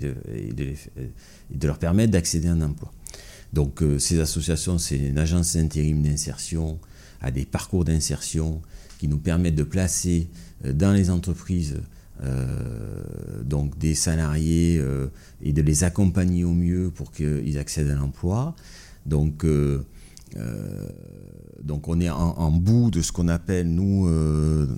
de, 0.50 1.66
leur 1.66 1.78
permettre 1.78 2.10
d'accéder 2.10 2.48
à 2.48 2.54
un 2.54 2.60
emploi. 2.60 2.90
Donc 3.52 3.84
ces 3.98 4.18
associations, 4.18 4.78
c'est 4.78 4.98
une 4.98 5.18
agence 5.18 5.54
d'intérim 5.54 6.02
d'insertion, 6.02 6.80
à 7.20 7.30
des 7.30 7.44
parcours 7.44 7.84
d'insertion 7.84 8.62
qui 8.98 9.06
nous 9.06 9.18
permettent 9.18 9.54
de 9.54 9.62
placer 9.62 10.28
dans 10.64 10.92
les 10.92 11.08
entreprises 11.08 11.74
euh, 11.74 11.99
donc 13.44 13.76
des 13.78 13.94
salariés 13.94 14.78
euh, 14.78 15.08
et 15.42 15.52
de 15.52 15.62
les 15.62 15.84
accompagner 15.84 16.44
au 16.44 16.54
mieux 16.54 16.90
pour 16.90 17.12
qu'ils 17.12 17.58
accèdent 17.58 17.90
à 17.90 17.94
l'emploi. 17.94 18.54
Donc, 19.06 19.44
euh, 19.44 19.82
donc 21.62 21.88
on 21.88 22.00
est 22.00 22.10
en, 22.10 22.52
bout 22.52 22.90
de 22.90 23.02
ce 23.02 23.10
qu'on 23.10 23.28
appelle, 23.28 23.68
nous, 23.68 24.08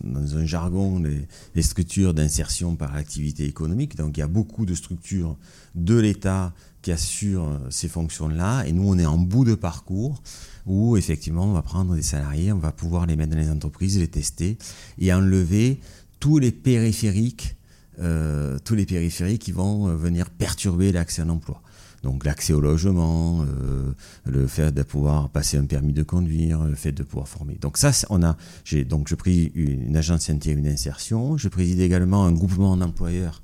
dans 0.03 0.37
un 0.37 0.47
jargon, 0.47 0.99
les, 1.01 1.27
les 1.55 1.63
structures 1.63 2.15
d'insertion 2.15 2.75
par 2.75 2.95
activité 2.95 3.45
économique. 3.45 3.97
Donc 3.97 4.17
il 4.17 4.21
y 4.21 4.23
a 4.23 4.29
beaucoup 4.29 4.65
de 4.65 4.75
structures 4.75 5.37
de 5.75 5.99
l'État 5.99 6.55
qui 6.81 6.91
assurent 6.91 7.61
ces 7.69 7.89
fonctions-là. 7.89 8.65
Et 8.67 8.73
nous, 8.73 8.89
on 8.89 8.99
est 8.99 9.07
en 9.07 9.19
bout 9.19 9.45
de 9.45 9.55
parcours 9.55 10.23
où 10.67 10.97
effectivement, 10.97 11.45
on 11.45 11.53
va 11.53 11.63
prendre 11.63 11.95
des 11.95 12.03
salariés, 12.03 12.53
on 12.53 12.59
va 12.59 12.73
pouvoir 12.73 13.07
les 13.07 13.17
mettre 13.17 13.33
dans 13.33 13.39
les 13.39 13.51
entreprises, 13.51 13.99
les 13.99 14.09
tester 14.09 14.59
et 14.99 15.13
enlever 15.13 15.81
tous 16.23 16.39
les 16.39 16.53
périphériques, 16.53 17.57
euh, 17.99 18.57
tous 18.65 18.77
les 18.77 18.87
périphériques 18.87 19.43
qui 19.43 19.51
vont 19.51 19.89
euh, 19.89 19.97
venir 19.97 20.31
perturber 20.31 20.93
l'accès 20.93 21.23
à 21.23 21.25
l'emploi. 21.25 21.61
Donc 22.05 22.25
l'accès 22.25 22.53
au 22.53 22.61
logement, 22.61 23.43
euh, 23.43 23.91
le 24.27 24.47
fait 24.47 24.71
de 24.71 24.85
pouvoir 24.85 25.31
passer 25.31 25.57
un 25.57 25.65
permis 25.65 25.93
de 25.93 26.05
conduire, 26.05 26.63
le 26.63 26.77
fait 26.77 26.93
de 26.93 27.03
pouvoir 27.03 27.27
former. 27.27 27.59
Donc 27.61 27.77
ça, 27.77 27.91
on 28.09 28.23
a, 28.23 28.37
j'ai 28.65 28.85
donc 28.85 29.09
je 29.09 29.17
pris 29.17 29.51
une 29.57 29.97
agence 29.97 30.31
intérim 30.31 30.63
d'insertion, 30.63 31.37
je 31.37 31.49
préside 31.49 31.81
également 31.81 32.25
un 32.25 32.31
groupement 32.31 32.77
d'employeurs 32.77 33.43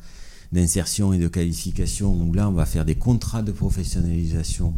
d'insertion 0.53 1.13
et 1.13 1.19
de 1.19 1.27
qualification 1.27 2.15
où 2.15 2.33
là 2.33 2.49
on 2.49 2.53
va 2.53 2.65
faire 2.65 2.85
des 2.85 2.95
contrats 2.95 3.43
de 3.43 3.51
professionnalisation 3.51 4.73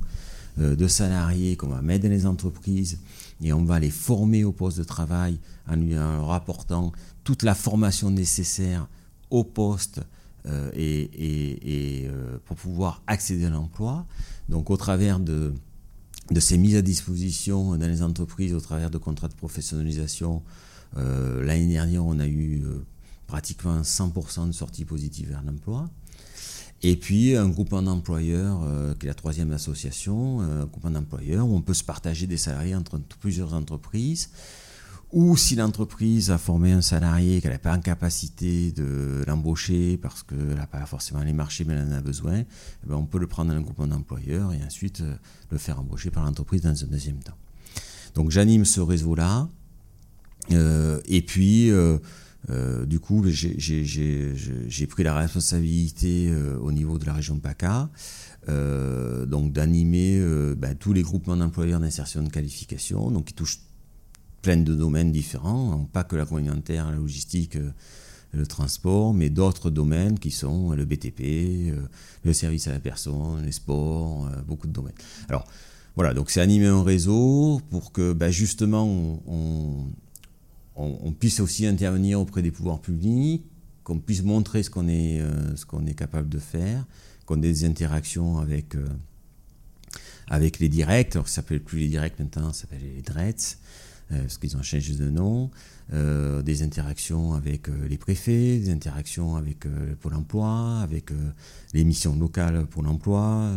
de 0.57 0.89
salariés 0.89 1.57
qu'on 1.57 1.69
va 1.69 1.83
mettre 1.83 2.05
dans 2.05 2.11
les 2.11 2.27
entreprises 2.27 2.99
et 3.43 3.53
on 3.53 3.65
va 3.65 3.79
les 3.79 3.91
former 3.91 4.45
au 4.45 4.53
poste 4.53 4.79
de 4.79 4.85
travail 4.85 5.39
en, 5.69 5.77
leur 5.77 6.33
apportant 6.33 6.93
toute 7.25 7.43
la 7.43 7.55
formation 7.55 8.11
nécessaire 8.11 8.89
au 9.31 9.45
poste 9.45 10.01
euh, 10.47 10.71
et, 10.75 12.09
euh, 12.09 12.39
pour 12.45 12.57
pouvoir 12.57 13.03
accéder 13.07 13.47
à 13.47 13.51
l'emploi. 13.51 14.07
Donc 14.49 14.71
au 14.71 14.77
travers 14.77 15.21
de, 15.21 15.55
de, 16.31 16.41
ces 16.41 16.59
mises 16.59 16.77
à 16.77 16.83
disposition 16.83 17.77
dans 17.77 17.87
les 17.87 18.03
entreprises, 18.03 18.55
au 18.55 18.61
travers 18.61 18.91
de 18.91 18.99
contrats 18.99 19.29
de 19.29 19.35
professionnalisation, 19.35 20.43
euh, 20.97 21.45
l'année 21.45 21.69
dernière 21.69 22.05
on 22.05 22.19
a 22.19 22.27
eu 22.27 22.63
pratiquement 23.27 23.83
100% 23.83 24.49
de 24.49 24.53
sorties 24.53 24.85
positives 24.85 25.29
vers 25.29 25.43
l'emploi. 25.43 25.89
Et 26.83 26.97
puis 26.97 27.37
un 27.37 27.49
groupement 27.49 27.83
d'employeurs, 27.83 28.61
qui 28.99 29.07
est 29.07 29.09
la 29.09 29.15
troisième 29.15 29.53
association, 29.53 30.41
un 30.41 30.65
groupement 30.65 30.91
d'employeurs 30.91 31.47
où 31.47 31.55
on 31.55 31.61
peut 31.61 31.75
se 31.75 31.85
partager 31.85 32.27
des 32.27 32.39
salariés 32.39 32.75
entre 32.75 32.99
plusieurs 33.21 33.53
entreprises 33.53 34.31
ou 35.13 35.37
si 35.37 35.57
l'entreprise 35.57 36.31
a 36.31 36.39
formé 36.39 36.73
un 36.73 36.83
salarié 36.83 37.41
qu'elle 37.41 37.53
n'est 37.53 37.59
pas 37.59 37.75
en 37.75 37.81
capacité 37.81 38.71
de 38.71 39.25
l'embaucher 39.27 39.97
parce 39.97 40.23
qu'elle 40.23 40.55
n'a 40.55 40.67
pas 40.67 40.87
forcément 40.87 41.23
les 41.23 41.33
marchés 41.33 41.65
mais 41.65 41.75
elle 41.75 41.89
en 41.89 41.93
a 41.93 42.01
besoin, 42.01 42.41
eh 42.41 42.87
ben, 42.87 42.95
on 42.95 43.07
peut 43.07 43.19
le 43.19 43.27
prendre 43.27 43.51
dans 43.51 43.57
un 43.57 43.61
groupement 43.61 43.89
d'employeurs 43.89 44.53
et 44.53 44.63
ensuite 44.65 45.01
euh, 45.01 45.17
le 45.51 45.59
faire 45.59 45.81
embaucher 45.81 46.11
par 46.11 46.25
l'entreprise 46.25 46.63
dans 46.63 46.71
un 46.71 46.87
deuxième 46.87 47.19
temps. 47.19 47.37
Donc 48.15 48.31
j'anime 48.31 48.65
ce 48.65 48.81
réseau-là. 48.81 49.49
Euh, 50.53 51.01
et 51.07 51.23
puis, 51.23 51.71
euh, 51.71 51.99
du 52.49 53.01
coup, 53.01 53.25
j'ai 53.27 54.87
pris 54.87 55.03
la 55.03 55.15
responsabilité 55.15 56.33
au 56.61 56.73
niveau 56.73 56.99
de 56.99 57.07
la 57.07 57.13
région 57.13 57.39
PACA, 57.39 57.89
donc 58.49 59.53
d'animer 59.53 60.21
ben, 60.57 60.75
tous 60.75 60.93
les 60.93 61.03
groupements 61.03 61.37
d'employeurs 61.37 61.81
d'insertion 61.81 62.23
de 62.23 62.29
qualification, 62.29 63.11
donc 63.11 63.27
qui 63.27 63.35
touchent 63.35 63.61
plein 64.43 64.57
de 64.57 64.75
domaines 64.75 65.13
différents, 65.13 65.73
hein, 65.73 65.89
pas 65.93 66.05
que 66.05 66.17
l'agroalimentaire, 66.17 66.91
la 66.91 66.97
logistique, 66.97 67.57
euh, 67.57 67.71
le 68.33 68.47
transport, 68.47 69.13
mais 69.13 69.29
d'autres 69.29 69.71
domaines 69.71 70.19
qui 70.19 70.31
sont 70.31 70.71
le 70.71 70.85
BTP, 70.85 71.21
euh, 71.21 71.83
le 72.25 72.33
service 72.33 72.69
à 72.69 72.73
la 72.73 72.79
personne, 72.79 73.45
les 73.45 73.53
sports, 73.53 74.27
euh, 74.27 74.43
beaucoup 74.47 74.67
de 74.67 74.73
domaines. 74.73 74.95
Alors 75.29 75.47
voilà, 75.97 76.15
donc 76.15 76.31
c'est 76.31 76.41
animer 76.41 76.67
un 76.67 76.85
réseau 76.85 77.61
pour 77.71 77.93
que 77.93 78.13
ben, 78.13 78.31
justement 78.31 78.85
on, 79.27 79.87
on, 80.81 81.13
puisse 81.13 81.41
aussi 81.41 81.67
intervenir 81.67 82.21
auprès 82.21 82.43
des 82.43 82.51
pouvoirs 82.51 82.81
publics, 82.81 83.45
qu'on 83.85 83.99
puisse 83.99 84.23
montrer 84.23 84.63
ce 84.63 84.71
qu'on 84.71 84.89
est, 84.89 85.23
qu'on 85.67 85.87
est 85.87 85.95
capable 85.95 86.29
de 86.29 86.39
faire, 86.39 86.87
qu'on 87.27 87.37
ait 87.39 87.53
des 87.53 87.65
interactions 87.65 88.39
avec, 88.39 88.77
avec 90.29 90.59
les 90.61 90.69
directs, 90.69 91.17
alors 91.17 91.29
ça 91.29 91.37
s'appelle 91.37 91.61
plus 91.61 91.81
les 91.81 91.89
directs 91.89 92.19
maintenant, 92.19 92.53
ça 92.53 92.63
s'appelle 92.63 92.83
les 92.83 93.03
DRETS, 93.03 93.59
euh, 94.13 94.23
parce 94.23 94.39
qu'ils 94.39 94.57
ont 94.57 94.63
changé 94.63 94.95
de 94.95 95.09
nom, 95.09 95.51
euh, 95.93 96.43
des 96.43 96.63
interactions 96.63 97.35
avec 97.35 97.69
euh, 97.69 97.89
les 97.89 97.97
préfets, 97.97 98.59
des 98.59 98.71
interactions 98.71 99.37
avec 99.37 99.67
Pôle 100.01 100.15
emploi, 100.15 100.81
avec 100.81 101.11
les 101.75 101.85
missions 101.85 102.17
locales 102.17 102.67
pour 102.67 102.83
l'emploi, 102.83 103.53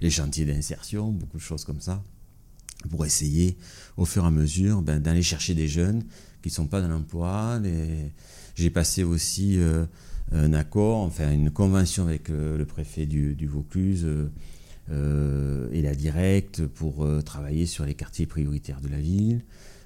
les 0.00 0.10
chantiers 0.10 0.46
d'insertion, 0.46 1.10
beaucoup 1.10 1.36
de 1.36 1.42
choses 1.42 1.64
comme 1.64 1.80
ça, 1.80 2.02
pour 2.88 3.04
essayer 3.04 3.56
au 3.96 4.04
fur 4.04 4.24
et 4.24 4.26
à 4.26 4.30
mesure 4.30 4.82
ben, 4.82 5.00
d'aller 5.00 5.22
chercher 5.22 5.54
des 5.54 5.68
jeunes 5.68 6.02
qui 6.42 6.48
ne 6.48 6.54
sont 6.54 6.66
pas 6.66 6.80
dans 6.80 6.88
l'emploi. 6.88 7.60
J'ai 8.54 8.70
passé 8.70 9.04
aussi 9.04 9.58
un 10.32 10.52
accord, 10.54 11.00
enfin 11.00 11.30
une 11.30 11.50
convention 11.50 12.06
avec 12.06 12.30
le 12.30 12.64
préfet 12.64 13.04
du, 13.04 13.46
Vaucluse 13.46 14.06
euh, 14.92 15.68
et 15.70 15.82
la 15.82 15.94
directe 15.94 16.66
pour 16.66 17.04
euh, 17.04 17.20
travailler 17.20 17.66
sur 17.66 17.84
les 17.84 17.94
quartiers 17.94 18.26
prioritaires 18.26 18.80
de 18.80 18.88
la 18.88 19.00
ville, 19.00 19.40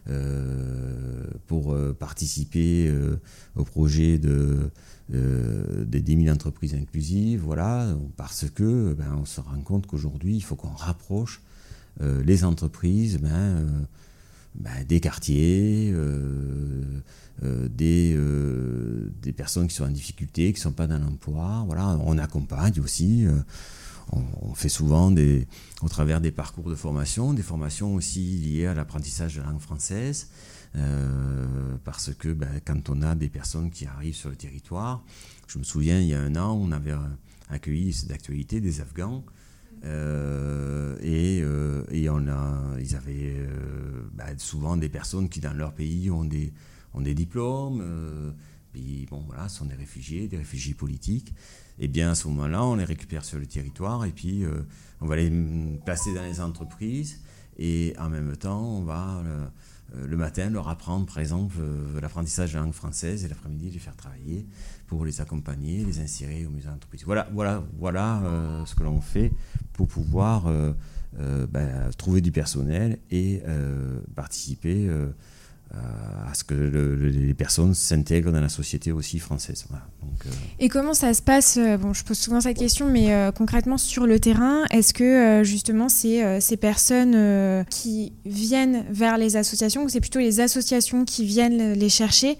euh, 0.09 1.24
pour 1.47 1.76
participer 1.99 2.92
au 3.55 3.64
projet 3.64 4.18
de, 4.18 4.70
des 5.11 6.01
10 6.01 6.24
000 6.24 6.34
entreprises 6.34 6.74
inclusives, 6.74 7.40
voilà, 7.40 7.97
parce 8.16 8.47
que 8.55 8.95
ben, 8.95 9.18
on 9.20 9.24
se 9.24 9.40
rend 9.40 9.61
compte 9.61 9.86
qu'aujourd'hui, 9.86 10.36
il 10.36 10.42
faut 10.42 10.57
qu'on 10.57 10.68
rapproche 10.68 11.42
les 12.01 12.45
entreprises 12.45 13.18
ben, 13.18 13.86
ben, 14.55 14.84
des 14.86 15.01
quartiers, 15.01 15.95
des, 17.42 18.18
des 19.22 19.32
personnes 19.32 19.68
qui 19.68 19.74
sont 19.74 19.84
en 19.84 19.90
difficulté, 19.90 20.53
qui 20.53 20.59
ne 20.59 20.62
sont 20.62 20.72
pas 20.72 20.86
dans 20.86 20.99
l'emploi. 20.99 21.64
Voilà, 21.66 21.99
on 22.05 22.18
accompagne 22.18 22.80
aussi 22.80 23.26
on, 24.12 24.55
fait 24.55 24.68
souvent 24.68 25.11
des, 25.11 25.47
au 25.82 25.88
travers 25.88 26.20
des 26.20 26.30
parcours 26.30 26.68
de 26.70 26.74
formation, 26.74 27.32
des 27.32 27.42
formations 27.42 27.95
aussi 27.95 28.20
liées 28.20 28.66
à 28.66 28.74
l'apprentissage 28.74 29.36
de 29.36 29.40
la 29.40 29.49
langue 29.49 29.61
française, 29.61 30.28
euh, 30.76 31.76
parce 31.84 32.12
que 32.14 32.32
ben, 32.32 32.61
quand 32.64 32.90
on 32.90 33.03
a 33.03 33.14
des 33.14 33.28
personnes 33.28 33.70
qui 33.70 33.86
arrivent 33.86 34.14
sur 34.14 34.30
le 34.30 34.36
territoire, 34.36 35.03
je 35.47 35.59
me 35.59 35.64
souviens 35.64 36.01
il 36.01 36.09
y 36.09 36.14
a 36.14 36.20
un 36.20 36.36
an, 36.36 36.53
on 36.53 36.72
avait 36.72 36.95
accueilli, 37.49 37.92
c'est 37.92 38.09
d'actualité, 38.09 38.61
des 38.61 38.80
Afghans. 38.80 39.24
Euh, 39.85 40.97
et, 41.03 41.41
euh, 41.43 41.85
et, 41.91 42.09
on 42.09 42.26
a, 42.28 42.62
ils 42.80 42.97
avaient 42.97 43.37
ben, 44.12 44.39
souvent 44.39 44.76
des 44.76 44.89
personnes 44.89 45.28
qui 45.28 45.41
dans 45.41 45.53
leur 45.53 45.72
pays 45.74 46.11
ont 46.11 46.24
des, 46.24 46.53
ont 46.95 47.01
des 47.01 47.14
diplômes, 47.14 47.82
puis 48.72 49.07
bon 49.11 49.22
voilà, 49.26 49.49
sont 49.49 49.66
des 49.66 49.74
réfugiés, 49.74 50.26
des 50.28 50.37
réfugiés 50.37 50.74
politiques. 50.74 51.32
Et 51.78 51.85
eh 51.85 51.89
bien 51.89 52.11
à 52.11 52.14
ce 52.14 52.28
moment-là, 52.28 52.64
on 52.64 52.76
les 52.76 52.85
récupère 52.85 53.24
sur 53.24 53.39
le 53.39 53.47
territoire 53.47 54.05
et 54.05 54.12
puis 54.12 54.45
euh, 54.45 54.62
on 55.01 55.07
va 55.07 55.16
les 55.16 55.30
placer 55.85 56.14
dans 56.14 56.22
les 56.22 56.41
entreprises 56.41 57.20
et 57.59 57.95
en 57.99 58.09
même 58.09 58.37
temps, 58.37 58.62
on 58.62 58.82
va 58.82 59.22
euh, 59.24 59.47
le 60.07 60.16
matin 60.16 60.51
leur 60.51 60.68
apprendre, 60.68 61.07
par 61.07 61.18
exemple, 61.18 61.57
euh, 61.61 62.01
l'apprentissage 62.01 62.53
de 62.53 62.57
la 62.57 62.64
langue 62.64 62.72
française 62.72 63.24
et 63.24 63.28
l'après-midi 63.28 63.70
les 63.70 63.78
faire 63.78 63.97
travailler 63.97 64.47
pour 64.86 65.05
les 65.05 65.20
accompagner, 65.20 65.84
les 65.84 66.01
insérer 66.01 66.47
au 66.47 66.51
musée 66.51 66.68
d'entreprise. 66.68 67.05
Voilà, 67.05 67.28
voilà, 67.32 67.62
voilà 67.78 68.22
ce 68.66 68.74
que 68.74 68.82
l'on 68.82 69.01
fait 69.01 69.32
pour 69.72 69.88
pouvoir 69.88 70.45
ben, 71.14 71.90
trouver 71.97 72.20
du 72.20 72.30
personnel 72.30 72.99
et 73.11 73.42
participer 74.14 74.86
euh, 74.88 75.11
à 76.31 76.35
ce 76.35 76.45
que 76.45 76.55
les 76.55 77.35
personnes 77.35 77.75
s'intègrent 77.75 78.33
dans 78.33 78.41
la 78.41 78.49
société 78.49 78.93
aussi 78.93 79.18
française. 79.18 79.64
Euh, 79.72 80.29
Et 80.59 80.68
comment 80.68 80.95
ça 80.95 81.14
se 81.14 81.22
passe 81.22 81.57
euh, 81.57 81.77
Bon, 81.77 81.93
je 81.93 82.05
pose 82.05 82.18
souvent 82.18 82.41
cette 82.41 82.57
question, 82.57 82.91
mais 82.91 83.31
concrètement 83.37 83.79
sur 83.79 84.07
le 84.07 84.18
terrain, 84.18 84.64
est-ce 84.70 84.93
que 84.93 85.43
justement 85.45 85.89
c'est 85.89 86.41
ces 86.41 86.57
personnes 86.57 87.64
qui 87.70 88.12
viennent 88.25 88.85
vers 88.91 89.18
les 89.18 89.37
associations 89.37 89.85
ou 89.85 89.89
c'est 89.89 90.01
plutôt 90.01 90.18
les 90.18 90.41
associations 90.41 91.05
qui 91.05 91.25
viennent 91.25 91.72
les 91.72 91.89
chercher? 91.89 92.39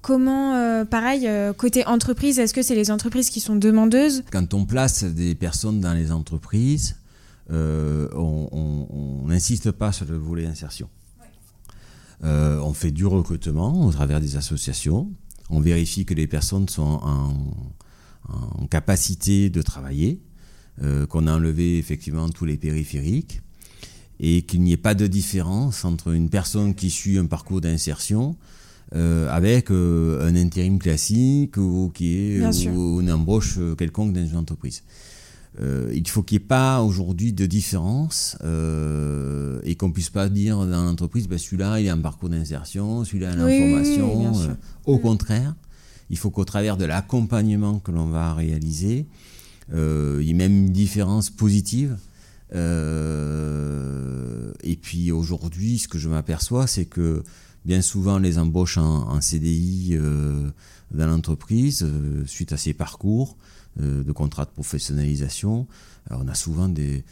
Comment, 0.00 0.84
pareil, 0.86 1.28
côté 1.56 1.86
entreprise, 1.86 2.38
est-ce 2.38 2.54
que 2.54 2.62
c'est 2.62 2.74
les 2.74 2.90
entreprises 2.90 3.30
qui 3.30 3.40
sont 3.40 3.56
demandeuses? 3.56 4.24
Quand 4.32 4.54
on 4.54 4.64
place 4.64 5.04
des 5.04 5.34
personnes 5.34 5.80
dans 5.80 5.94
les 5.94 6.10
entreprises, 6.12 6.96
on 7.50 9.24
n'insiste 9.26 9.70
pas 9.70 9.92
sur 9.92 10.06
le 10.06 10.16
volet 10.16 10.46
insertion. 10.46 10.88
On 12.22 12.72
fait 12.74 12.92
du 12.92 13.06
recrutement 13.06 13.86
au 13.86 13.92
travers 13.92 14.20
des 14.20 14.36
associations. 14.36 15.10
On 15.50 15.60
vérifie 15.60 16.04
que 16.04 16.14
les 16.14 16.26
personnes 16.26 16.68
sont 16.68 17.00
en 18.28 18.66
capacité 18.70 19.50
de 19.50 19.60
travailler, 19.62 20.22
qu'on 21.08 21.26
a 21.26 21.34
enlevé 21.34 21.78
effectivement 21.78 22.28
tous 22.28 22.44
les 22.44 22.56
périphériques 22.56 23.42
et 24.22 24.42
qu'il 24.42 24.62
n'y 24.62 24.72
ait 24.72 24.78
pas 24.78 24.94
de 24.94 25.06
différence 25.06 25.84
entre 25.84 26.14
une 26.14 26.30
personne 26.30 26.74
qui 26.74 26.90
suit 26.90 27.18
un 27.18 27.26
parcours 27.26 27.60
d'insertion 27.60 28.36
euh, 28.94 29.28
avec 29.30 29.70
euh, 29.70 30.28
un 30.28 30.36
intérim 30.36 30.78
classique 30.78 31.56
ou 31.56 31.90
qui 31.94 32.18
est 32.18 32.68
ou, 32.68 33.00
une 33.00 33.10
embauche 33.10 33.58
quelconque 33.76 34.12
dans 34.12 34.24
une 34.24 34.36
entreprise. 34.36 34.84
Euh, 35.60 35.92
il 35.94 36.08
faut 36.08 36.22
qu'il 36.22 36.38
n'y 36.38 36.44
ait 36.44 36.46
pas 36.46 36.80
aujourd'hui 36.80 37.32
de 37.32 37.44
différence 37.44 38.36
et 39.64 39.74
qu'on 39.76 39.92
puisse 39.92 40.10
pas 40.10 40.28
dire 40.28 40.66
dans 40.66 40.84
l'entreprise, 40.84 41.28
ben, 41.28 41.38
celui-là 41.38 41.80
il 41.80 41.88
a 41.88 41.92
un 41.92 41.98
parcours 41.98 42.30
d'insertion, 42.30 43.04
celui-là 43.04 43.32
il 43.34 43.40
a 43.40 43.54
une 43.54 43.84
formation. 43.84 44.56
au 44.86 44.98
contraire, 44.98 45.54
il 46.10 46.18
faut 46.18 46.30
qu'au 46.30 46.44
travers 46.44 46.76
de 46.76 46.84
l'accompagnement 46.84 47.78
que 47.78 47.90
l'on 47.90 48.06
va 48.06 48.34
réaliser, 48.34 49.06
il 49.72 50.22
y 50.22 50.30
ait 50.30 50.34
même 50.34 50.66
une 50.66 50.72
différence 50.72 51.30
positive 51.30 51.96
euh, 52.54 54.52
et 54.62 54.76
puis 54.76 55.10
aujourd'hui, 55.10 55.78
ce 55.78 55.88
que 55.88 55.98
je 55.98 56.08
m'aperçois, 56.08 56.66
c'est 56.66 56.84
que 56.84 57.22
bien 57.64 57.80
souvent 57.82 58.18
les 58.18 58.38
embauches 58.38 58.78
en, 58.78 59.20
CDI 59.20 59.90
euh, 59.92 60.50
dans 60.92 61.06
l'entreprise, 61.06 61.82
euh, 61.84 62.24
suite 62.26 62.52
à 62.52 62.56
ces 62.56 62.74
parcours 62.74 63.36
de 63.76 64.12
contrats 64.12 64.44
de 64.44 64.50
professionnalisation, 64.50 65.66
on 66.10 66.28
a 66.28 66.34
souvent 66.34 66.68
des 66.68 67.04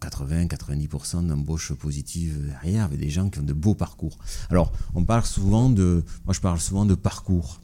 80-90% 0.00 1.26
d'embauches 1.26 1.72
positives 1.72 2.36
derrière, 2.48 2.84
avec 2.84 2.98
des 2.98 3.10
gens 3.10 3.30
qui 3.30 3.38
ont 3.38 3.44
de 3.44 3.52
beaux 3.52 3.74
parcours. 3.74 4.18
Alors, 4.50 4.72
on 4.94 5.04
parle 5.04 5.24
souvent 5.24 5.70
de, 5.70 6.04
moi 6.24 6.34
je 6.34 6.40
parle 6.40 6.60
souvent 6.60 6.84
de 6.84 6.94
parcours. 6.94 7.60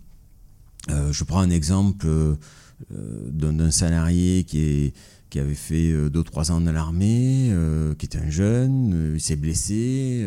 je 0.88 1.24
prends 1.24 1.40
un 1.40 1.50
exemple 1.50 2.06
d'un 2.90 3.70
salarié 3.70 4.44
qui 4.44 4.92
avait 5.40 5.54
fait 5.54 5.92
2-3 5.92 6.50
euh, 6.50 6.54
ans 6.54 6.60
dans 6.60 6.72
l'armée, 6.72 7.48
euh, 7.50 7.94
qui 7.94 8.06
était 8.06 8.18
un 8.18 8.30
jeune, 8.30 8.92
euh, 8.94 9.14
il 9.14 9.20
s'est 9.20 9.36
blessé, 9.36 10.24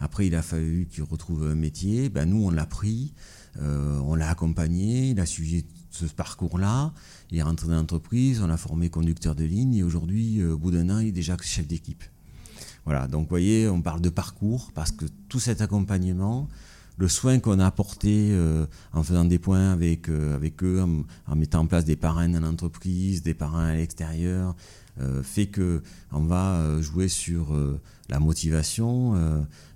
après 0.00 0.26
il 0.26 0.34
a 0.34 0.42
fallu 0.42 0.88
qu'il 0.90 1.04
retrouve 1.04 1.44
un 1.44 1.54
métier, 1.54 2.08
ben, 2.08 2.28
nous 2.28 2.44
on 2.44 2.50
l'a 2.50 2.66
pris, 2.66 3.14
on 3.60 4.14
l'a 4.14 4.30
accompagné, 4.30 5.10
il 5.10 5.20
a 5.20 5.26
suivi 5.26 5.64
ce 5.92 6.06
parcours-là, 6.06 6.92
il 7.30 7.38
est 7.38 7.42
rentré 7.42 7.68
dans 7.68 7.74
l'entreprise, 7.74 8.42
on 8.42 8.46
l'a 8.46 8.56
formé 8.56 8.90
conducteur 8.90 9.34
de 9.34 9.44
ligne 9.44 9.74
et 9.74 9.82
aujourd'hui, 9.82 10.44
au 10.44 10.58
bout 10.58 10.70
d'un 10.70 10.90
an, 10.90 10.98
il 10.98 11.08
est 11.08 11.12
déjà 11.12 11.36
chef 11.40 11.66
d'équipe. 11.66 12.02
Voilà, 12.84 13.06
donc 13.06 13.22
vous 13.22 13.28
voyez, 13.28 13.68
on 13.68 13.80
parle 13.80 14.00
de 14.00 14.10
parcours 14.10 14.72
parce 14.74 14.90
que 14.90 15.04
tout 15.28 15.38
cet 15.38 15.60
accompagnement, 15.60 16.48
le 16.98 17.08
soin 17.08 17.38
qu'on 17.38 17.58
a 17.58 17.66
apporté 17.66 18.30
euh, 18.32 18.66
en 18.92 19.02
faisant 19.02 19.24
des 19.24 19.38
points 19.38 19.72
avec, 19.72 20.08
euh, 20.08 20.34
avec 20.34 20.62
eux, 20.62 20.82
en, 21.26 21.36
mettant 21.36 21.60
en 21.60 21.66
place 21.66 21.84
des 21.84 21.96
parrains 21.96 22.28
dans 22.28 22.40
l'entreprise, 22.40 23.22
des 23.22 23.34
parrains 23.34 23.66
à 23.66 23.74
l'extérieur, 23.74 24.54
euh, 25.00 25.22
fait 25.22 25.46
que 25.46 25.82
on 26.10 26.22
va 26.22 26.80
jouer 26.80 27.08
sur 27.08 27.56
la 28.08 28.18
motivation, 28.18 29.14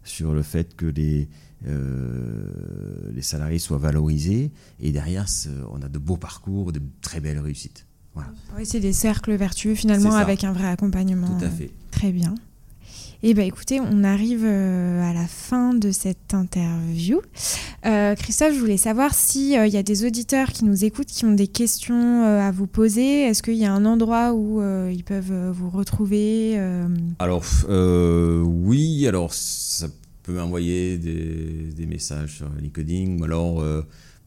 sur 0.05 0.35
le 0.35 0.43
fait 0.43 0.77
que 0.77 0.87
les, 0.87 1.29
les 1.65 3.23
salariés 3.23 3.59
soient 3.59 3.79
valorisés. 3.79 4.51
Et 4.81 4.93
derrière, 4.93 5.27
on 5.71 5.83
a 5.83 5.89
de 5.89 5.99
beaux 5.99 6.17
parcours, 6.17 6.73
de 6.73 6.81
très 7.01 7.21
belles 7.21 7.41
réussites. 7.41 7.87
Oui, 8.57 8.65
c'est 8.65 8.81
des 8.81 8.93
cercles 8.93 9.35
vertueux 9.35 9.75
finalement 9.75 10.15
avec 10.15 10.45
un 10.45 10.53
vrai 10.53 10.69
accompagnement. 10.69 11.39
Tout 11.39 11.45
à 11.45 11.51
fait. 11.51 11.71
Très 11.91 12.13
bien. 12.13 12.35
Eh 13.23 13.35
bien 13.35 13.45
écoutez, 13.45 13.81
on 13.81 14.05
arrive 14.05 14.45
euh, 14.45 15.03
à 15.03 15.15
la 15.15 15.27
fin 15.27 15.73
de 15.75 15.91
cette 15.91 16.35
interview. 16.35 17.21
Euh, 17.87 18.15
Christophe, 18.15 18.55
je 18.55 18.61
voulais 18.61 18.77
savoir 18.77 19.15
s'il 19.15 19.53
il 19.53 19.59
euh, 19.59 19.67
y 19.67 19.77
a 19.79 19.83
des 19.83 20.05
auditeurs 20.05 20.49
qui 20.53 20.65
nous 20.65 20.85
écoutent, 20.85 21.07
qui 21.07 21.25
ont 21.25 21.33
des 21.33 21.47
questions 21.47 22.25
à 22.25 22.51
vous 22.51 22.67
poser. 22.67 23.23
Est-ce 23.23 23.43
qu'il 23.43 23.55
y 23.55 23.65
a 23.65 23.73
un 23.73 23.85
endroit 23.85 24.35
où 24.35 24.61
ils 24.91 25.05
peuvent 25.05 25.51
vous 25.51 25.71
retrouver 25.71 26.59
Alors 27.19 27.43
oui, 27.69 29.07
alors 29.07 29.33
ça 29.33 29.89
peut 30.27 30.33
m'envoyer 30.33 30.99
des, 30.99 31.72
des, 31.74 31.87
messages 31.87 32.39
sur 32.39 32.49
LinkedIn 32.61 33.18
ou 33.18 33.24
alors 33.24 33.64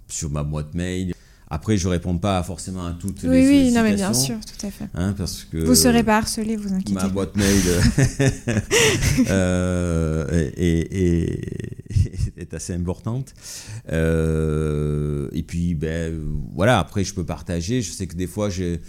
sur 0.07 0.29
ma 0.29 0.43
boîte 0.43 0.73
mail. 0.73 1.13
Après, 1.51 1.77
je 1.77 1.87
réponds 1.87 2.19
pas 2.19 2.43
forcément 2.43 2.85
à 2.85 2.91
toutes 2.91 3.23
les 3.23 3.29
sollicitations. 3.29 3.65
Oui, 3.65 3.71
non, 3.73 3.81
mais 3.81 3.95
bien 3.95 4.13
sûr, 4.13 4.35
tout 4.45 4.67
à 4.67 4.69
fait. 4.69 4.85
Hein, 4.93 5.15
parce 5.17 5.45
que 5.45 5.57
vous 5.57 5.73
serez 5.73 6.03
pas 6.03 6.17
harcelé, 6.17 6.55
vous 6.55 6.71
inquiétez. 6.71 6.93
Ma 6.93 7.07
boîte 7.07 7.35
mail 7.35 7.63
euh, 9.29 10.51
est, 10.57 12.53
assez 12.53 12.73
importante. 12.73 13.33
Euh, 13.91 15.27
et 15.31 15.41
puis, 15.41 15.73
ben 15.73 16.13
voilà. 16.53 16.77
Après, 16.77 17.03
je 17.03 17.15
peux 17.15 17.25
partager. 17.25 17.81
Je 17.81 17.91
sais 17.91 18.05
que 18.05 18.15
des 18.15 18.27
fois, 18.27 18.51
j'ai 18.51 18.79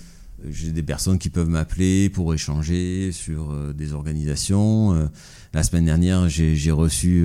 des 0.44 0.82
personnes 0.82 1.18
qui 1.18 1.30
peuvent 1.30 1.48
m'appeler 1.48 2.10
pour 2.10 2.34
échanger 2.34 3.10
sur 3.12 3.52
euh, 3.52 3.72
des 3.72 3.94
organisations. 3.94 5.08
La 5.52 5.62
semaine 5.62 5.84
dernière, 5.84 6.28
j'ai 6.28 6.70
reçu 6.70 7.24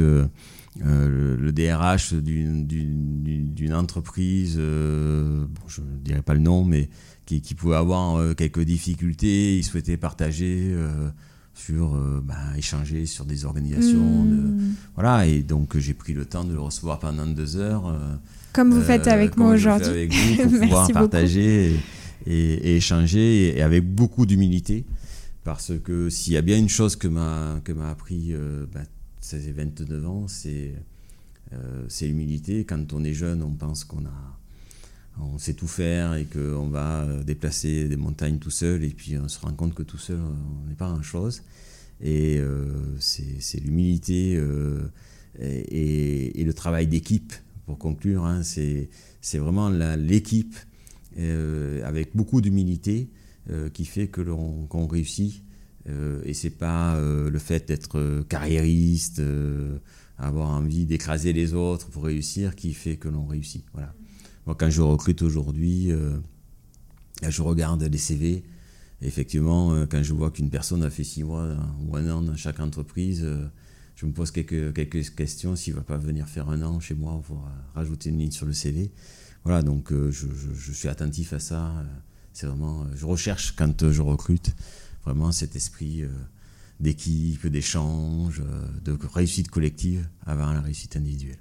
euh, 0.84 1.38
le, 1.38 1.51
DRH 1.53 2.13
d'une 2.13 3.73
entreprise, 3.73 4.55
euh, 4.57 5.45
je 5.67 5.80
ne 5.80 5.97
dirais 6.03 6.21
pas 6.21 6.34
le 6.34 6.41
nom, 6.41 6.65
mais 6.65 6.89
qui, 7.26 7.39
pouvait 7.55 7.78
avoir 7.78 8.17
euh, 8.17 8.34
quelques 8.34 8.61
difficultés, 8.61 9.57
il 9.57 9.63
souhaitait 9.63 9.95
partager 9.95 10.76
sur 11.53 11.97
bah, 12.23 12.36
échanger 12.57 13.05
sur 13.05 13.23
des 13.23 13.45
organisations 13.45 14.23
hmm. 14.26 14.73
voilà. 14.95 15.26
Et 15.26 15.41
donc 15.41 15.78
j'ai 15.78 15.93
pris 15.93 16.13
le 16.13 16.26
temps 16.26 16.43
de 16.43 16.51
le 16.51 16.59
recevoir 16.59 16.99
pendant 16.99 17.26
deux 17.26 17.55
heures 17.55 17.97
comme 18.51 18.73
vous 18.73 18.82
faites 18.82 19.07
avec 19.07 19.38
moi 19.38 19.53
aujourd'hui. 19.53 19.88
avec 19.88 20.13
vous 20.13 20.36
pour 20.43 20.51
pouvoir 20.61 20.91
partager 20.91 21.80
et, 22.26 22.76
échanger 22.76 23.57
et, 23.57 23.61
avec 23.61 23.86
beaucoup 23.86 24.26
d'humilité 24.26 24.84
parce 25.45 25.71
que 25.79 26.09
s'il 26.09 26.33
y 26.33 26.37
a 26.37 26.41
bien 26.41 26.57
une 26.57 26.67
chose 26.67 26.97
que 26.97 27.07
m'a 27.07 27.61
que 27.63 27.71
m'a 27.71 27.89
appris 27.89 28.33
bah, 28.73 28.81
ces 29.21 29.51
29 29.51 30.05
ans, 30.05 30.27
euh, 31.53 31.85
c'est 31.87 32.07
l'humilité. 32.07 32.65
Quand 32.65 32.93
on 32.93 33.03
est 33.03 33.13
jeune, 33.13 33.41
on 33.41 33.53
pense 33.53 33.83
qu'on 33.83 34.05
a, 34.05 34.39
on 35.19 35.37
sait 35.37 35.53
tout 35.53 35.67
faire 35.67 36.15
et 36.15 36.25
qu'on 36.25 36.67
va 36.67 37.03
euh, 37.03 37.23
déplacer 37.23 37.87
des 37.87 37.97
montagnes 37.97 38.39
tout 38.39 38.51
seul, 38.51 38.83
et 38.83 38.89
puis 38.89 39.17
on 39.17 39.27
se 39.27 39.39
rend 39.39 39.53
compte 39.53 39.73
que 39.73 39.83
tout 39.83 39.97
seul, 39.97 40.19
on 40.19 40.67
n'est 40.67 40.75
pas 40.75 40.89
grand-chose. 40.89 41.43
Et 42.01 42.37
euh, 42.39 42.65
c'est 42.99 43.59
l'humilité 43.63 44.41
et, 45.39 46.43
le 46.43 46.53
travail 46.53 46.87
d'équipe, 46.87 47.33
pour 47.65 47.77
conclure, 47.77 48.25
hein, 48.25 48.43
c'est 48.43 48.89
vraiment 49.37 49.69
l'équipe 49.69 50.55
avec 51.17 52.15
beaucoup 52.15 52.41
d'humilité 52.41 53.07
qui 53.73 53.85
fait 53.85 54.07
que 54.07 54.21
l'on 54.21 54.87
réussit 54.87 55.45
euh, 55.87 56.21
et 56.23 56.33
c'est 56.33 56.49
pas 56.49 56.95
euh, 56.95 57.29
le 57.29 57.39
fait 57.39 57.67
d'être 57.67 57.99
euh, 57.99 58.23
carriériste, 58.23 59.21
avoir 60.17 60.49
envie 60.49 60.85
d'écraser 60.85 61.33
les 61.33 61.53
autres 61.53 61.89
pour 61.89 62.05
réussir 62.05 62.55
qui 62.55 62.73
fait 62.73 62.97
que 62.97 63.07
l'on 63.07 63.25
réussit. 63.25 63.65
Voilà. 63.73 63.93
Moi, 64.45 64.55
quand 64.57 64.69
je 64.69 64.81
recrute 64.81 65.21
aujourd'hui, 65.21 65.91
je 67.27 67.41
regarde 67.41 67.81
les 67.83 67.97
CV. 67.97 68.43
effectivement, 69.01 69.85
quand 69.87 70.03
je 70.03 70.13
vois 70.13 70.29
qu'une 70.29 70.51
personne 70.51 70.83
a 70.83 70.89
fait 70.91 71.03
six 71.03 71.23
mois 71.23 71.57
ou 71.81 71.95
un 71.97 72.09
an 72.11 72.21
dans 72.21 72.35
chaque 72.35 72.59
entreprise, 72.59 73.27
je 73.95 74.05
me 74.05 74.11
pose 74.11 74.29
quelques, 74.29 74.73
quelques 74.73 75.15
questions 75.15 75.55
s'il 75.55 75.73
ne 75.73 75.79
va 75.79 75.83
pas 75.83 75.97
venir 75.97 76.27
faire 76.29 76.49
un 76.49 76.61
an 76.61 76.79
chez 76.79 76.93
moi 76.93 77.21
pour 77.25 77.43
rajouter 77.73 78.11
une 78.11 78.19
ligne 78.19 78.31
sur 78.31 78.45
le 78.45 78.53
CV. 78.53 78.91
Voilà, 79.43 79.63
donc 79.63 79.91
je, 79.91 80.27
je, 80.31 80.71
suis 80.71 80.89
attentif 80.89 81.33
à 81.33 81.39
ça. 81.39 81.73
C'est 82.36 82.47
vraiment, 82.47 82.86
je 82.93 83.05
recherche 83.05 83.53
quand 83.55 83.89
je 83.89 84.01
recrute 84.01 84.53
vraiment 85.05 85.31
cet 85.31 85.55
esprit 85.55 86.03
euh, 86.03 86.09
d'équipe, 86.81 87.47
d'échange, 87.47 88.41
euh, 88.41 88.67
de 88.83 88.97
réussite 89.13 89.49
collective 89.49 90.05
avant 90.25 90.51
la 90.51 90.59
réussite 90.59 90.97
individuelle. 90.97 91.39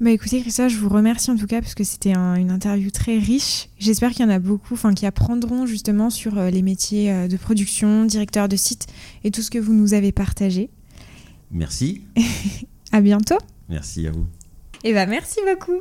Bah 0.00 0.12
écoutez 0.12 0.40
Christophe, 0.40 0.72
je 0.72 0.78
vous 0.78 0.88
remercie 0.88 1.32
en 1.32 1.36
tout 1.36 1.48
cas 1.48 1.60
parce 1.60 1.74
que 1.74 1.82
c'était 1.82 2.14
une 2.14 2.52
interview 2.52 2.92
très 2.92 3.18
riche. 3.18 3.70
J'espère 3.78 4.12
qu'il 4.12 4.24
y 4.24 4.28
en 4.28 4.30
a 4.30 4.38
beaucoup 4.38 4.74
enfin, 4.74 4.94
qui 4.94 5.04
apprendront 5.04 5.66
justement 5.66 6.10
sur 6.10 6.38
euh, 6.38 6.50
les 6.50 6.62
métiers 6.62 7.26
de 7.26 7.36
production, 7.36 8.04
directeur 8.04 8.48
de 8.48 8.54
site 8.54 8.86
et 9.24 9.32
tout 9.32 9.42
ce 9.42 9.50
que 9.50 9.58
vous 9.58 9.74
nous 9.74 9.94
avez 9.94 10.12
partagé. 10.12 10.70
Merci. 11.50 12.02
à 12.92 13.00
bientôt. 13.00 13.38
Merci 13.68 14.06
à 14.06 14.12
vous. 14.12 14.26
Et 14.84 14.90
eh 14.90 14.94
bah 14.94 15.06
merci 15.06 15.40
beaucoup. 15.44 15.80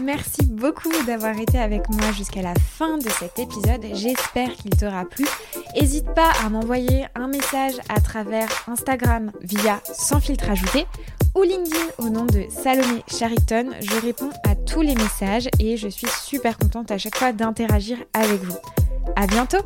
Merci 0.00 0.44
beaucoup 0.46 0.92
d'avoir 1.06 1.38
été 1.38 1.58
avec 1.58 1.88
moi 1.90 2.12
jusqu'à 2.12 2.42
la 2.42 2.54
fin 2.54 2.98
de 2.98 3.08
cet 3.08 3.38
épisode. 3.38 3.84
J'espère 3.92 4.52
qu'il 4.54 4.70
t'aura 4.70 5.04
plu. 5.04 5.26
N'hésite 5.74 6.12
pas 6.14 6.30
à 6.44 6.48
m'envoyer 6.48 7.06
un 7.14 7.28
message 7.28 7.74
à 7.88 8.00
travers 8.00 8.48
Instagram 8.68 9.32
via 9.40 9.80
sans 9.84 10.20
filtre 10.20 10.50
ajouté 10.50 10.86
ou 11.34 11.42
LinkedIn 11.42 11.86
au 11.98 12.08
nom 12.08 12.24
de 12.24 12.44
Salomé 12.50 13.02
Chariton. 13.08 13.70
Je 13.80 14.00
réponds 14.00 14.30
à 14.44 14.54
tous 14.54 14.82
les 14.82 14.94
messages 14.94 15.48
et 15.58 15.76
je 15.76 15.88
suis 15.88 16.08
super 16.08 16.58
contente 16.58 16.90
à 16.90 16.98
chaque 16.98 17.16
fois 17.16 17.32
d'interagir 17.32 17.98
avec 18.14 18.42
vous. 18.42 18.56
À 19.16 19.26
bientôt! 19.26 19.58